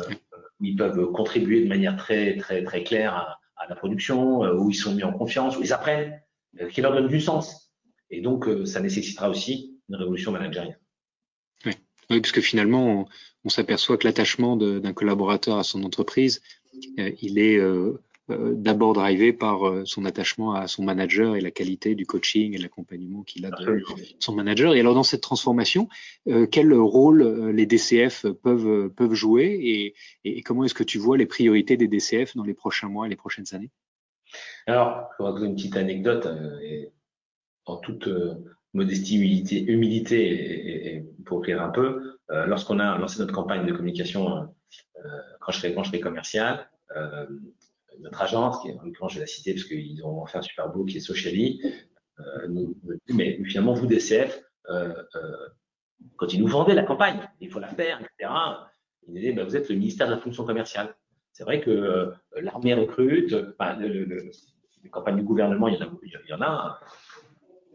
où 0.59 0.65
ils 0.65 0.75
peuvent 0.75 1.11
contribuer 1.11 1.61
de 1.63 1.67
manière 1.67 1.95
très 1.95 2.37
très 2.37 2.63
très 2.63 2.83
claire 2.83 3.15
à, 3.15 3.67
la 3.67 3.75
production, 3.75 4.39
où 4.41 4.71
ils 4.71 4.75
sont 4.75 4.95
mis 4.95 5.03
en 5.03 5.11
confiance, 5.11 5.57
où 5.57 5.61
ils 5.61 5.73
apprennent, 5.73 6.19
qui 6.71 6.81
leur 6.81 6.93
donne 6.93 7.07
du 7.07 7.19
sens. 7.19 7.69
Et 8.09 8.21
donc, 8.21 8.47
euh, 8.47 8.65
ça 8.65 8.79
nécessitera 8.79 9.29
aussi 9.29 9.77
une 9.89 9.95
révolution 9.95 10.31
managériale. 10.31 10.79
Oui, 11.65 11.73
oui 12.09 12.21
parce 12.21 12.31
que 12.31 12.41
finalement, 12.41 13.07
on, 13.43 13.49
s'aperçoit 13.49 13.97
que 13.97 14.07
l'attachement 14.07 14.55
d'un 14.57 14.93
collaborateur 14.93 15.57
à 15.57 15.63
son 15.63 15.83
entreprise, 15.83 16.41
euh, 16.99 17.11
il 17.21 17.39
est 17.39 17.57
euh, 17.57 18.01
d'abord 18.29 18.93
drivé 18.93 19.33
par 19.33 19.59
son 19.85 20.05
attachement 20.05 20.53
à 20.53 20.67
son 20.67 20.83
manager 20.83 21.35
et 21.35 21.41
la 21.41 21.51
qualité 21.51 21.95
du 21.95 22.05
coaching 22.05 22.53
et 22.53 22.57
l'accompagnement 22.57 23.23
qu'il 23.23 23.45
a 23.45 23.51
de 23.51 23.83
son 24.19 24.33
manager. 24.33 24.73
Et 24.73 24.79
alors 24.79 24.93
dans 24.93 25.03
cette 25.03 25.21
transformation, 25.21 25.87
quel 26.51 26.73
rôle 26.73 27.49
les 27.51 27.65
DCF 27.65 28.27
peuvent 28.43 28.89
peuvent 28.89 29.13
jouer 29.13 29.45
et, 29.61 29.95
et 30.23 30.41
comment 30.41 30.63
est-ce 30.63 30.73
que 30.73 30.83
tu 30.83 30.97
vois 30.97 31.17
les 31.17 31.25
priorités 31.25 31.77
des 31.77 31.87
DCF 31.87 32.35
dans 32.35 32.43
les 32.43 32.53
prochains 32.53 32.89
mois 32.89 33.07
et 33.07 33.09
les 33.09 33.15
prochaines 33.15 33.53
années? 33.53 33.71
Alors, 34.67 35.09
je 35.19 35.23
vais 35.23 35.31
donner 35.31 35.47
une 35.47 35.55
petite 35.55 35.77
anecdote 35.77 36.27
et 36.61 36.91
en 37.65 37.77
toute 37.77 38.07
modestie, 38.73 39.17
humilité, 39.17 39.63
humilité 39.71 40.95
et, 40.95 41.05
pour 41.25 41.43
rire 41.43 41.61
un 41.61 41.69
peu, 41.69 42.17
euh, 42.31 42.45
lorsqu'on 42.45 42.79
a 42.79 42.97
lancé 42.97 43.19
notre 43.19 43.33
campagne 43.33 43.65
de 43.65 43.71
communication, 43.71 44.37
euh, 44.37 44.41
euh, 45.05 45.21
quand 45.41 45.51
je 45.51 45.59
fais 45.59 45.73
quand 45.73 45.83
je 45.83 45.91
fais 45.91 45.99
commercial, 45.99 46.69
notre 47.99 48.21
agence, 48.21 48.62
qui 48.62 48.71
en 48.71 48.81
l'occurrence 48.83 49.13
je 49.13 49.17
vais 49.17 49.23
la 49.23 49.27
citer 49.27 49.53
parce 49.53 49.65
qu'ils 49.65 50.03
ont 50.05 50.25
fait 50.25 50.38
un 50.38 50.41
super 50.41 50.69
beau 50.69 50.85
qui 50.85 50.97
est 50.97 51.01
Sociali, 51.01 51.62
dit 52.47 53.13
mais 53.13 53.43
finalement 53.45 53.73
vous 53.73 53.88
DCF, 53.88 54.41
quand 56.15 56.33
ils 56.33 56.41
nous 56.41 56.47
vendaient 56.47 56.75
la 56.75 56.83
campagne, 56.83 57.19
il 57.39 57.49
faut 57.49 57.59
la 57.59 57.67
faire, 57.67 57.99
etc. 57.99 58.31
Ils 59.07 59.13
disaient 59.13 59.31
bah, 59.33 59.43
vous 59.43 59.55
êtes 59.55 59.69
le 59.69 59.75
ministère 59.75 60.07
de 60.07 60.13
la 60.13 60.19
fonction 60.19 60.45
commerciale. 60.45 60.95
C'est 61.33 61.43
vrai 61.43 61.62
que 61.62 62.13
l'armée 62.41 62.73
recrute, 62.73 63.35
les 64.83 64.89
campagnes 64.89 65.17
du 65.17 65.23
gouvernement, 65.23 65.67
il 65.67 65.75
y 65.75 65.77
en 65.77 65.85
a, 65.85 65.91
il 66.03 66.29
y 66.29 66.33
en 66.33 66.41
a 66.41 66.79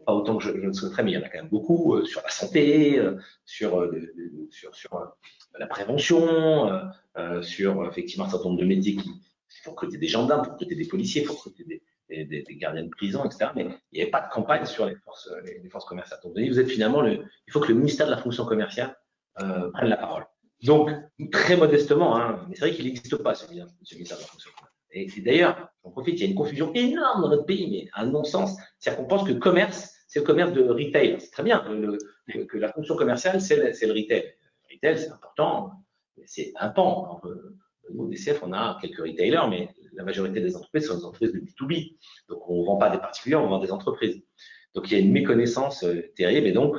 pas 0.05 0.13
autant 0.13 0.37
que 0.37 0.43
je, 0.43 0.51
le 0.51 0.73
souhaiterais, 0.73 1.03
mais 1.03 1.11
il 1.11 1.13
y 1.15 1.17
en 1.17 1.23
a 1.23 1.29
quand 1.29 1.39
même 1.39 1.49
beaucoup 1.49 1.95
euh, 1.95 2.05
sur 2.05 2.21
la 2.21 2.29
santé, 2.29 2.99
euh, 2.99 3.11
euh, 3.11 3.19
sur, 4.49 4.75
sur 4.75 5.15
la 5.57 5.67
prévention, 5.67 6.91
sur 7.41 7.85
effectivement 7.87 8.25
un 8.25 8.29
certain 8.29 8.49
nombre 8.49 8.61
de 8.61 8.65
métiers 8.65 8.95
qui 8.95 9.09
faut 9.63 9.71
recruter 9.71 9.97
des 9.97 10.07
gendarmes, 10.07 10.43
faut 10.43 10.51
recruter 10.51 10.75
des 10.75 10.87
policiers, 10.87 11.23
faut 11.23 11.33
recruter 11.33 11.63
des, 11.63 12.25
des, 12.25 12.43
des, 12.43 12.55
gardiens 12.55 12.83
de 12.83 12.89
prison, 12.89 13.23
etc. 13.25 13.51
Mais 13.55 13.67
il 13.91 13.95
n'y 13.95 14.01
avait 14.01 14.11
pas 14.11 14.21
de 14.21 14.31
campagne 14.31 14.65
sur 14.65 14.85
les 14.85 14.95
forces, 14.95 15.29
les, 15.43 15.69
forces 15.69 15.85
commerciales. 15.85 16.19
Donc 16.23 16.37
vous 16.37 16.59
êtes 16.59 16.69
finalement 16.69 17.01
le, 17.01 17.23
il 17.47 17.51
faut 17.51 17.59
que 17.59 17.69
le 17.69 17.75
ministère 17.75 18.07
de 18.07 18.11
la 18.11 18.17
fonction 18.17 18.45
commerciale 18.45 18.95
prenne 19.35 19.89
la 19.89 19.97
parole. 19.97 20.25
Donc 20.63 20.89
très 21.31 21.57
modestement, 21.57 22.17
hein, 22.17 22.45
mais 22.47 22.55
c'est 22.55 22.67
vrai 22.67 22.75
qu'il 22.75 22.85
n'existe 22.85 23.15
pas 23.17 23.35
ce, 23.35 23.47
ministère 23.49 24.17
de 24.17 24.21
la 24.21 24.27
fonction 24.27 24.51
commerciale. 24.51 24.71
Et, 24.91 25.21
d'ailleurs, 25.21 25.69
j'en 25.83 25.91
profite, 25.91 26.15
il 26.19 26.23
y 26.23 26.27
a 26.27 26.29
une 26.29 26.35
confusion 26.35 26.71
énorme 26.73 27.21
dans 27.21 27.29
notre 27.29 27.45
pays, 27.45 27.69
mais 27.69 27.89
un 27.95 28.05
non-sens, 28.05 28.57
c'est-à-dire 28.79 29.01
qu'on 29.01 29.07
pense 29.07 29.27
que 29.27 29.33
commerce 29.33 29.95
c'est 30.07 30.21
le 30.21 30.25
commerce 30.25 30.53
de 30.53 30.63
retail. 30.63 31.17
C'est 31.19 31.31
très 31.31 31.43
bien 31.43 31.59
que 32.27 32.57
la 32.57 32.71
fonction 32.71 32.95
commerciale, 32.95 33.41
c'est 33.41 33.57
le, 33.57 33.65
retail. 33.91 34.33
Le 34.69 34.75
retail, 34.75 34.97
c'est 34.97 35.11
important, 35.11 35.71
c'est 36.25 36.53
un 36.55 36.69
pan. 36.69 37.19
Nous, 37.93 38.03
au 38.03 38.07
DCF, 38.07 38.41
on 38.43 38.53
a 38.53 38.77
quelques 38.81 38.99
retailers, 38.99 39.47
mais 39.49 39.69
la 39.93 40.03
majorité 40.03 40.41
des 40.41 40.55
entreprises 40.55 40.87
sont 40.87 40.97
des 40.97 41.05
entreprises 41.05 41.33
de 41.33 41.39
B2B. 41.39 41.95
Donc, 42.29 42.49
on 42.49 42.61
ne 42.61 42.65
vend 42.65 42.77
pas 42.77 42.89
des 42.89 42.97
particuliers, 42.97 43.35
on 43.35 43.47
vend 43.47 43.59
des 43.59 43.71
entreprises. 43.71 44.21
Donc, 44.73 44.91
il 44.91 44.97
y 44.97 45.01
a 45.01 45.03
une 45.03 45.11
méconnaissance 45.11 45.83
euh, 45.83 46.11
terrible. 46.15 46.47
Et 46.47 46.51
donc, 46.51 46.77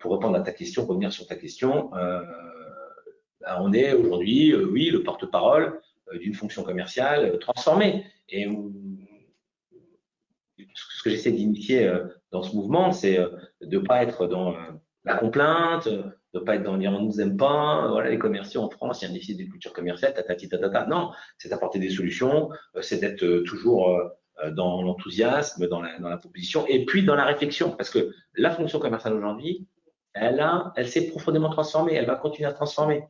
pour 0.00 0.12
répondre 0.12 0.36
à 0.36 0.40
ta 0.40 0.52
question, 0.52 0.86
revenir 0.86 1.12
sur 1.12 1.26
ta 1.26 1.36
question, 1.36 1.94
euh, 1.94 2.22
bah, 3.40 3.58
on 3.60 3.72
est 3.72 3.92
aujourd'hui, 3.92 4.52
euh, 4.52 4.64
oui, 4.64 4.90
le 4.90 5.02
porte-parole 5.02 5.80
d'une 6.20 6.34
fonction 6.34 6.62
commerciale 6.62 7.38
transformée. 7.38 8.06
Et 8.30 8.48
ce 10.74 11.02
que 11.02 11.10
j'essaie 11.10 11.32
d'initier 11.32 11.92
dans 12.30 12.42
ce 12.42 12.56
mouvement, 12.56 12.92
c'est 12.92 13.18
de 13.60 13.78
ne 13.78 13.84
pas 13.84 14.02
être 14.02 14.26
dans 14.26 14.54
la 15.04 15.16
complainte, 15.16 15.88
de 15.88 16.12
ne 16.34 16.40
pas 16.40 16.56
être 16.56 16.62
dans 16.62 16.76
dire 16.76 16.92
on 16.92 17.02
nous 17.02 17.20
aime 17.20 17.36
pas, 17.36 17.88
voilà 17.88 18.10
les 18.10 18.18
commerciaux 18.18 18.62
en 18.62 18.70
France, 18.70 19.00
il 19.00 19.04
y 19.04 19.08
a 19.08 19.10
un 19.10 19.14
déficit 19.14 19.38
de 19.38 19.44
culture 19.44 19.72
commerciale, 19.72 20.14
tatati 20.14 20.48
tatata. 20.48 20.86
Non, 20.86 21.12
c'est 21.38 21.48
d'apporter 21.48 21.78
des 21.78 21.90
solutions, 21.90 22.50
euh, 22.76 22.82
c'est 22.82 22.98
d'être 22.98 23.44
toujours 23.44 23.98
dans 24.52 24.82
l'enthousiasme, 24.82 25.66
dans 25.66 25.82
la, 25.82 26.16
proposition, 26.16 26.64
et 26.68 26.84
puis 26.84 27.04
dans 27.04 27.16
la 27.16 27.24
réflexion, 27.24 27.72
parce 27.72 27.90
que 27.90 28.12
la 28.34 28.50
fonction 28.50 28.78
commerciale 28.78 29.14
aujourd'hui, 29.14 29.66
elle 30.14 30.40
a, 30.40 30.72
elle 30.76 30.88
s'est 30.88 31.08
profondément 31.08 31.50
transformée, 31.50 31.94
elle 31.94 32.06
va 32.06 32.14
continuer 32.14 32.48
à 32.48 32.52
transformer. 32.52 33.04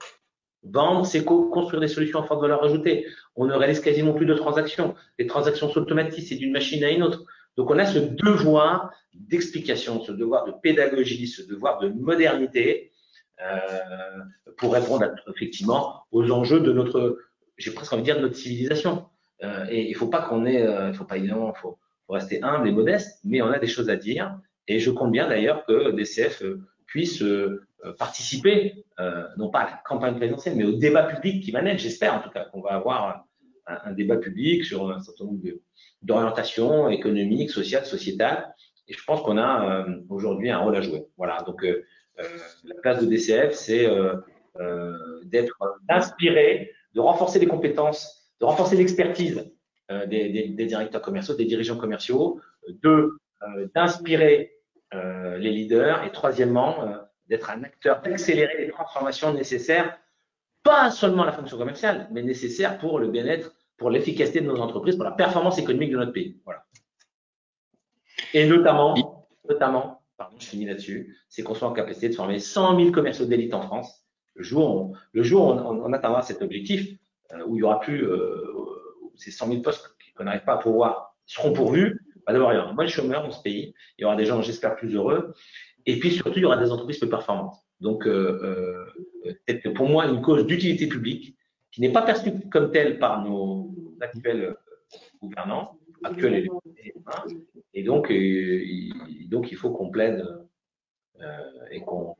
Vendre, 0.65 1.07
c'est 1.07 1.25
construire 1.25 1.81
des 1.81 1.89
solutions 1.89 2.21
à 2.21 2.25
forte 2.25 2.41
valeur 2.41 2.65
ajoutée. 2.65 3.07
On 3.37 3.47
ne 3.47 3.55
réalise 3.55 3.81
quasiment 3.81 4.13
plus 4.13 4.27
de 4.27 4.35
transactions. 4.35 4.95
Les 5.19 5.27
transactions 5.27 5.69
sont 5.71 5.81
automatiques, 5.81 6.27
c'est 6.27 6.37
d'une 6.37 6.53
machine 6.53 6.83
à 6.83 6.91
une 6.91 7.03
autre. 7.03 7.25
Donc 7.59 7.73
on 7.73 7.79
a 7.79 7.85
ce 7.85 7.99
devoir 7.99 8.93
d'explication, 9.13 10.01
ce 10.01 10.13
devoir 10.13 10.45
de 10.47 10.53
pédagogie, 10.63 11.27
ce 11.27 11.43
devoir 11.43 11.81
de 11.81 11.89
modernité 11.89 12.93
euh, 13.43 13.79
pour 14.57 14.73
répondre 14.73 15.05
effectivement 15.35 16.05
aux 16.13 16.31
enjeux 16.31 16.61
de 16.61 16.73
notre, 16.73 17.19
j'ai 17.57 17.73
presque 17.73 17.93
envie 17.93 18.03
de 18.03 18.07
dire, 18.07 18.17
de 18.17 18.23
notre 18.23 18.37
civilisation. 18.37 19.07
Euh, 19.43 19.67
et 19.71 19.89
il 19.89 19.95
faut 19.97 20.07
pas 20.07 20.23
qu'on 20.23 20.47
ait, 20.47 20.63
euh, 20.63 20.91
il 20.91 20.95
faut 20.95 21.05
pas 21.05 21.17
évidemment, 21.17 21.53
faut, 21.53 21.79
faut 22.07 22.13
rester 22.13 22.41
humble 22.45 22.69
et 22.69 22.73
modeste, 22.73 23.19
mais 23.25 23.43
on 23.43 23.51
a 23.51 23.59
des 23.59 23.67
choses 23.67 23.91
à 23.91 23.97
dire. 23.97 24.39
Et 24.69 24.79
je 24.79 24.93
compte 24.93 25.11
bien 25.11 25.29
d'ailleurs 25.29 25.67
que 25.67 25.91
DCF 25.91 26.45
puisse 26.87 27.25
participer, 27.99 28.85
non 29.37 29.51
pas 29.51 29.61
à 29.61 29.65
la 29.65 29.83
campagne 29.85 30.15
présidentielle, 30.15 30.55
mais 30.57 30.65
au 30.65 30.73
débat 30.73 31.05
public 31.05 31.43
qui 31.43 31.51
va 31.51 31.63
naître. 31.63 31.81
J'espère 31.81 32.15
en 32.15 32.21
tout 32.21 32.31
cas 32.31 32.45
qu'on 32.45 32.61
va 32.61 32.71
avoir 32.71 33.25
un, 33.69 33.93
débat 33.93 34.17
public 34.17 34.65
sur 34.65 34.91
un 34.91 35.01
certain 35.01 35.25
nombre 35.25 35.43
de, 35.43 35.61
d'orientation 36.03 36.89
économique, 36.89 37.51
sociale, 37.51 37.85
sociétale. 37.85 38.55
Et 38.89 38.95
je 38.95 39.05
pense 39.05 39.21
qu'on 39.23 39.39
a 39.39 39.87
euh, 39.87 40.01
aujourd'hui 40.09 40.51
un 40.51 40.59
rôle 40.59 40.77
à 40.77 40.81
jouer. 40.81 41.05
Voilà. 41.17 41.43
Donc, 41.43 41.65
euh, 41.65 41.85
euh 42.19 42.25
la 42.65 42.75
place 42.83 43.01
de 43.01 43.07
DCF, 43.07 43.53
c'est 43.53 43.87
d'être 45.25 45.57
inspiré, 45.89 46.73
de 46.95 47.01
renforcer 47.01 47.39
les 47.39 47.47
compétences, 47.47 48.33
de 48.41 48.47
renforcer 48.47 48.77
l'expertise 48.77 49.53
des, 50.09 50.67
directeurs 50.67 51.03
commerciaux, 51.03 51.35
des 51.35 51.45
dirigeants 51.45 51.77
commerciaux, 51.77 52.41
de 52.69 53.17
d'inspirer 53.75 54.53
les 54.93 55.51
leaders 55.51 56.03
et 56.05 56.11
troisièmement 56.11 56.75
d'être 57.29 57.51
un 57.51 57.63
acteur 57.63 58.01
d'accélérer 58.03 58.67
les 58.67 58.69
transformations 58.71 59.33
nécessaires, 59.33 59.99
pas 60.63 60.91
seulement 60.91 61.25
la 61.25 61.33
fonction 61.33 61.59
commerciale, 61.59 62.09
mais 62.11 62.23
nécessaires 62.23 62.79
pour 62.79 62.99
le 62.99 63.09
bien-être 63.09 63.53
pour 63.79 63.91
l'efficacité 63.91 64.41
de 64.41 64.47
nos 64.47 64.61
entreprises, 64.61 64.97
pour 64.97 65.05
la 65.05 65.13
performance 65.13 65.59
économique 65.59 65.93
de 65.93 65.97
notre 65.97 66.13
pays. 66.13 66.37
Voilà. 66.45 66.65
Et 68.35 68.47
notamment, 68.47 69.27
notamment, 69.49 70.03
pardon, 70.17 70.37
je 70.39 70.47
finis 70.47 70.67
là-dessus, 70.67 71.17
c'est 71.29 71.43
qu'on 71.43 71.55
soit 71.55 71.69
en 71.69 71.73
capacité 71.73 72.09
de 72.09 72.15
former 72.15 72.41
100 72.41 72.77
000 72.77 72.91
commerciaux 72.91 73.25
d'élite 73.25 73.55
en 73.55 73.63
France. 73.63 74.05
Le 74.35 74.43
jour, 74.43 74.75
où 74.75 74.79
on, 74.81 74.93
le 75.13 75.23
jour 75.23 75.47
où 75.47 75.51
on, 75.51 75.93
atteindra 75.93 76.23
cet 76.23 76.43
objectif, 76.43 76.99
euh, 77.33 77.45
où 77.47 77.57
il 77.57 77.61
y 77.61 77.63
aura 77.63 77.81
plus 77.81 78.05
euh, 78.05 78.55
ces 79.17 79.31
100 79.31 79.49
000 79.49 79.63
postes 79.63 79.97
qu'on 80.17 80.25
n'arrive 80.25 80.45
pas 80.45 80.55
à 80.55 80.59
pouvoir 80.59 81.17
seront 81.25 81.53
pourvus, 81.53 82.01
bah 82.27 82.33
d'abord 82.33 82.53
il 82.53 82.57
y 82.57 82.59
aura 82.59 82.73
moins 82.73 82.85
de 82.85 82.91
chômeurs 82.91 83.23
dans 83.23 83.31
ce 83.31 83.43
pays, 83.43 83.75
il 83.97 84.03
y 84.03 84.05
aura 84.05 84.17
des 84.17 84.27
gens, 84.27 84.43
j'espère, 84.43 84.77
plus 84.77 84.95
heureux, 84.95 85.35
et 85.87 85.99
puis 85.99 86.11
surtout 86.11 86.39
il 86.39 86.43
y 86.43 86.45
aura 86.45 86.57
des 86.57 86.71
entreprises 86.71 86.99
plus 86.99 87.09
performantes. 87.09 87.55
Donc, 87.81 88.07
euh, 88.07 88.85
euh 89.57 89.71
pour 89.75 89.89
moi 89.89 90.07
une 90.07 90.23
cause 90.23 90.47
d'utilité 90.47 90.87
publique 90.89 91.38
qui 91.71 91.81
n'est 91.81 91.93
pas 91.93 92.03
perçu 92.03 92.33
comme 92.51 92.73
tel 92.73 92.99
par 92.99 93.25
nos 93.25 93.75
actuels 94.01 94.43
euh, 94.43 94.55
gouvernants, 95.21 95.79
actuels 96.05 96.49
et 97.75 97.83
donc, 97.83 98.11
euh, 98.11 98.65
donc 99.27 99.51
il 99.51 99.57
faut 99.57 99.71
qu'on 99.71 99.91
plaide 99.91 100.27
euh, 101.21 101.67
et 101.71 101.81
qu'on 101.81 102.17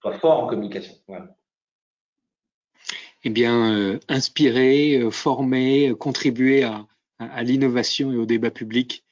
soit 0.00 0.18
fort 0.18 0.44
en 0.44 0.46
communication. 0.46 0.94
Eh 3.24 3.30
bien, 3.30 3.98
inspirer, 4.08 5.10
former, 5.10 5.94
contribuer 5.98 6.62
à, 6.62 6.86
à 7.18 7.42
l'innovation 7.42 8.12
et 8.12 8.16
au 8.16 8.26
débat 8.26 8.50
public 8.50 9.04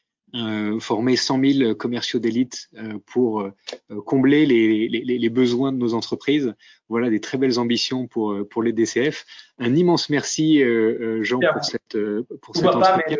former 0.81 1.17
100 1.17 1.45
000 1.45 1.75
commerciaux 1.75 2.19
d'élite 2.19 2.69
euh, 2.77 2.99
pour 3.07 3.41
euh, 3.41 3.53
combler 4.05 4.47
les, 4.47 4.89
les, 4.89 5.19
les, 5.19 5.29
besoins 5.31 5.73
de 5.73 5.79
nos 5.79 5.95
entreprises. 5.95 6.55
Voilà 6.89 7.11
des 7.11 7.21
très 7.21 7.39
belles 7.39 7.59
ambitions 7.59 8.07
pour, 8.07 8.37
pour 8.49 8.63
les 8.63 8.73
DCF. 8.73 9.25
Un 9.59 9.75
immense 9.75 10.09
merci, 10.11 10.63
Jean, 11.23 11.41
pour 11.41 11.65
cette, 11.65 11.99
pour 12.43 12.57
cet 12.57 12.67
entretien. 12.67 13.19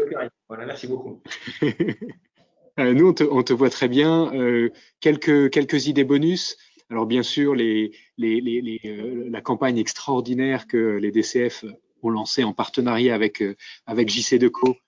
voilà, 0.49 0.67
merci 0.67 0.87
beaucoup. 0.87 1.21
Nous, 2.79 3.09
on 3.09 3.13
te, 3.15 3.25
on 3.25 3.43
te, 3.43 3.53
voit 3.53 3.71
très 3.71 3.89
bien. 3.89 4.31
quelques, 5.01 5.51
quelques 5.51 5.87
idées 5.87 6.05
bonus. 6.05 6.57
Alors, 6.91 7.07
bien 7.07 7.23
sûr, 7.23 7.55
les, 7.55 7.93
les, 8.19 8.41
les, 8.41 8.81
la 9.31 9.41
campagne 9.41 9.79
extraordinaire 9.79 10.69
que 10.69 10.99
les 10.99 11.11
DCF 11.11 11.65
ont 12.03 12.11
lancée 12.11 12.45
en 12.45 12.53
partenariat 12.53 13.15
avec, 13.15 13.43
avec 13.87 14.09
JC 14.09 14.39
Deco 14.39 14.69
euh, 14.71 14.86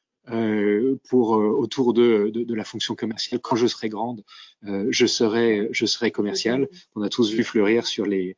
pour 1.09 1.37
euh, 1.37 1.49
autour 1.49 1.95
de, 1.95 2.31
de, 2.33 2.45
de, 2.45 2.55
la 2.55 2.65
fonction 2.65 2.95
commerciale. 2.95 3.41
Quand 3.41 3.57
je 3.57 3.67
serai 3.67 3.89
grande, 3.89 4.25
euh, 4.67 4.87
je 4.91 5.07
serai 5.07 5.69
je 5.73 5.87
serai 5.87 6.11
commercial. 6.11 6.69
On 6.95 7.03
a 7.03 7.09
tous 7.09 7.33
vu 7.33 7.45
fleurir 7.45 7.87
sur 7.87 8.05
les 8.07 8.37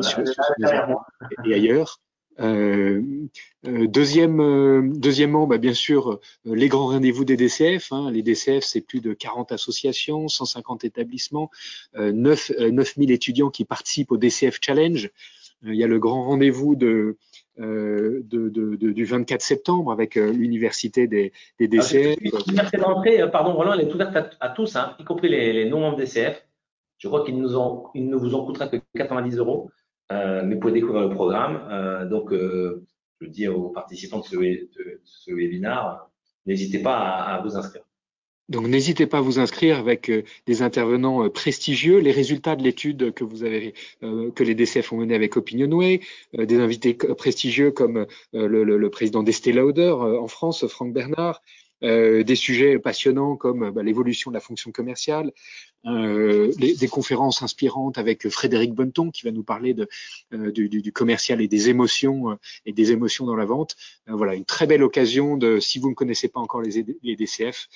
sur, 0.00 0.22
et 1.44 1.54
ailleurs. 1.54 2.00
Euh, 2.40 3.02
deuxième, 3.64 4.92
deuxièmement, 4.96 5.48
bah, 5.48 5.58
bien 5.58 5.74
sûr, 5.74 6.20
les 6.44 6.68
grands 6.68 6.86
rendez-vous 6.86 7.24
des 7.24 7.36
DCF. 7.36 7.92
Hein. 7.92 8.12
Les 8.12 8.22
DCF, 8.22 8.62
c'est 8.62 8.80
plus 8.80 9.00
de 9.00 9.12
40 9.12 9.50
associations, 9.50 10.28
150 10.28 10.84
établissements, 10.84 11.50
9, 11.96 12.52
9000 12.70 13.10
étudiants 13.10 13.50
qui 13.50 13.64
participent 13.64 14.12
au 14.12 14.16
DCF 14.16 14.58
Challenge. 14.60 15.10
il 15.64 15.74
y 15.74 15.82
a 15.82 15.88
le 15.88 15.98
grand 15.98 16.22
rendez-vous 16.22 16.76
de 16.76 17.16
de, 17.58 18.22
de, 18.48 18.76
du 18.76 19.04
24 19.04 19.40
septembre 19.40 19.92
avec 19.92 20.14
l'université 20.14 21.06
des, 21.06 21.32
des 21.58 21.68
DCF. 21.68 22.18
L'université 22.20 22.78
d'entrée, 22.78 23.30
pardon, 23.30 23.54
Roland, 23.54 23.74
elle 23.74 23.88
est 23.88 23.92
ouverte 23.92 24.16
à, 24.40 24.48
tous, 24.50 24.76
hein, 24.76 24.94
y 24.98 25.04
compris 25.04 25.28
les, 25.28 25.52
les 25.52 25.68
non-membres 25.68 25.96
DCF. 25.96 26.44
Je 26.98 27.08
crois 27.08 27.24
qu'il 27.24 27.40
ne 27.40 28.16
vous 28.16 28.34
en 28.34 28.44
coûtera 28.44 28.68
que 28.68 28.76
90 28.94 29.36
euros, 29.38 29.70
mais 30.10 30.54
vous 30.54 30.60
pouvez 30.60 30.72
découvrir 30.72 31.08
le 31.08 31.14
programme. 31.14 32.08
donc, 32.08 32.32
je 32.32 33.26
dis 33.26 33.48
aux 33.48 33.70
participants 33.70 34.20
de 34.20 34.24
ce, 34.24 34.36
de 34.36 35.00
ce 35.04 35.32
webinaire, 35.32 36.06
n'hésitez 36.46 36.82
pas 36.82 36.98
à 36.98 37.40
vous 37.42 37.56
inscrire. 37.56 37.82
Donc 38.48 38.66
n'hésitez 38.66 39.06
pas 39.06 39.18
à 39.18 39.20
vous 39.20 39.38
inscrire 39.38 39.78
avec 39.78 40.08
euh, 40.08 40.22
des 40.46 40.62
intervenants 40.62 41.24
euh, 41.24 41.28
prestigieux. 41.28 41.98
Les 41.98 42.12
résultats 42.12 42.56
de 42.56 42.62
l'étude 42.62 43.12
que 43.12 43.22
vous 43.22 43.44
avez, 43.44 43.74
euh, 44.02 44.30
que 44.30 44.42
les 44.42 44.54
DCF 44.54 44.92
ont 44.92 44.96
mené 44.96 45.14
avec 45.14 45.36
Opinionway, 45.36 46.00
des 46.32 46.58
invités 46.58 46.94
prestigieux 46.94 47.70
comme 47.70 48.06
le, 48.32 48.88
président 48.88 49.22
d'Estée 49.22 49.52
Lauder 49.52 49.90
en 49.90 50.28
France, 50.28 50.66
Franck 50.66 50.92
Bernard, 50.92 51.42
des 51.82 52.34
sujets 52.34 52.78
passionnants 52.78 53.36
comme 53.36 53.70
bah, 53.70 53.82
l'évolution 53.82 54.30
de 54.30 54.34
la 54.34 54.40
fonction 54.40 54.72
commerciale, 54.72 55.32
des 55.84 56.88
conférences 56.90 57.42
inspirantes 57.42 57.98
avec 57.98 58.28
Frédéric 58.28 58.72
Bonneton 58.74 59.10
qui 59.10 59.24
va 59.24 59.30
nous 59.30 59.44
parler 59.44 59.74
de, 59.74 59.88
du, 60.50 60.92
commercial 60.92 61.40
et 61.40 61.48
des 61.48 61.68
émotions 61.68 62.38
et 62.66 62.72
des 62.72 62.92
émotions 62.92 63.26
dans 63.26 63.36
la 63.36 63.44
vente. 63.44 63.76
voilà, 64.06 64.34
une 64.34 64.44
très 64.44 64.66
belle 64.66 64.82
occasion 64.82 65.36
de, 65.36 65.60
si 65.60 65.78
vous 65.78 65.90
ne 65.90 65.94
connaissez 65.94 66.28
pas 66.28 66.40
encore 66.40 66.62
les, 66.62 66.84
les 67.02 67.16
DCF, 67.16 67.68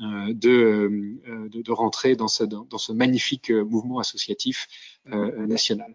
euh, 0.00 0.34
euh, 0.46 1.48
de, 1.48 1.62
de, 1.62 1.72
rentrer 1.72 2.16
dans 2.16 2.28
ce, 2.28 2.44
dans, 2.44 2.78
ce 2.78 2.92
magnifique 2.92 3.50
euh, 3.50 3.64
mouvement 3.64 3.98
associatif 3.98 4.66
national. 5.06 5.94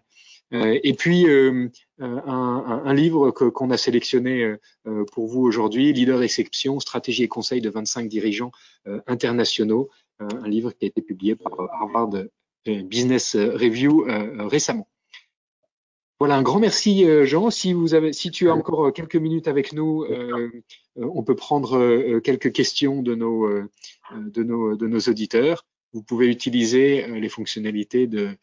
et 0.52 0.94
puis 0.94 1.26
un, 1.28 1.70
un, 1.98 2.94
livre 2.94 3.30
qu'on 3.30 3.70
a 3.70 3.76
sélectionné 3.76 4.54
pour 5.12 5.26
vous 5.26 5.40
aujourd'hui, 5.40 5.92
Leader 5.92 6.22
Exception, 6.22 6.78
stratégie 6.78 7.24
et 7.24 7.28
conseils 7.28 7.60
de 7.60 7.70
25 7.70 8.08
dirigeants 8.08 8.52
internationaux, 9.06 9.90
un 10.20 10.48
livre 10.48 10.70
qui 10.70 10.84
a 10.84 10.88
été 10.88 11.02
publié 11.02 11.34
par 11.34 11.52
Harvard 11.80 12.10
Business 12.64 13.34
Review 13.34 14.06
récemment. 14.38 14.88
Voilà, 16.18 16.36
un 16.36 16.42
grand 16.42 16.60
merci 16.60 17.04
Jean. 17.26 17.50
Si 17.50 17.74
vous 17.74 17.92
avez, 17.92 18.12
si 18.14 18.30
tu 18.30 18.48
as 18.48 18.54
encore 18.54 18.90
quelques 18.92 19.16
minutes 19.16 19.48
avec 19.48 19.74
nous, 19.74 20.06
on 20.96 21.22
peut 21.22 21.36
prendre 21.36 22.20
quelques 22.20 22.52
questions 22.52 23.02
de 23.02 23.14
nos 23.14 23.46
euh, 24.12 24.30
de 24.30 24.42
nos, 24.44 24.76
de 24.76 24.86
nos 24.86 25.00
auditeurs. 25.00 25.66
Vous 25.92 26.02
pouvez 26.02 26.28
utiliser 26.28 27.04
euh, 27.04 27.18
les 27.18 27.28
fonctionnalités 27.28 28.06
de, 28.06 28.36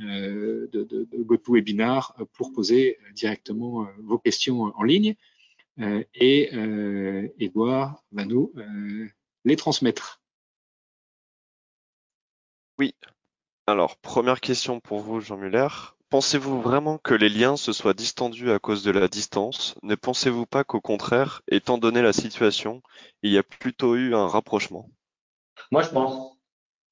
euh, 0.00 0.68
de, 0.72 0.84
de, 0.84 1.04
de 1.04 1.22
GoToWebinar 1.22 2.16
pour 2.32 2.52
poser 2.52 2.98
directement 3.14 3.86
vos 3.98 4.18
questions 4.18 4.72
en 4.74 4.82
ligne 4.82 5.14
et 6.14 6.50
Edouard 7.38 8.04
va 8.12 8.24
nous 8.26 8.52
les 9.44 9.56
transmettre. 9.56 10.20
Oui. 12.78 12.94
Alors, 13.66 13.96
première 13.96 14.40
question 14.40 14.80
pour 14.80 15.00
vous, 15.00 15.20
Jean 15.20 15.38
Muller. 15.38 15.68
Pensez-vous 16.12 16.60
vraiment 16.60 16.98
que 16.98 17.14
les 17.14 17.30
liens 17.30 17.56
se 17.56 17.72
soient 17.72 17.94
distendus 17.94 18.50
à 18.50 18.58
cause 18.58 18.84
de 18.84 18.90
la 18.90 19.08
distance? 19.08 19.74
Ne 19.82 19.94
pensez-vous 19.94 20.44
pas 20.44 20.62
qu'au 20.62 20.82
contraire, 20.82 21.40
étant 21.48 21.78
donné 21.78 22.02
la 22.02 22.12
situation, 22.12 22.82
il 23.22 23.32
y 23.32 23.38
a 23.38 23.42
plutôt 23.42 23.96
eu 23.96 24.14
un 24.14 24.26
rapprochement? 24.26 24.90
Moi, 25.70 25.80
je 25.80 25.88
pense. 25.88 26.36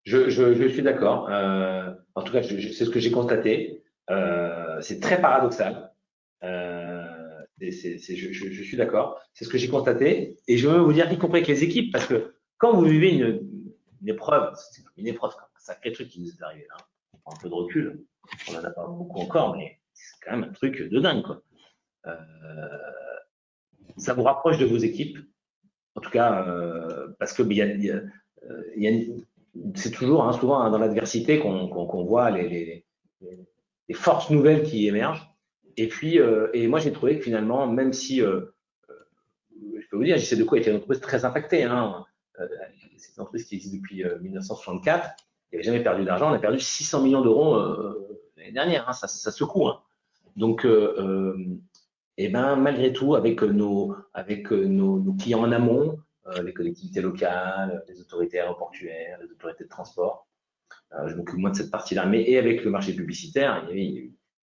Je, 0.04 0.30
suis 0.70 0.80
d'accord. 0.80 1.28
Euh, 1.28 1.92
en 2.14 2.22
tout 2.22 2.32
cas, 2.32 2.42
c'est 2.42 2.72
ce 2.86 2.88
que 2.88 2.98
j'ai 2.98 3.10
constaté. 3.10 3.82
Euh, 4.08 4.80
c'est 4.80 5.00
très 5.00 5.20
paradoxal. 5.20 5.92
Euh, 6.42 7.04
c'est, 7.58 7.98
je, 7.98 8.62
suis 8.62 8.76
d'accord. 8.78 9.20
C'est 9.34 9.44
ce 9.44 9.50
que 9.50 9.58
j'ai 9.58 9.68
constaté. 9.68 10.38
Et 10.48 10.56
je 10.56 10.66
veux 10.66 10.78
vous 10.78 10.94
dire, 10.94 11.12
y 11.12 11.18
compris 11.18 11.40
avec 11.40 11.48
les 11.48 11.62
équipes, 11.62 11.92
parce 11.92 12.06
que 12.06 12.32
quand 12.56 12.72
vous 12.72 12.86
vivez 12.86 13.10
une, 13.10 13.42
épreuve, 14.06 14.54
c'est 14.72 14.82
une 14.96 15.08
épreuve, 15.08 15.32
un 15.32 15.60
sacré 15.60 15.92
truc 15.92 16.08
qui 16.08 16.22
nous 16.22 16.30
est 16.30 16.42
arrivé 16.42 16.66
là. 16.70 16.86
Un 17.26 17.36
peu 17.40 17.48
de 17.48 17.54
recul. 17.54 18.04
On 18.48 18.52
n'en 18.52 18.64
a 18.64 18.70
pas 18.70 18.86
beaucoup 18.86 19.20
encore, 19.20 19.56
mais 19.56 19.78
c'est 19.92 20.16
quand 20.24 20.32
même 20.36 20.50
un 20.50 20.52
truc 20.52 20.82
de 20.82 21.00
dingue. 21.00 21.22
Quoi. 21.22 21.42
Euh, 22.06 22.12
ça 23.96 24.14
vous 24.14 24.22
rapproche 24.22 24.58
de 24.58 24.66
vos 24.66 24.78
équipes. 24.78 25.18
En 25.94 26.00
tout 26.00 26.10
cas, 26.10 26.46
euh, 26.46 27.08
parce 27.18 27.32
que 27.32 27.42
a 27.42 29.20
c'est 29.74 29.90
toujours, 29.90 30.24
hein, 30.24 30.32
souvent 30.32 30.60
hein, 30.60 30.70
dans 30.70 30.78
l'adversité 30.78 31.38
qu'on 31.40 32.04
voit 32.04 32.30
les, 32.30 32.86
forces 33.92 34.30
nouvelles 34.30 34.62
qui 34.62 34.86
émergent. 34.86 35.28
Et 35.76 35.88
puis, 35.88 36.20
euh, 36.20 36.48
et 36.52 36.68
moi 36.68 36.78
j'ai 36.78 36.92
trouvé 36.92 37.18
que 37.18 37.24
finalement, 37.24 37.66
même 37.66 37.92
si, 37.92 38.22
euh, 38.22 38.54
euh 38.88 38.94
je 39.80 39.86
peux 39.88 39.96
vous 39.96 40.04
dire, 40.04 40.16
j'essaie 40.16 40.36
de 40.36 40.44
quoi 40.44 40.58
était 40.58 40.70
une 40.70 40.76
entreprise 40.76 41.00
très 41.00 41.24
impactée. 41.24 41.64
Hein, 41.64 42.04
euh, 42.38 42.46
c'est 42.96 43.16
une 43.16 43.22
entreprise 43.22 43.44
qui 43.46 43.56
existe 43.56 43.74
depuis 43.74 44.04
1964. 44.20 45.16
Euh, 45.54 45.56
il 45.56 45.56
n'avait 45.56 45.62
jamais 45.64 45.82
perdu 45.82 46.04
d'argent. 46.04 46.30
On 46.30 46.34
a 46.34 46.38
perdu 46.38 46.60
600 46.60 47.02
millions 47.02 47.22
d'euros 47.22 47.58
l'année 48.36 48.52
dernière. 48.52 48.88
Hein, 48.88 48.92
ça, 48.92 49.08
secoue. 49.08 49.68
Hein. 49.68 49.80
Donc, 50.36 50.66
et 52.16 52.28
ben 52.28 52.56
malgré 52.56 52.92
tout, 52.92 53.14
avec 53.14 53.42
nos, 53.42 53.96
clients 55.18 55.40
en 55.40 55.52
amont, 55.52 55.98
euh, 56.26 56.42
les 56.42 56.52
collectivités 56.52 57.00
locales, 57.00 57.82
les 57.88 58.00
autorités 58.00 58.38
aéroportuaires, 58.40 59.18
les 59.22 59.30
autorités 59.30 59.64
de 59.64 59.68
transport. 59.68 60.28
Euh, 60.92 61.08
je 61.08 61.14
m'occupe 61.14 61.38
moins 61.38 61.50
de 61.50 61.56
cette 61.56 61.70
partie-là. 61.70 62.06
Mais 62.06 62.22
et 62.22 62.38
avec 62.38 62.62
le 62.62 62.70
marché 62.70 62.92
publicitaire, 62.92 63.66
il 63.70 63.78
y, 63.78 63.98
a 63.98 64.02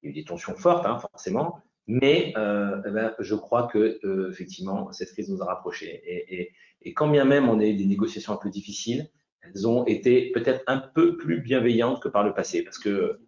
eu, 0.09 0.13
des 0.13 0.23
tensions 0.23 0.55
fortes, 0.55 0.85
hein, 0.85 0.97
forcément. 0.97 1.59
Mais 1.85 2.33
euh, 2.35 2.81
eh 2.85 2.89
ben, 2.89 3.13
je 3.19 3.35
crois 3.35 3.67
que 3.67 3.99
effectivement, 4.31 4.91
cette 4.91 5.11
crise 5.11 5.29
nous 5.29 5.41
a 5.41 5.45
rapprochés. 5.45 6.01
Et, 6.81 6.93
quand 6.93 7.09
bien 7.09 7.25
même 7.25 7.49
on 7.49 7.59
a 7.59 7.65
eu 7.65 7.75
des 7.75 7.85
négociations 7.85 8.33
un 8.33 8.37
peu 8.37 8.49
difficiles, 8.49 9.09
elles 9.41 9.67
ont 9.67 9.85
été 9.85 10.31
peut-être 10.31 10.63
un 10.67 10.77
peu 10.79 11.17
plus 11.17 11.41
bienveillantes 11.41 12.01
que 12.01 12.09
par 12.09 12.23
le 12.23 12.33
passé, 12.33 12.63
parce 12.63 12.77
que 12.77 13.19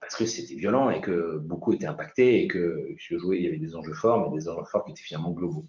parce 0.00 0.16
que 0.16 0.26
c'était 0.26 0.54
violent 0.54 0.90
et 0.90 1.00
que 1.00 1.38
beaucoup 1.38 1.72
étaient 1.72 1.86
impactés 1.86 2.42
et 2.42 2.48
que 2.48 2.88
je 2.96 3.16
jouais, 3.16 3.38
il 3.38 3.44
y 3.44 3.48
avait 3.48 3.58
des 3.58 3.76
enjeux 3.76 3.94
forts, 3.94 4.30
mais 4.30 4.36
des 4.36 4.48
enjeux 4.48 4.64
forts 4.64 4.84
qui 4.84 4.90
étaient 4.90 5.02
finalement 5.02 5.30
globaux. 5.30 5.64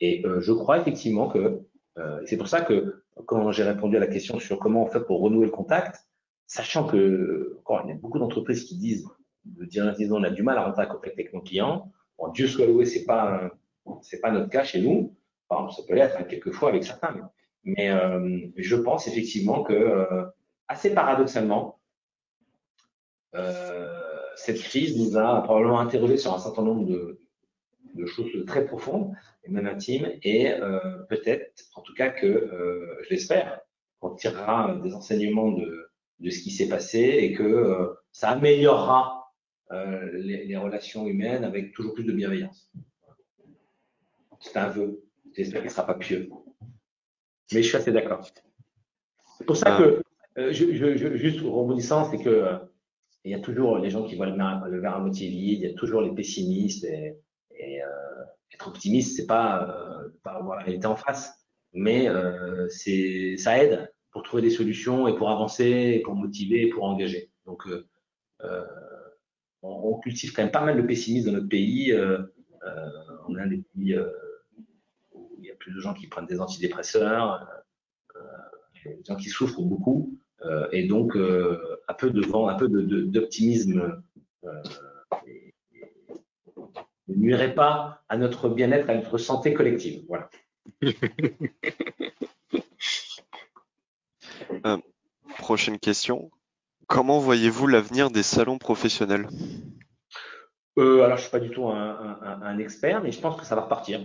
Et 0.00 0.24
euh, 0.24 0.40
je 0.40 0.52
crois 0.52 0.78
effectivement 0.78 1.28
que 1.28 1.60
euh, 1.98 2.20
c'est 2.24 2.36
pour 2.36 2.48
ça 2.48 2.60
que 2.60 3.02
quand 3.26 3.50
j'ai 3.52 3.64
répondu 3.64 3.96
à 3.96 4.00
la 4.00 4.06
question 4.06 4.38
sur 4.38 4.58
comment 4.58 4.84
on 4.84 4.86
fait 4.86 5.04
pour 5.04 5.20
renouer 5.20 5.46
le 5.46 5.50
contact, 5.50 6.06
sachant 6.46 6.86
que 6.86 7.56
encore, 7.60 7.82
il 7.84 7.90
y 7.90 7.92
a 7.92 7.96
beaucoup 7.96 8.18
d'entreprises 8.18 8.64
qui 8.64 8.76
disent 8.76 9.06
de 9.44 9.64
dire 9.64 9.94
on 10.10 10.22
a 10.22 10.30
du 10.30 10.42
mal 10.42 10.58
à 10.58 10.64
rentrer 10.64 10.84
en 10.84 10.88
contact 10.94 11.14
avec 11.14 11.32
nos 11.32 11.40
clients. 11.40 11.92
Bon, 12.18 12.28
Dieu 12.28 12.46
soit 12.46 12.66
loué, 12.66 12.86
c'est 12.86 13.04
pas 13.04 13.50
c'est 14.02 14.20
pas 14.20 14.30
notre 14.30 14.48
cas 14.48 14.64
chez 14.64 14.80
nous. 14.80 15.14
Enfin, 15.48 15.70
ça 15.70 15.82
peut 15.86 15.94
l'être 15.94 16.16
hein, 16.18 16.24
quelquefois 16.24 16.70
avec 16.70 16.84
certains, 16.84 17.12
mais 17.12 17.20
euh, 17.66 18.40
je 18.56 18.76
pense 18.76 19.08
effectivement 19.08 19.62
que 19.62 19.72
euh, 19.72 20.24
assez 20.68 20.92
paradoxalement, 20.92 21.80
euh, 23.34 23.88
cette 24.36 24.60
crise 24.60 24.98
nous 24.98 25.16
a 25.16 25.42
probablement 25.42 25.80
interrogé 25.80 26.16
sur 26.16 26.34
un 26.34 26.38
certain 26.38 26.62
nombre 26.62 26.86
de, 26.86 27.18
choses 28.06 28.44
très 28.46 28.66
profondes 28.66 29.14
et 29.44 29.50
même 29.50 29.66
intimes. 29.66 30.10
Et 30.22 30.52
peut-être, 31.08 31.64
en 31.76 31.80
tout 31.80 31.94
cas, 31.94 32.10
que 32.10 32.50
je 33.04 33.10
l'espère, 33.10 33.60
qu'on 34.00 34.14
tirera 34.14 34.76
des 34.82 34.94
enseignements 34.94 35.52
de, 35.52 35.90
ce 36.28 36.40
qui 36.40 36.50
s'est 36.50 36.68
passé 36.68 36.98
et 37.00 37.32
que 37.32 37.94
ça 38.10 38.30
améliorera 38.30 39.32
les, 39.70 40.56
relations 40.56 41.06
humaines 41.06 41.44
avec 41.44 41.72
toujours 41.72 41.94
plus 41.94 42.04
de 42.04 42.12
bienveillance. 42.12 42.70
C'est 44.40 44.56
un 44.58 44.68
vœu. 44.68 45.04
J'espère 45.32 45.60
qu'il 45.60 45.68
ne 45.68 45.74
sera 45.74 45.86
pas 45.86 45.94
pieux. 45.94 46.28
Mais 47.52 47.62
je 47.62 47.68
suis 47.68 47.76
assez 47.76 47.92
d'accord. 47.92 48.26
C'est 49.38 49.44
pour 49.44 49.56
ça 49.56 49.76
que, 49.76 50.02
je, 50.36 50.74
je, 50.74 51.16
juste 51.16 51.40
rebondissant, 51.40 52.10
c'est 52.10 52.22
que 52.22 52.58
il 53.24 53.30
y 53.30 53.34
a 53.34 53.40
toujours 53.40 53.78
les 53.78 53.90
gens 53.90 54.04
qui 54.04 54.16
voient 54.16 54.26
le, 54.26 54.80
verre 54.80 54.96
à 54.96 55.00
moitié 55.00 55.28
vide, 55.28 55.60
il 55.60 55.68
y 55.68 55.70
a 55.70 55.74
toujours 55.74 56.02
les 56.02 56.14
pessimistes 56.14 56.84
et, 56.84 57.16
et 57.56 57.82
euh, 57.82 57.86
être 58.52 58.68
optimiste, 58.68 59.16
c'est 59.16 59.26
pas, 59.26 59.66
euh, 59.68 60.08
pas 60.22 60.32
avoir 60.32 60.58
la 60.58 60.64
réalité 60.64 60.86
en 60.86 60.96
face, 60.96 61.32
mais 61.72 62.08
euh, 62.08 62.68
c'est 62.68 63.36
ça 63.38 63.62
aide 63.62 63.90
pour 64.10 64.22
trouver 64.22 64.42
des 64.42 64.50
solutions 64.50 65.08
et 65.08 65.16
pour 65.16 65.30
avancer, 65.30 66.02
pour 66.04 66.14
motiver, 66.14 66.68
pour 66.68 66.84
engager. 66.84 67.30
Donc, 67.46 67.66
on, 69.62 69.68
on, 69.68 69.98
cultive 69.98 70.32
quand 70.32 70.42
même 70.42 70.52
pas 70.52 70.64
mal 70.64 70.76
de 70.76 70.86
pessimisme 70.86 71.26
dans 71.26 71.32
notre 71.32 71.48
pays. 71.48 71.92
on 73.26 73.36
est 73.36 73.40
un 73.40 73.46
des 73.46 73.64
pays 73.74 73.96
il 75.38 75.44
y 75.44 75.50
a 75.50 75.54
plus 75.54 75.72
de 75.72 75.80
gens 75.80 75.94
qui 75.94 76.06
prennent 76.06 76.26
des 76.26 76.40
antidépresseurs, 76.40 77.46
des 78.84 79.04
gens 79.06 79.16
qui 79.16 79.28
souffrent 79.28 79.62
beaucoup, 79.62 80.18
et 80.72 80.86
donc 80.86 81.16
un 81.16 81.94
peu 81.94 82.10
de 82.10 82.20
vent, 82.26 82.48
un 82.48 82.54
peu 82.54 82.68
d'optimisme 82.68 84.02
ne 87.08 87.14
nuirait 87.14 87.54
pas 87.54 88.02
à 88.08 88.16
notre 88.16 88.48
bien-être, 88.48 88.88
à 88.90 88.94
notre 88.94 89.18
santé 89.18 89.54
collective. 89.54 90.04
Voilà. 90.08 90.30
Euh, 94.66 94.78
prochaine 95.38 95.78
question. 95.78 96.30
Comment 96.86 97.18
voyez-vous 97.18 97.66
l'avenir 97.66 98.10
des 98.10 98.22
salons 98.22 98.58
professionnels? 98.58 99.28
Euh, 100.78 101.02
alors, 101.02 101.16
je 101.16 101.22
suis 101.22 101.30
pas 101.30 101.40
du 101.40 101.50
tout 101.50 101.66
un, 101.66 102.18
un, 102.22 102.42
un, 102.42 102.58
expert, 102.58 103.02
mais 103.02 103.12
je 103.12 103.20
pense 103.20 103.38
que 103.38 103.46
ça 103.46 103.54
va 103.54 103.62
repartir. 103.62 104.00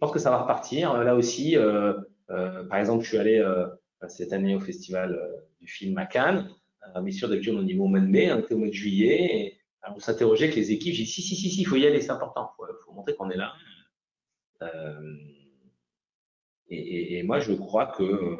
Je 0.00 0.06
pense 0.06 0.14
que 0.14 0.18
ça 0.18 0.30
va 0.30 0.38
repartir. 0.38 0.94
Là 1.04 1.14
aussi, 1.14 1.58
euh, 1.58 1.92
euh, 2.30 2.64
par 2.64 2.78
exemple, 2.78 3.04
je 3.04 3.08
suis 3.08 3.18
allé 3.18 3.38
euh, 3.38 3.66
cette 4.08 4.32
année 4.32 4.54
au 4.54 4.60
festival 4.60 5.12
euh, 5.12 5.36
du 5.60 5.66
film 5.66 5.98
à 5.98 6.06
Cannes, 6.06 6.48
mais 7.02 7.12
sûr 7.12 7.28
d'accueil 7.28 7.54
au 7.54 7.62
niveau 7.62 7.86
mois 7.86 8.00
de 8.00 8.06
mai, 8.06 8.32
on 8.32 8.38
était 8.38 8.54
au 8.54 8.58
mois 8.58 8.68
de 8.68 8.72
juillet, 8.72 9.24
et 9.36 9.60
on 9.94 9.98
s'interrogeait 9.98 10.44
avec 10.44 10.56
les 10.56 10.72
équipes. 10.72 10.94
J'ai 10.94 11.02
dit 11.02 11.10
si, 11.10 11.20
si, 11.20 11.36
si, 11.36 11.60
il 11.60 11.64
faut 11.66 11.76
y 11.76 11.86
aller, 11.86 12.00
c'est 12.00 12.12
important. 12.12 12.50
Il 12.58 12.66
faut, 12.66 12.72
faut, 12.86 12.92
montrer 12.94 13.14
qu'on 13.14 13.28
est 13.28 13.36
là. 13.36 13.52
Et, 16.70 16.78
et, 16.78 17.18
et, 17.18 17.22
moi, 17.22 17.38
je 17.40 17.52
crois 17.52 17.86
que, 17.86 18.38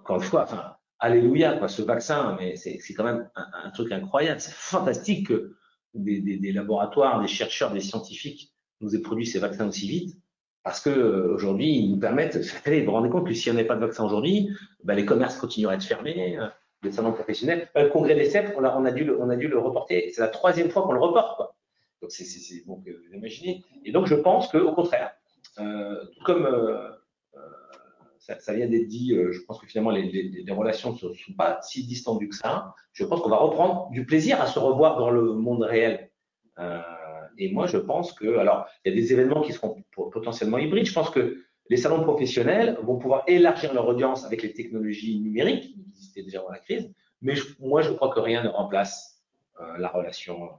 encore 0.00 0.16
une 0.16 0.22
fois, 0.22 0.44
enfin, 0.44 0.76
alléluia, 0.98 1.58
quoi, 1.58 1.68
ce 1.68 1.82
vaccin, 1.82 2.36
mais 2.40 2.56
c'est 2.56 2.94
quand 2.94 3.04
même 3.04 3.28
un, 3.34 3.46
un, 3.64 3.70
truc 3.70 3.92
incroyable. 3.92 4.40
C'est 4.40 4.54
fantastique 4.54 5.28
que 5.28 5.56
des, 5.92 6.20
des, 6.22 6.38
des, 6.38 6.52
laboratoires, 6.52 7.20
des 7.20 7.28
chercheurs, 7.28 7.70
des 7.70 7.80
scientifiques 7.80 8.54
nous 8.80 8.96
aient 8.96 9.02
produit 9.02 9.26
ces 9.26 9.40
vaccins 9.40 9.68
aussi 9.68 9.86
vite. 9.86 10.16
Parce 10.62 10.86
euh, 10.90 11.34
aujourd'hui, 11.34 11.76
ils 11.76 11.90
nous 11.92 12.00
permettent, 12.00 12.36
vous 12.66 12.84
vous 12.84 12.90
rendez 12.90 13.10
compte 13.10 13.26
que 13.26 13.34
si 13.34 13.50
on 13.50 13.54
n'avait 13.54 13.66
pas 13.66 13.76
de 13.76 13.80
vaccin 13.80 14.04
aujourd'hui, 14.04 14.50
ben, 14.84 14.94
les 14.94 15.04
commerces 15.04 15.36
continueraient 15.36 15.76
être 15.76 15.84
fermés, 15.84 16.38
euh, 16.38 16.48
les 16.82 16.92
salons 16.92 17.12
professionnels. 17.12 17.68
Ben, 17.74 17.84
le 17.84 17.90
congrès 17.90 18.14
des 18.14 18.26
CEP, 18.26 18.54
on 18.56 18.64
a, 18.64 18.90
dû, 18.90 19.04
le, 19.04 19.58
reporter. 19.58 20.10
C'est 20.12 20.20
la 20.20 20.28
troisième 20.28 20.70
fois 20.70 20.82
qu'on 20.82 20.92
le 20.92 21.00
reporte. 21.00 21.36
Quoi. 21.36 21.54
Donc, 22.02 22.10
c'est 22.12 22.66
donc, 22.66 22.86
euh, 22.86 23.02
vous 23.08 23.16
imaginez. 23.16 23.64
Et 23.84 23.92
donc, 23.92 24.06
je 24.06 24.14
pense 24.14 24.48
qu'au 24.48 24.72
contraire, 24.72 25.12
euh, 25.58 26.04
tout 26.14 26.24
comme 26.24 26.46
euh, 26.46 26.90
ça, 28.18 28.52
vient 28.52 28.66
d'être 28.66 28.86
dit, 28.86 29.14
euh, 29.14 29.32
je 29.32 29.40
pense 29.42 29.58
que 29.58 29.66
finalement 29.66 29.90
les, 29.90 30.44
relations 30.50 30.92
ne 30.92 30.98
sont 30.98 31.32
pas 31.36 31.60
si 31.62 31.86
distendues 31.86 32.28
que 32.28 32.34
ça. 32.34 32.74
Je 32.92 33.04
pense 33.04 33.20
qu'on 33.20 33.30
va 33.30 33.36
reprendre 33.36 33.90
du 33.90 34.04
plaisir 34.04 34.40
à 34.40 34.46
se 34.46 34.58
revoir 34.58 34.98
dans 34.98 35.10
le 35.10 35.34
monde 35.34 35.62
réel. 35.62 36.10
Euh, 36.58 36.80
et 37.38 37.52
moi, 37.52 37.66
je 37.66 37.78
pense 37.78 38.12
que, 38.12 38.38
alors, 38.38 38.66
il 38.84 38.92
y 38.92 38.92
a 38.92 39.00
des 39.00 39.12
événements 39.12 39.42
qui 39.42 39.52
seront 39.52 39.76
potentiellement 39.94 40.58
hybrides. 40.58 40.86
Je 40.86 40.92
pense 40.92 41.10
que 41.10 41.44
les 41.70 41.76
salons 41.76 42.02
professionnels 42.02 42.78
vont 42.82 42.98
pouvoir 42.98 43.24
élargir 43.26 43.72
leur 43.72 43.86
audience 43.86 44.24
avec 44.24 44.42
les 44.42 44.52
technologies 44.52 45.20
numériques 45.20 45.72
qui 45.72 45.84
existaient 45.90 46.22
déjà 46.22 46.40
avant 46.40 46.50
la 46.50 46.58
crise. 46.58 46.92
Mais 47.22 47.34
moi, 47.60 47.82
je 47.82 47.92
crois 47.92 48.10
que 48.10 48.20
rien 48.20 48.42
ne 48.42 48.48
remplace 48.48 49.22
euh, 49.60 49.78
la 49.78 49.88
relation, 49.88 50.50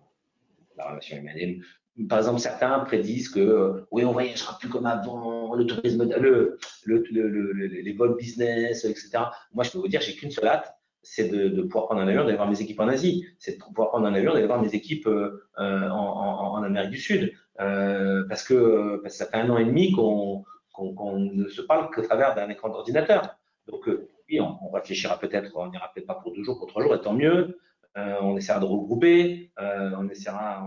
la 0.78 0.90
relation 0.90 1.18
humaine 1.18 1.62
par 2.08 2.20
exemple, 2.20 2.40
certains 2.40 2.80
prédisent 2.80 3.30
que 3.30 3.40
euh, 3.40 3.88
oui, 3.92 4.06
on 4.06 4.14
voyagera 4.14 4.58
plus 4.58 4.70
comme 4.70 4.86
avant, 4.86 5.54
le 5.56 5.66
tourisme, 5.66 6.08
le, 6.18 6.58
les 6.86 7.94
vols 7.94 8.16
business, 8.16 8.86
etc. 8.86 9.10
Moi, 9.54 9.64
je 9.64 9.72
peux 9.72 9.80
vous 9.80 9.88
dire, 9.88 10.02
j'ai 10.02 10.16
qu'une 10.16 10.32
seule 10.32 10.48
hâte, 10.48 10.74
c'est 11.02 11.30
de, 11.30 11.50
de, 11.50 11.62
pouvoir 11.62 11.86
prendre 11.86 12.02
un 12.02 12.08
avion, 12.08 12.24
d'aller 12.24 12.36
voir 12.36 12.50
mes 12.50 12.62
équipes 12.62 12.80
en 12.80 12.88
Asie, 12.88 13.26
c'est 13.38 13.58
de 13.58 13.64
pouvoir 13.64 13.90
prendre 13.90 14.06
un 14.06 14.14
avion, 14.14 14.34
d'aller 14.34 14.48
voir 14.48 14.62
mes 14.62 14.74
équipes 14.74 15.08
euh, 15.08 15.40
en, 15.58 15.62
en, 15.62 16.54
en, 16.54 16.64
Amérique 16.64 16.92
du 16.92 16.98
Sud, 16.98 17.34
euh, 17.60 18.26
parce, 18.28 18.44
que, 18.44 18.98
parce 19.02 19.18
que 19.18 19.24
ça 19.24 19.26
fait 19.30 19.38
un 19.38 19.50
an 19.50 19.58
et 19.58 19.66
demi 19.66 19.92
qu'on 19.92 20.44
qu 20.76 20.96
qu 20.96 21.36
ne 21.36 21.48
se 21.48 21.62
parle 21.62 21.90
qu'au 21.92 22.02
travers 22.02 22.36
d'un 22.36 22.50
écran 22.50 22.70
d'ordinateur. 22.70 23.36
Donc, 23.68 23.88
euh, 23.88 24.08
oui, 24.30 24.40
on, 24.40 24.58
on 24.62 24.72
réfléchira 24.72 25.20
peut-être, 25.20 25.52
on 25.56 25.70
n'ira 25.70 25.92
peut-être 25.94 26.08
pas 26.08 26.16
pour 26.16 26.34
deux 26.34 26.44
jours, 26.44 26.58
pour 26.58 26.68
trois 26.68 26.84
jours, 26.84 26.96
et 26.96 27.02
tant 27.02 27.14
mieux. 27.14 27.60
Euh, 27.98 28.16
on 28.22 28.38
essaiera 28.38 28.60
de 28.60 28.66
regrouper, 28.66 29.52
on 29.58 30.08
essaiera. 30.10 30.66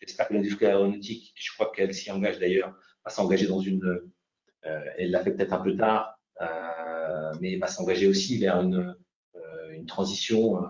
J'espère 0.00 0.28
que 0.28 0.34
l'industrie 0.34 0.66
aéronautique, 0.66 1.32
je 1.36 1.52
crois 1.52 1.70
qu'elle 1.70 1.92
s'y 1.92 2.10
engage 2.10 2.38
d'ailleurs, 2.38 2.74
va 3.04 3.10
s'engager 3.10 3.46
dans 3.46 3.60
une. 3.60 4.00
Euh, 4.66 4.84
elle 4.98 5.10
l'a 5.10 5.22
fait 5.22 5.32
peut-être 5.32 5.52
un 5.52 5.60
peu 5.60 5.76
tard, 5.76 6.18
euh, 6.40 7.32
mais 7.40 7.56
va 7.56 7.66
s'engager 7.66 8.06
aussi 8.06 8.38
vers 8.38 8.60
une, 8.60 8.76
euh, 8.76 8.92
une 9.80 9.86
transition, 9.86 10.56
euh, 10.56 10.66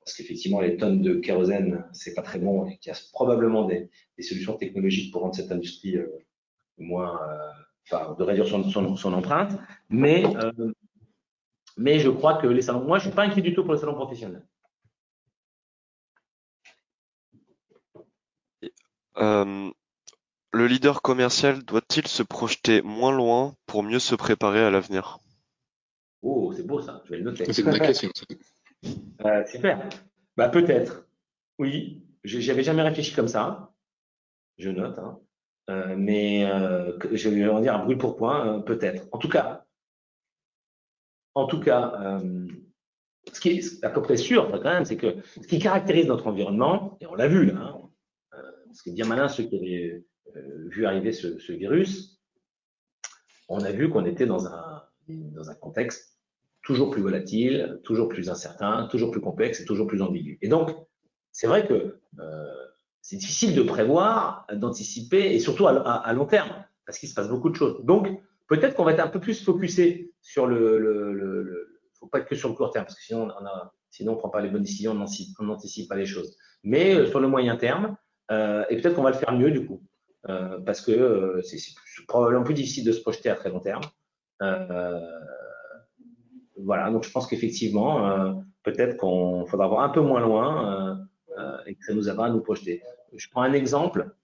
parce 0.00 0.16
qu'effectivement, 0.16 0.60
les 0.60 0.76
tonnes 0.76 1.02
de 1.02 1.14
kérosène, 1.14 1.84
c'est 1.92 2.14
pas 2.14 2.22
très 2.22 2.38
bon 2.38 2.66
et 2.66 2.78
qu'il 2.78 2.92
y 2.92 2.94
a 2.94 2.98
probablement 3.12 3.66
des, 3.66 3.90
solutions 4.20 4.56
technologiques 4.56 5.12
pour 5.12 5.22
rendre 5.22 5.34
cette 5.34 5.52
industrie 5.52 5.96
euh, 5.96 6.06
moins. 6.78 7.20
enfin, 7.90 8.14
de 8.18 8.22
réduire 8.22 8.46
son, 8.46 9.14
empreinte. 9.14 9.58
Mais, 9.88 10.24
mais 11.76 11.98
je 11.98 12.10
crois 12.10 12.34
que 12.34 12.46
les 12.46 12.62
salons. 12.62 12.84
Moi, 12.84 12.98
je 12.98 13.06
suis 13.06 13.14
pas 13.14 13.24
inquiet 13.24 13.42
du 13.42 13.54
tout 13.54 13.64
pour 13.64 13.74
les 13.74 13.80
salons 13.80 13.94
professionnels. 13.94 14.44
Euh, 19.16 19.70
le 20.52 20.66
leader 20.66 21.02
commercial 21.02 21.62
doit-il 21.64 22.06
se 22.06 22.22
projeter 22.22 22.82
moins 22.82 23.12
loin 23.12 23.54
pour 23.66 23.82
mieux 23.82 23.98
se 23.98 24.14
préparer 24.14 24.64
à 24.64 24.70
l'avenir? 24.70 25.18
Oh, 26.24 26.54
c'est 26.56 26.66
beau 26.66 26.80
ça, 26.80 27.02
je 27.04 27.10
vais 27.10 27.18
le 27.18 27.24
noter. 27.24 27.44
C'est 27.44 27.60
une 27.60 27.68
vraie 27.68 27.78
question. 27.78 28.08
Euh, 29.24 29.44
super. 29.46 29.86
Bah, 30.38 30.48
peut-être. 30.48 31.06
Oui, 31.58 32.02
j'avais 32.24 32.62
jamais 32.62 32.82
réfléchi 32.82 33.14
comme 33.14 33.28
ça. 33.28 33.74
Je 34.56 34.70
note. 34.70 34.98
Hein. 34.98 35.20
Euh, 35.68 35.94
mais 35.96 36.46
euh, 36.46 36.98
je 37.12 37.28
vais 37.28 37.46
en 37.46 37.60
dire 37.60 37.74
un 37.74 37.84
bruit 37.84 37.96
pour 37.96 38.16
point, 38.16 38.62
peut-être. 38.62 39.06
En 39.12 39.18
tout 39.18 39.28
cas, 39.28 39.66
en 41.34 41.46
tout 41.46 41.60
cas, 41.60 42.20
ce 43.30 43.40
qui 43.40 43.50
est 43.50 43.84
à 43.84 43.90
peu 43.90 44.00
près 44.00 44.16
sûr 44.16 44.50
quand 44.50 44.64
même, 44.64 44.84
c'est 44.86 44.96
que 44.96 45.16
ce 45.42 45.46
qui 45.46 45.58
caractérise 45.58 46.06
notre 46.06 46.26
environnement, 46.26 46.96
et 47.00 47.06
on 47.06 47.14
l'a 47.14 47.28
vu 47.28 47.46
là, 47.46 47.56
hein, 47.56 47.90
parce 48.66 48.82
que 48.82 48.90
bien 48.90 49.06
malin 49.06 49.28
ceux 49.28 49.44
qui 49.44 49.56
avaient 49.56 50.04
vu 50.68 50.86
arriver 50.86 51.12
ce, 51.12 51.38
ce, 51.38 51.52
virus, 51.52 52.22
on 53.48 53.60
a 53.64 53.72
vu 53.72 53.88
qu'on 53.88 54.04
était 54.04 54.26
dans 54.26 54.46
un, 54.46 54.84
dans 55.08 55.50
un 55.50 55.54
contexte 55.54 56.13
toujours 56.64 56.90
plus 56.90 57.02
volatile, 57.02 57.80
toujours 57.84 58.08
plus 58.08 58.30
incertain, 58.30 58.88
toujours 58.90 59.10
plus 59.10 59.20
complexe 59.20 59.60
et 59.60 59.64
toujours 59.64 59.86
plus 59.86 60.02
ambigu. 60.02 60.38
Et 60.42 60.48
donc, 60.48 60.70
c'est 61.30 61.46
vrai 61.46 61.66
que 61.66 61.98
euh, 62.18 62.54
c'est 63.02 63.16
difficile 63.16 63.54
de 63.54 63.62
prévoir, 63.62 64.46
d'anticiper, 64.52 65.34
et 65.34 65.38
surtout 65.38 65.66
à, 65.66 66.12
long 66.12 66.26
terme, 66.26 66.64
parce 66.86 66.98
qu'il 66.98 67.08
se 67.08 67.14
passe 67.14 67.28
beaucoup 67.28 67.50
de 67.50 67.56
choses. 67.56 67.84
Donc, 67.84 68.08
peut-être 68.48 68.74
qu'on 68.74 68.84
va 68.84 68.92
être 68.92 69.04
un 69.04 69.08
peu 69.08 69.20
plus 69.20 69.44
focusé 69.44 70.12
sur 70.22 70.46
le, 70.46 70.78
le, 70.78 71.12
le, 71.12 71.80
faut 71.98 72.06
pas 72.06 72.20
être 72.20 72.28
que 72.28 72.34
sur 72.34 72.48
le 72.48 72.54
court 72.54 72.70
terme, 72.70 72.86
parce 72.86 72.96
que 72.96 73.04
sinon 73.04 73.28
on 73.38 73.46
a, 73.46 73.74
sinon 73.90 74.14
on 74.14 74.16
prend 74.16 74.30
pas 74.30 74.40
les 74.40 74.48
bonnes 74.48 74.62
décisions, 74.62 74.92
on 74.92 75.44
n'anticipe 75.44 75.88
pas 75.88 75.96
les 75.96 76.06
choses. 76.06 76.36
Mais 76.62 76.94
euh, 76.94 77.06
sur 77.06 77.20
le 77.20 77.28
moyen 77.28 77.56
terme, 77.56 77.96
euh, 78.30 78.64
et 78.70 78.76
peut-être 78.76 78.94
qu'on 78.94 79.02
va 79.02 79.10
le 79.10 79.16
faire 79.16 79.32
mieux 79.32 79.50
du 79.50 79.66
coup, 79.66 79.82
euh, 80.28 80.58
parce 80.60 80.80
que 80.80 80.92
euh, 80.92 81.42
c'est 81.42 81.58
probablement 82.08 82.44
plus 82.44 82.54
difficile 82.54 82.84
de 82.84 82.92
se 82.92 83.00
projeter 83.00 83.28
à 83.28 83.34
très 83.34 83.50
long 83.50 83.60
terme. 83.60 83.82
Voilà, 86.56 86.90
donc 86.90 87.04
je 87.04 87.10
pense 87.10 87.26
qu'effectivement, 87.26 88.42
peut-être 88.62 88.96
qu'on 88.96 89.44
faudra 89.46 89.68
voir 89.68 89.82
un 89.82 89.88
peu 89.88 90.00
moins 90.00 90.20
loin 90.20 91.06
et 91.66 91.74
que 91.74 91.84
ça 91.84 91.94
nous 91.94 92.08
aidera 92.08 92.26
à 92.26 92.30
nous 92.30 92.40
projeter. 92.40 92.82
Je 93.14 93.28
prends 93.30 93.42
un 93.42 93.52
exemple. 93.52 94.14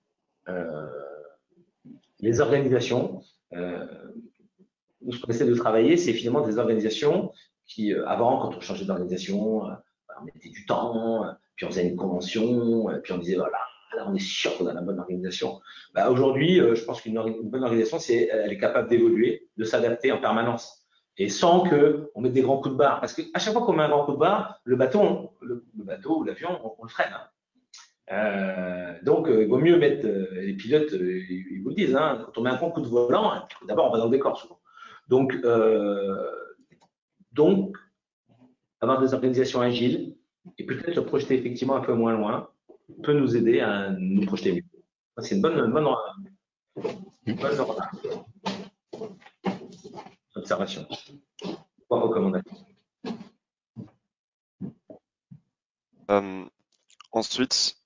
les 2.21 2.41
organisations, 2.41 3.23
nous, 3.53 5.13
ce 5.13 5.21
qu'on 5.21 5.31
essaie 5.31 5.47
de 5.47 5.55
travailler, 5.55 5.97
c'est 5.97 6.13
finalement 6.13 6.47
des 6.47 6.59
organisations 6.59 7.33
qui, 7.67 7.93
avant, 7.95 8.39
quand 8.41 8.57
on 8.57 8.61
changeait 8.61 8.85
d'organisation, 8.85 9.63
on 9.63 10.25
mettait 10.25 10.51
du 10.51 10.67
temps, 10.67 11.25
puis 11.57 11.67
on 11.67 11.71
faisait 11.71 11.89
une 11.89 11.97
convention, 11.97 12.87
puis 13.03 13.13
on 13.13 13.19
disait, 13.19 13.37
voilà, 13.37 13.59
là, 13.97 14.07
on 14.09 14.15
est 14.15 14.25
sûr 14.25 14.57
qu'on 14.57 14.67
a 14.67 14.73
la 14.73 14.83
bonne 14.83 14.99
organisation. 14.99 15.61
Bah, 15.95 16.11
Aujourd'hui, 16.11 16.61
euh, 16.61 16.75
je 16.75 16.85
pense 16.85 17.01
qu'une 17.01 17.15
bonne 17.15 17.65
organisation, 17.65 17.99
c'est 17.99 18.29
elle 18.33 18.53
est 18.53 18.59
capable 18.59 18.89
d'évoluer, 18.89 19.49
de 19.57 19.65
s'adapter 19.65 20.13
en 20.13 20.21
permanence, 20.21 20.87
et 21.21 21.29
sans 21.29 21.61
que 21.61 22.11
on 22.15 22.23
mette 22.23 22.33
des 22.33 22.41
grands 22.41 22.57
coups 22.57 22.73
de 22.73 22.79
barre. 22.79 22.99
Parce 22.99 23.13
qu'à 23.13 23.39
chaque 23.39 23.53
fois 23.53 23.63
qu'on 23.63 23.75
met 23.75 23.83
un 23.83 23.91
grand 23.91 24.07
coup 24.07 24.13
de 24.13 24.17
barre, 24.17 24.59
le 24.65 24.75
bateau, 24.75 25.35
le, 25.43 25.67
bateau 25.75 26.21
ou 26.21 26.25
l'avion, 26.25 26.59
on, 26.79 26.83
le 26.83 26.89
freine. 26.89 27.13
Hein. 27.13 27.27
Euh, 28.13 28.99
donc, 29.03 29.29
euh, 29.29 29.43
il 29.43 29.49
vaut 29.49 29.59
mieux 29.59 29.79
mettre 29.79 30.07
euh, 30.07 30.29
les 30.41 30.55
pilotes, 30.55 30.93
ils 30.93 31.61
vous 31.63 31.69
le 31.69 31.75
disent, 31.75 31.95
hein, 31.95 32.23
quand 32.25 32.41
on 32.41 32.43
met 32.43 32.49
un 32.49 32.57
grand 32.57 32.71
coup 32.71 32.81
de 32.81 32.87
volant, 32.87 33.35
d'abord 33.69 33.89
on 33.89 33.91
va 33.93 33.99
dans 33.99 34.07
le 34.07 34.11
décor 34.11 34.39
souvent. 34.39 34.61
Donc, 35.09 35.35
avoir 38.81 38.99
des 39.03 39.13
organisations 39.13 39.61
agiles 39.61 40.17
et 40.57 40.65
peut-être 40.65 40.95
se 40.95 41.01
projeter 41.01 41.35
effectivement 41.35 41.77
un 41.77 41.83
peu 41.83 41.93
moins 41.93 42.17
loin 42.17 42.49
peut 43.03 43.13
nous 43.13 43.37
aider 43.37 43.61
à 43.61 43.91
nous 43.91 44.25
projeter 44.25 44.53
mieux. 44.53 44.63
C'est 45.19 45.35
une 45.35 45.43
bonne, 45.43 45.71
bonne, 45.71 45.87
une 47.27 47.37
bonne 47.37 47.57
observation. 50.41 50.87
Trois 51.87 52.01
recommandations. 52.01 52.57
Euh, 56.11 56.45
ensuite, 57.13 57.77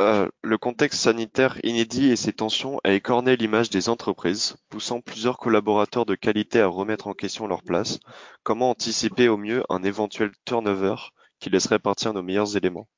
euh, 0.00 0.28
le 0.42 0.58
contexte 0.58 1.00
sanitaire 1.00 1.58
inédit 1.64 2.10
et 2.10 2.16
ses 2.16 2.32
tensions 2.32 2.80
a 2.84 2.92
écorné 2.92 3.36
l'image 3.36 3.70
des 3.70 3.88
entreprises, 3.88 4.56
poussant 4.68 5.00
plusieurs 5.00 5.38
collaborateurs 5.38 6.06
de 6.06 6.14
qualité 6.14 6.60
à 6.60 6.66
remettre 6.66 7.06
en 7.08 7.14
question 7.14 7.46
leur 7.46 7.62
place. 7.62 8.00
Comment 8.42 8.70
anticiper 8.70 9.28
au 9.28 9.36
mieux 9.36 9.64
un 9.68 9.82
éventuel 9.82 10.32
turnover 10.44 10.96
qui 11.40 11.50
laisserait 11.50 11.78
partir 11.78 12.12
nos 12.14 12.22
meilleurs 12.22 12.56
éléments? 12.56 12.88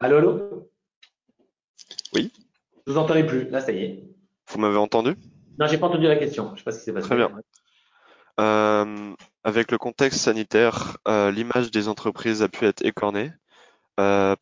Allô, 0.00 0.16
allô? 0.18 0.70
Je 2.86 2.92
vous 2.92 2.98
entendais 2.98 3.24
plus. 3.24 3.48
Là, 3.50 3.60
ça 3.60 3.72
y 3.72 3.78
est. 3.78 4.04
Vous 4.48 4.58
m'avez 4.60 4.76
entendu? 4.76 5.16
Non, 5.58 5.66
j'ai 5.66 5.78
pas 5.78 5.88
entendu 5.88 6.06
la 6.06 6.16
question. 6.16 6.52
Je 6.54 6.58
sais 6.58 6.64
pas 6.64 6.72
ce 6.72 6.78
qui 6.78 6.84
s'est 6.84 6.92
passé. 6.92 7.06
Très 7.06 7.16
bien. 7.16 7.32
Euh, 8.38 9.14
avec 9.44 9.72
le 9.72 9.78
contexte 9.78 10.20
sanitaire, 10.20 10.98
l'image 11.06 11.70
des 11.70 11.88
entreprises 11.88 12.42
a 12.42 12.48
pu 12.48 12.64
être 12.66 12.84
écornée, 12.84 13.32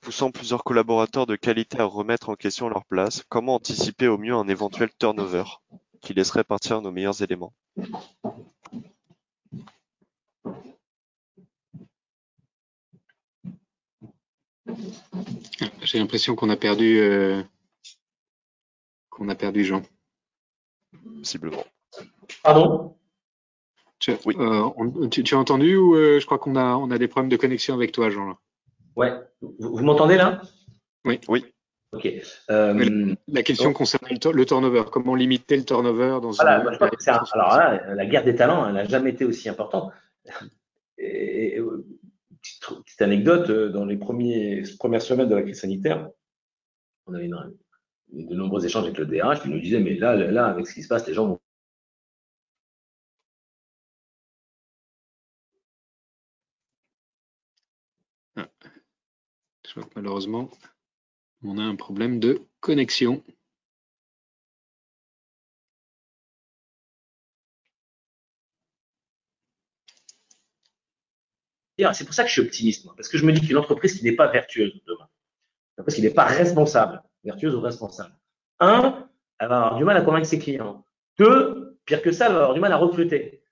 poussant 0.00 0.30
plusieurs 0.30 0.64
collaborateurs 0.64 1.26
de 1.26 1.36
qualité 1.36 1.80
à 1.80 1.84
remettre 1.84 2.28
en 2.28 2.34
question 2.34 2.68
leur 2.68 2.84
place. 2.84 3.22
Comment 3.28 3.54
anticiper 3.54 4.08
au 4.08 4.18
mieux 4.18 4.34
un 4.34 4.48
éventuel 4.48 4.90
turnover 4.98 5.44
qui 6.02 6.12
laisserait 6.12 6.44
partir 6.44 6.82
nos 6.82 6.90
meilleurs 6.90 7.22
éléments? 7.22 7.54
J'ai 15.82 15.98
l'impression 15.98 16.34
qu'on 16.34 16.50
a 16.50 16.56
perdu 16.56 16.98
euh, 16.98 17.42
qu'on 19.14 19.28
a 19.28 19.34
perdu 19.34 19.64
Jean. 19.64 19.82
Possiblement. 21.18 21.64
Pardon? 22.42 22.96
Tu, 23.98 24.12
oui. 24.26 24.34
Euh, 24.38 25.08
tu, 25.08 25.34
as 25.34 25.38
entendu 25.38 25.76
ou 25.76 25.94
euh, 25.94 26.20
je 26.20 26.26
crois 26.26 26.38
qu'on 26.38 26.56
a 26.56 26.74
on 26.76 26.90
a 26.90 26.98
des 26.98 27.08
problèmes 27.08 27.30
de 27.30 27.36
connexion 27.36 27.74
avec 27.74 27.92
toi, 27.92 28.10
Jean 28.10 28.36
Ouais. 28.96 29.12
Vous, 29.40 29.82
m'entendez 29.82 30.16
là? 30.16 30.42
Oui. 31.04 31.20
Oui. 31.28 31.44
Ok. 31.92 32.08
la 32.48 33.42
question 33.42 33.72
concerne 33.72 34.08
le 34.10 34.44
turnover. 34.44 34.84
Comment 34.90 35.14
limiter 35.14 35.56
le 35.56 35.64
turnover 35.64 36.18
dans 36.20 36.32
voilà, 36.32 36.60
une... 36.60 36.68
Alors 37.32 37.56
là, 37.56 37.94
la 37.94 38.06
guerre 38.06 38.24
des 38.24 38.34
talents, 38.34 38.66
elle 38.66 38.74
n'a 38.74 38.84
jamais 38.84 39.10
été 39.10 39.24
aussi 39.24 39.48
importante. 39.48 39.92
Et, 40.98 41.60
petite, 42.44 43.02
anecdote, 43.02 43.50
euh, 43.50 43.68
dans 43.70 43.84
les 43.84 43.96
premiers, 43.96 44.62
premières 44.78 45.02
semaines 45.02 45.28
de 45.28 45.34
la 45.34 45.42
crise 45.42 45.60
sanitaire, 45.60 46.10
on 47.06 47.14
avait 47.14 47.28
de 48.14 48.34
nombreux 48.34 48.64
échanges 48.64 48.84
avec 48.84 48.98
le 48.98 49.06
DRH 49.06 49.42
qui 49.42 49.48
nous 49.48 49.60
disait, 49.60 49.80
mais 49.80 49.94
là, 49.96 50.14
là, 50.16 50.46
avec 50.46 50.66
ce 50.66 50.74
qui 50.74 50.82
se 50.82 50.88
passe, 50.88 51.06
les 51.06 51.14
gens 51.14 51.26
vont 51.26 51.40
ah. 58.36 58.48
Je 59.66 59.70
crois 59.72 59.84
que 59.84 59.90
malheureusement, 59.96 60.50
on 61.42 61.58
a 61.58 61.62
un 61.62 61.76
problème 61.76 62.20
de 62.20 62.40
connexion. 62.60 63.24
C'est 71.92 72.04
pour 72.04 72.14
ça 72.14 72.22
que 72.22 72.28
je 72.28 72.34
suis 72.34 72.42
optimiste, 72.42 72.86
parce 72.96 73.08
que 73.08 73.18
je 73.18 73.26
me 73.26 73.32
dis 73.32 73.40
qu'une 73.46 73.56
entreprise 73.56 73.98
qui 73.98 74.04
n'est 74.04 74.14
pas 74.16 74.28
vertueuse 74.30 74.72
demain, 74.86 75.08
une 75.76 75.82
entreprise 75.82 75.96
qui 75.96 76.02
n'est 76.02 76.14
pas 76.14 76.24
responsable, 76.24 77.02
vertueuse 77.24 77.54
ou 77.54 77.60
responsable, 77.60 78.14
un, 78.60 79.08
elle 79.38 79.48
va 79.48 79.58
avoir 79.58 79.78
du 79.78 79.84
mal 79.84 79.96
à 79.96 80.02
convaincre 80.02 80.26
ses 80.26 80.38
clients. 80.38 80.84
Deux, 81.18 81.78
pire 81.84 82.02
que 82.02 82.12
ça, 82.12 82.26
elle 82.26 82.32
va 82.32 82.38
avoir 82.40 82.54
du 82.54 82.60
mal 82.60 82.72
à 82.72 82.76
recruter. 82.76 83.42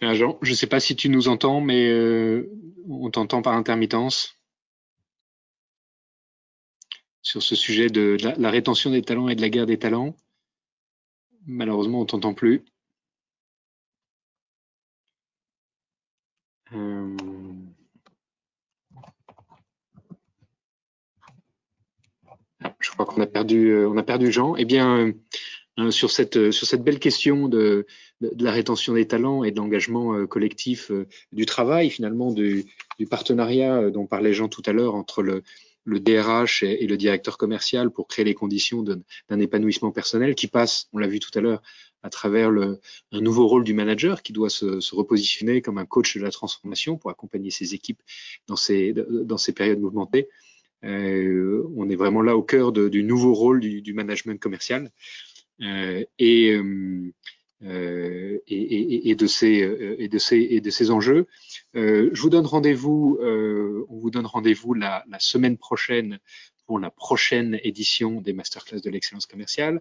Jean, 0.00 0.38
je 0.42 0.50
ne 0.50 0.54
sais 0.54 0.66
pas 0.66 0.80
si 0.80 0.94
tu 0.94 1.08
nous 1.08 1.28
entends, 1.28 1.60
mais 1.60 1.88
euh, 1.88 2.48
on 2.88 3.10
t'entend 3.10 3.42
par 3.42 3.54
intermittence 3.54 4.38
sur 7.20 7.42
ce 7.42 7.56
sujet 7.56 7.88
de 7.88 8.16
la 8.38 8.50
rétention 8.50 8.90
des 8.90 9.02
talents 9.02 9.28
et 9.28 9.34
de 9.34 9.42
la 9.42 9.50
guerre 9.50 9.66
des 9.66 9.78
talents. 9.78 10.16
Malheureusement, 11.46 12.00
on 12.00 12.06
t'entend 12.06 12.32
plus. 12.32 12.64
Euh, 16.74 17.16
je 22.80 22.90
crois 22.90 23.06
qu'on 23.06 23.20
a 23.22 23.26
perdu, 23.26 23.68
euh, 23.70 23.88
on 23.88 23.96
a 23.96 24.02
perdu 24.02 24.30
Jean. 24.32 24.56
Eh 24.56 24.64
bien, 24.64 25.12
euh, 25.78 25.90
sur 25.90 26.10
cette 26.10 26.50
sur 26.50 26.66
cette 26.66 26.82
belle 26.82 26.98
question 26.98 27.48
de, 27.48 27.86
la 28.20 28.50
rétention 28.50 28.94
des 28.94 29.06
talents 29.06 29.44
et 29.44 29.52
de 29.52 29.56
l'engagement 29.56 30.26
collectif 30.26 30.90
du 31.32 31.46
travail, 31.46 31.88
finalement, 31.88 32.32
du, 32.32 32.66
partenariat 33.08 33.90
dont 33.90 34.06
parlait 34.06 34.32
Jean 34.32 34.48
tout 34.48 34.62
à 34.66 34.72
l'heure 34.72 34.96
entre 34.96 35.22
le 35.22 35.42
le 35.88 36.00
DRH 36.00 36.62
et, 36.64 36.86
le 36.86 36.96
directeur 36.98 37.38
commercial 37.38 37.90
pour 37.90 38.08
créer 38.08 38.24
les 38.24 38.34
conditions 38.34 38.82
d'un 38.82 39.40
épanouissement 39.40 39.90
personnel 39.90 40.34
qui 40.34 40.46
passe, 40.46 40.88
on 40.92 40.98
l'a 40.98 41.06
vu 41.06 41.18
tout 41.18 41.30
à 41.34 41.40
l'heure, 41.40 41.62
à 42.02 42.10
travers 42.10 42.50
le, 42.50 42.80
un 43.12 43.20
nouveau 43.20 43.46
rôle 43.46 43.64
du 43.64 43.74
manager 43.74 44.22
qui 44.22 44.32
doit 44.32 44.50
se, 44.50 44.80
se, 44.80 44.94
repositionner 44.94 45.62
comme 45.62 45.78
un 45.78 45.86
coach 45.86 46.16
de 46.16 46.22
la 46.22 46.30
transformation 46.30 46.96
pour 46.96 47.10
accompagner 47.10 47.50
ses 47.50 47.74
équipes 47.74 48.02
dans 48.46 48.56
ces, 48.56 48.92
dans 48.92 49.38
ces 49.38 49.52
périodes 49.52 49.80
mouvementées. 49.80 50.28
Euh, 50.84 51.66
on 51.76 51.90
est 51.90 51.96
vraiment 51.96 52.22
là 52.22 52.36
au 52.36 52.42
cœur 52.42 52.72
de, 52.72 52.88
du 52.88 53.02
nouveau 53.02 53.34
rôle 53.34 53.60
du, 53.60 53.82
du 53.82 53.92
management 53.94 54.40
commercial. 54.40 54.92
Euh, 55.60 56.04
et, 56.20 56.52
euh, 56.52 57.12
euh, 57.64 58.38
et, 58.46 59.10
et, 59.10 59.16
de 59.16 59.26
ces, 59.26 59.62
euh, 59.62 59.96
et, 59.98 60.08
de 60.08 60.18
ces, 60.18 60.36
et 60.38 60.60
de 60.60 60.70
ces 60.70 60.92
enjeux. 60.92 61.26
Euh, 61.74 62.08
je 62.12 62.22
vous 62.22 62.30
donne 62.30 62.46
rendez-vous, 62.46 63.18
on 63.20 63.98
vous 63.98 64.10
donne 64.10 64.26
rendez-vous 64.26 64.74
la, 64.74 65.04
la, 65.08 65.18
semaine 65.18 65.56
prochaine 65.56 66.20
pour 66.66 66.78
la 66.78 66.90
prochaine 66.90 67.58
édition 67.64 68.20
des 68.20 68.32
masterclass 68.32 68.80
de 68.80 68.90
l'excellence 68.90 69.26
commerciale. 69.26 69.80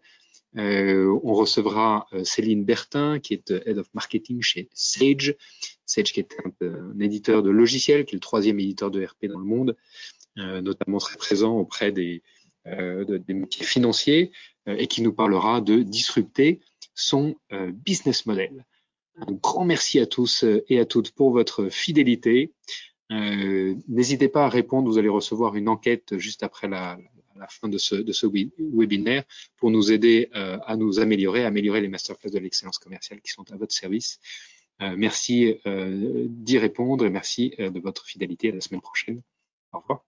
Euh, 0.58 1.20
on 1.24 1.34
recevra 1.34 2.08
Céline 2.24 2.64
Bertin, 2.64 3.20
qui 3.20 3.34
est 3.34 3.52
Head 3.52 3.78
of 3.78 3.88
Marketing 3.94 4.42
chez 4.42 4.70
Sage. 4.74 5.36
Sage, 5.86 6.14
qui 6.14 6.20
est 6.20 6.36
un, 6.44 6.66
un, 6.66 7.00
éditeur 7.00 7.44
de 7.44 7.50
logiciels, 7.50 8.06
qui 8.06 8.16
est 8.16 8.18
le 8.18 8.22
troisième 8.22 8.60
éditeur 8.60 8.92
de 8.92 9.06
RP 9.06 9.28
dans 9.28 9.40
le 9.40 9.46
monde, 9.46 9.76
notamment 10.36 10.98
très 11.00 11.18
présent 11.18 11.58
auprès 11.58 11.92
des, 11.92 12.22
de, 12.66 13.18
des 13.18 13.34
métiers 13.34 13.66
financiers, 13.66 14.32
et 14.68 14.88
qui 14.88 15.02
nous 15.02 15.14
parlera 15.14 15.62
de 15.62 15.82
disrupter 15.82 16.60
son 16.98 17.36
euh, 17.54 17.72
business 17.72 18.26
model. 18.26 18.66
Un 19.16 19.32
grand 19.32 19.64
merci 19.64 20.00
à 20.00 20.06
tous 20.06 20.44
euh, 20.44 20.66
et 20.68 20.80
à 20.80 20.86
toutes 20.86 21.12
pour 21.12 21.32
votre 21.32 21.70
fidélité. 21.70 22.54
Euh, 23.12 23.76
n'hésitez 23.88 24.28
pas 24.28 24.46
à 24.46 24.50
répondre, 24.50 24.90
vous 24.90 24.98
allez 24.98 25.08
recevoir 25.08 25.56
une 25.56 25.70
enquête 25.70 26.18
juste 26.18 26.44
après 26.44 26.68
la, 26.68 26.98
la 27.38 27.48
fin 27.48 27.70
de 27.70 27.78
ce, 27.78 28.26
webinaire 28.60 29.24
pour 29.58 29.72
nous 29.72 29.92
aider 29.92 30.30
à 30.34 30.76
nous 30.76 31.00
améliorer, 31.00 31.44
à 31.44 31.48
améliorer 31.48 31.82
les 31.82 31.88
masterclass 31.88 32.32
de 32.32 32.40
l'excellence 32.40 32.80
commerciale 32.80 33.22
qui 33.22 33.32
sont 33.32 33.50
à 33.52 33.56
votre 33.56 33.74
service. 33.74 34.20
merci 34.80 35.56
d'y 35.66 36.58
répondre 36.58 37.06
et 37.06 37.10
merci 37.10 37.54
de 37.58 37.80
votre 37.80 38.06
fidélité 38.06 38.52
à 38.52 38.56
la 38.56 38.62
semaine 38.62 38.82
prochaine. 38.82 39.22
Au 39.74 39.80
revoir. 39.80 40.04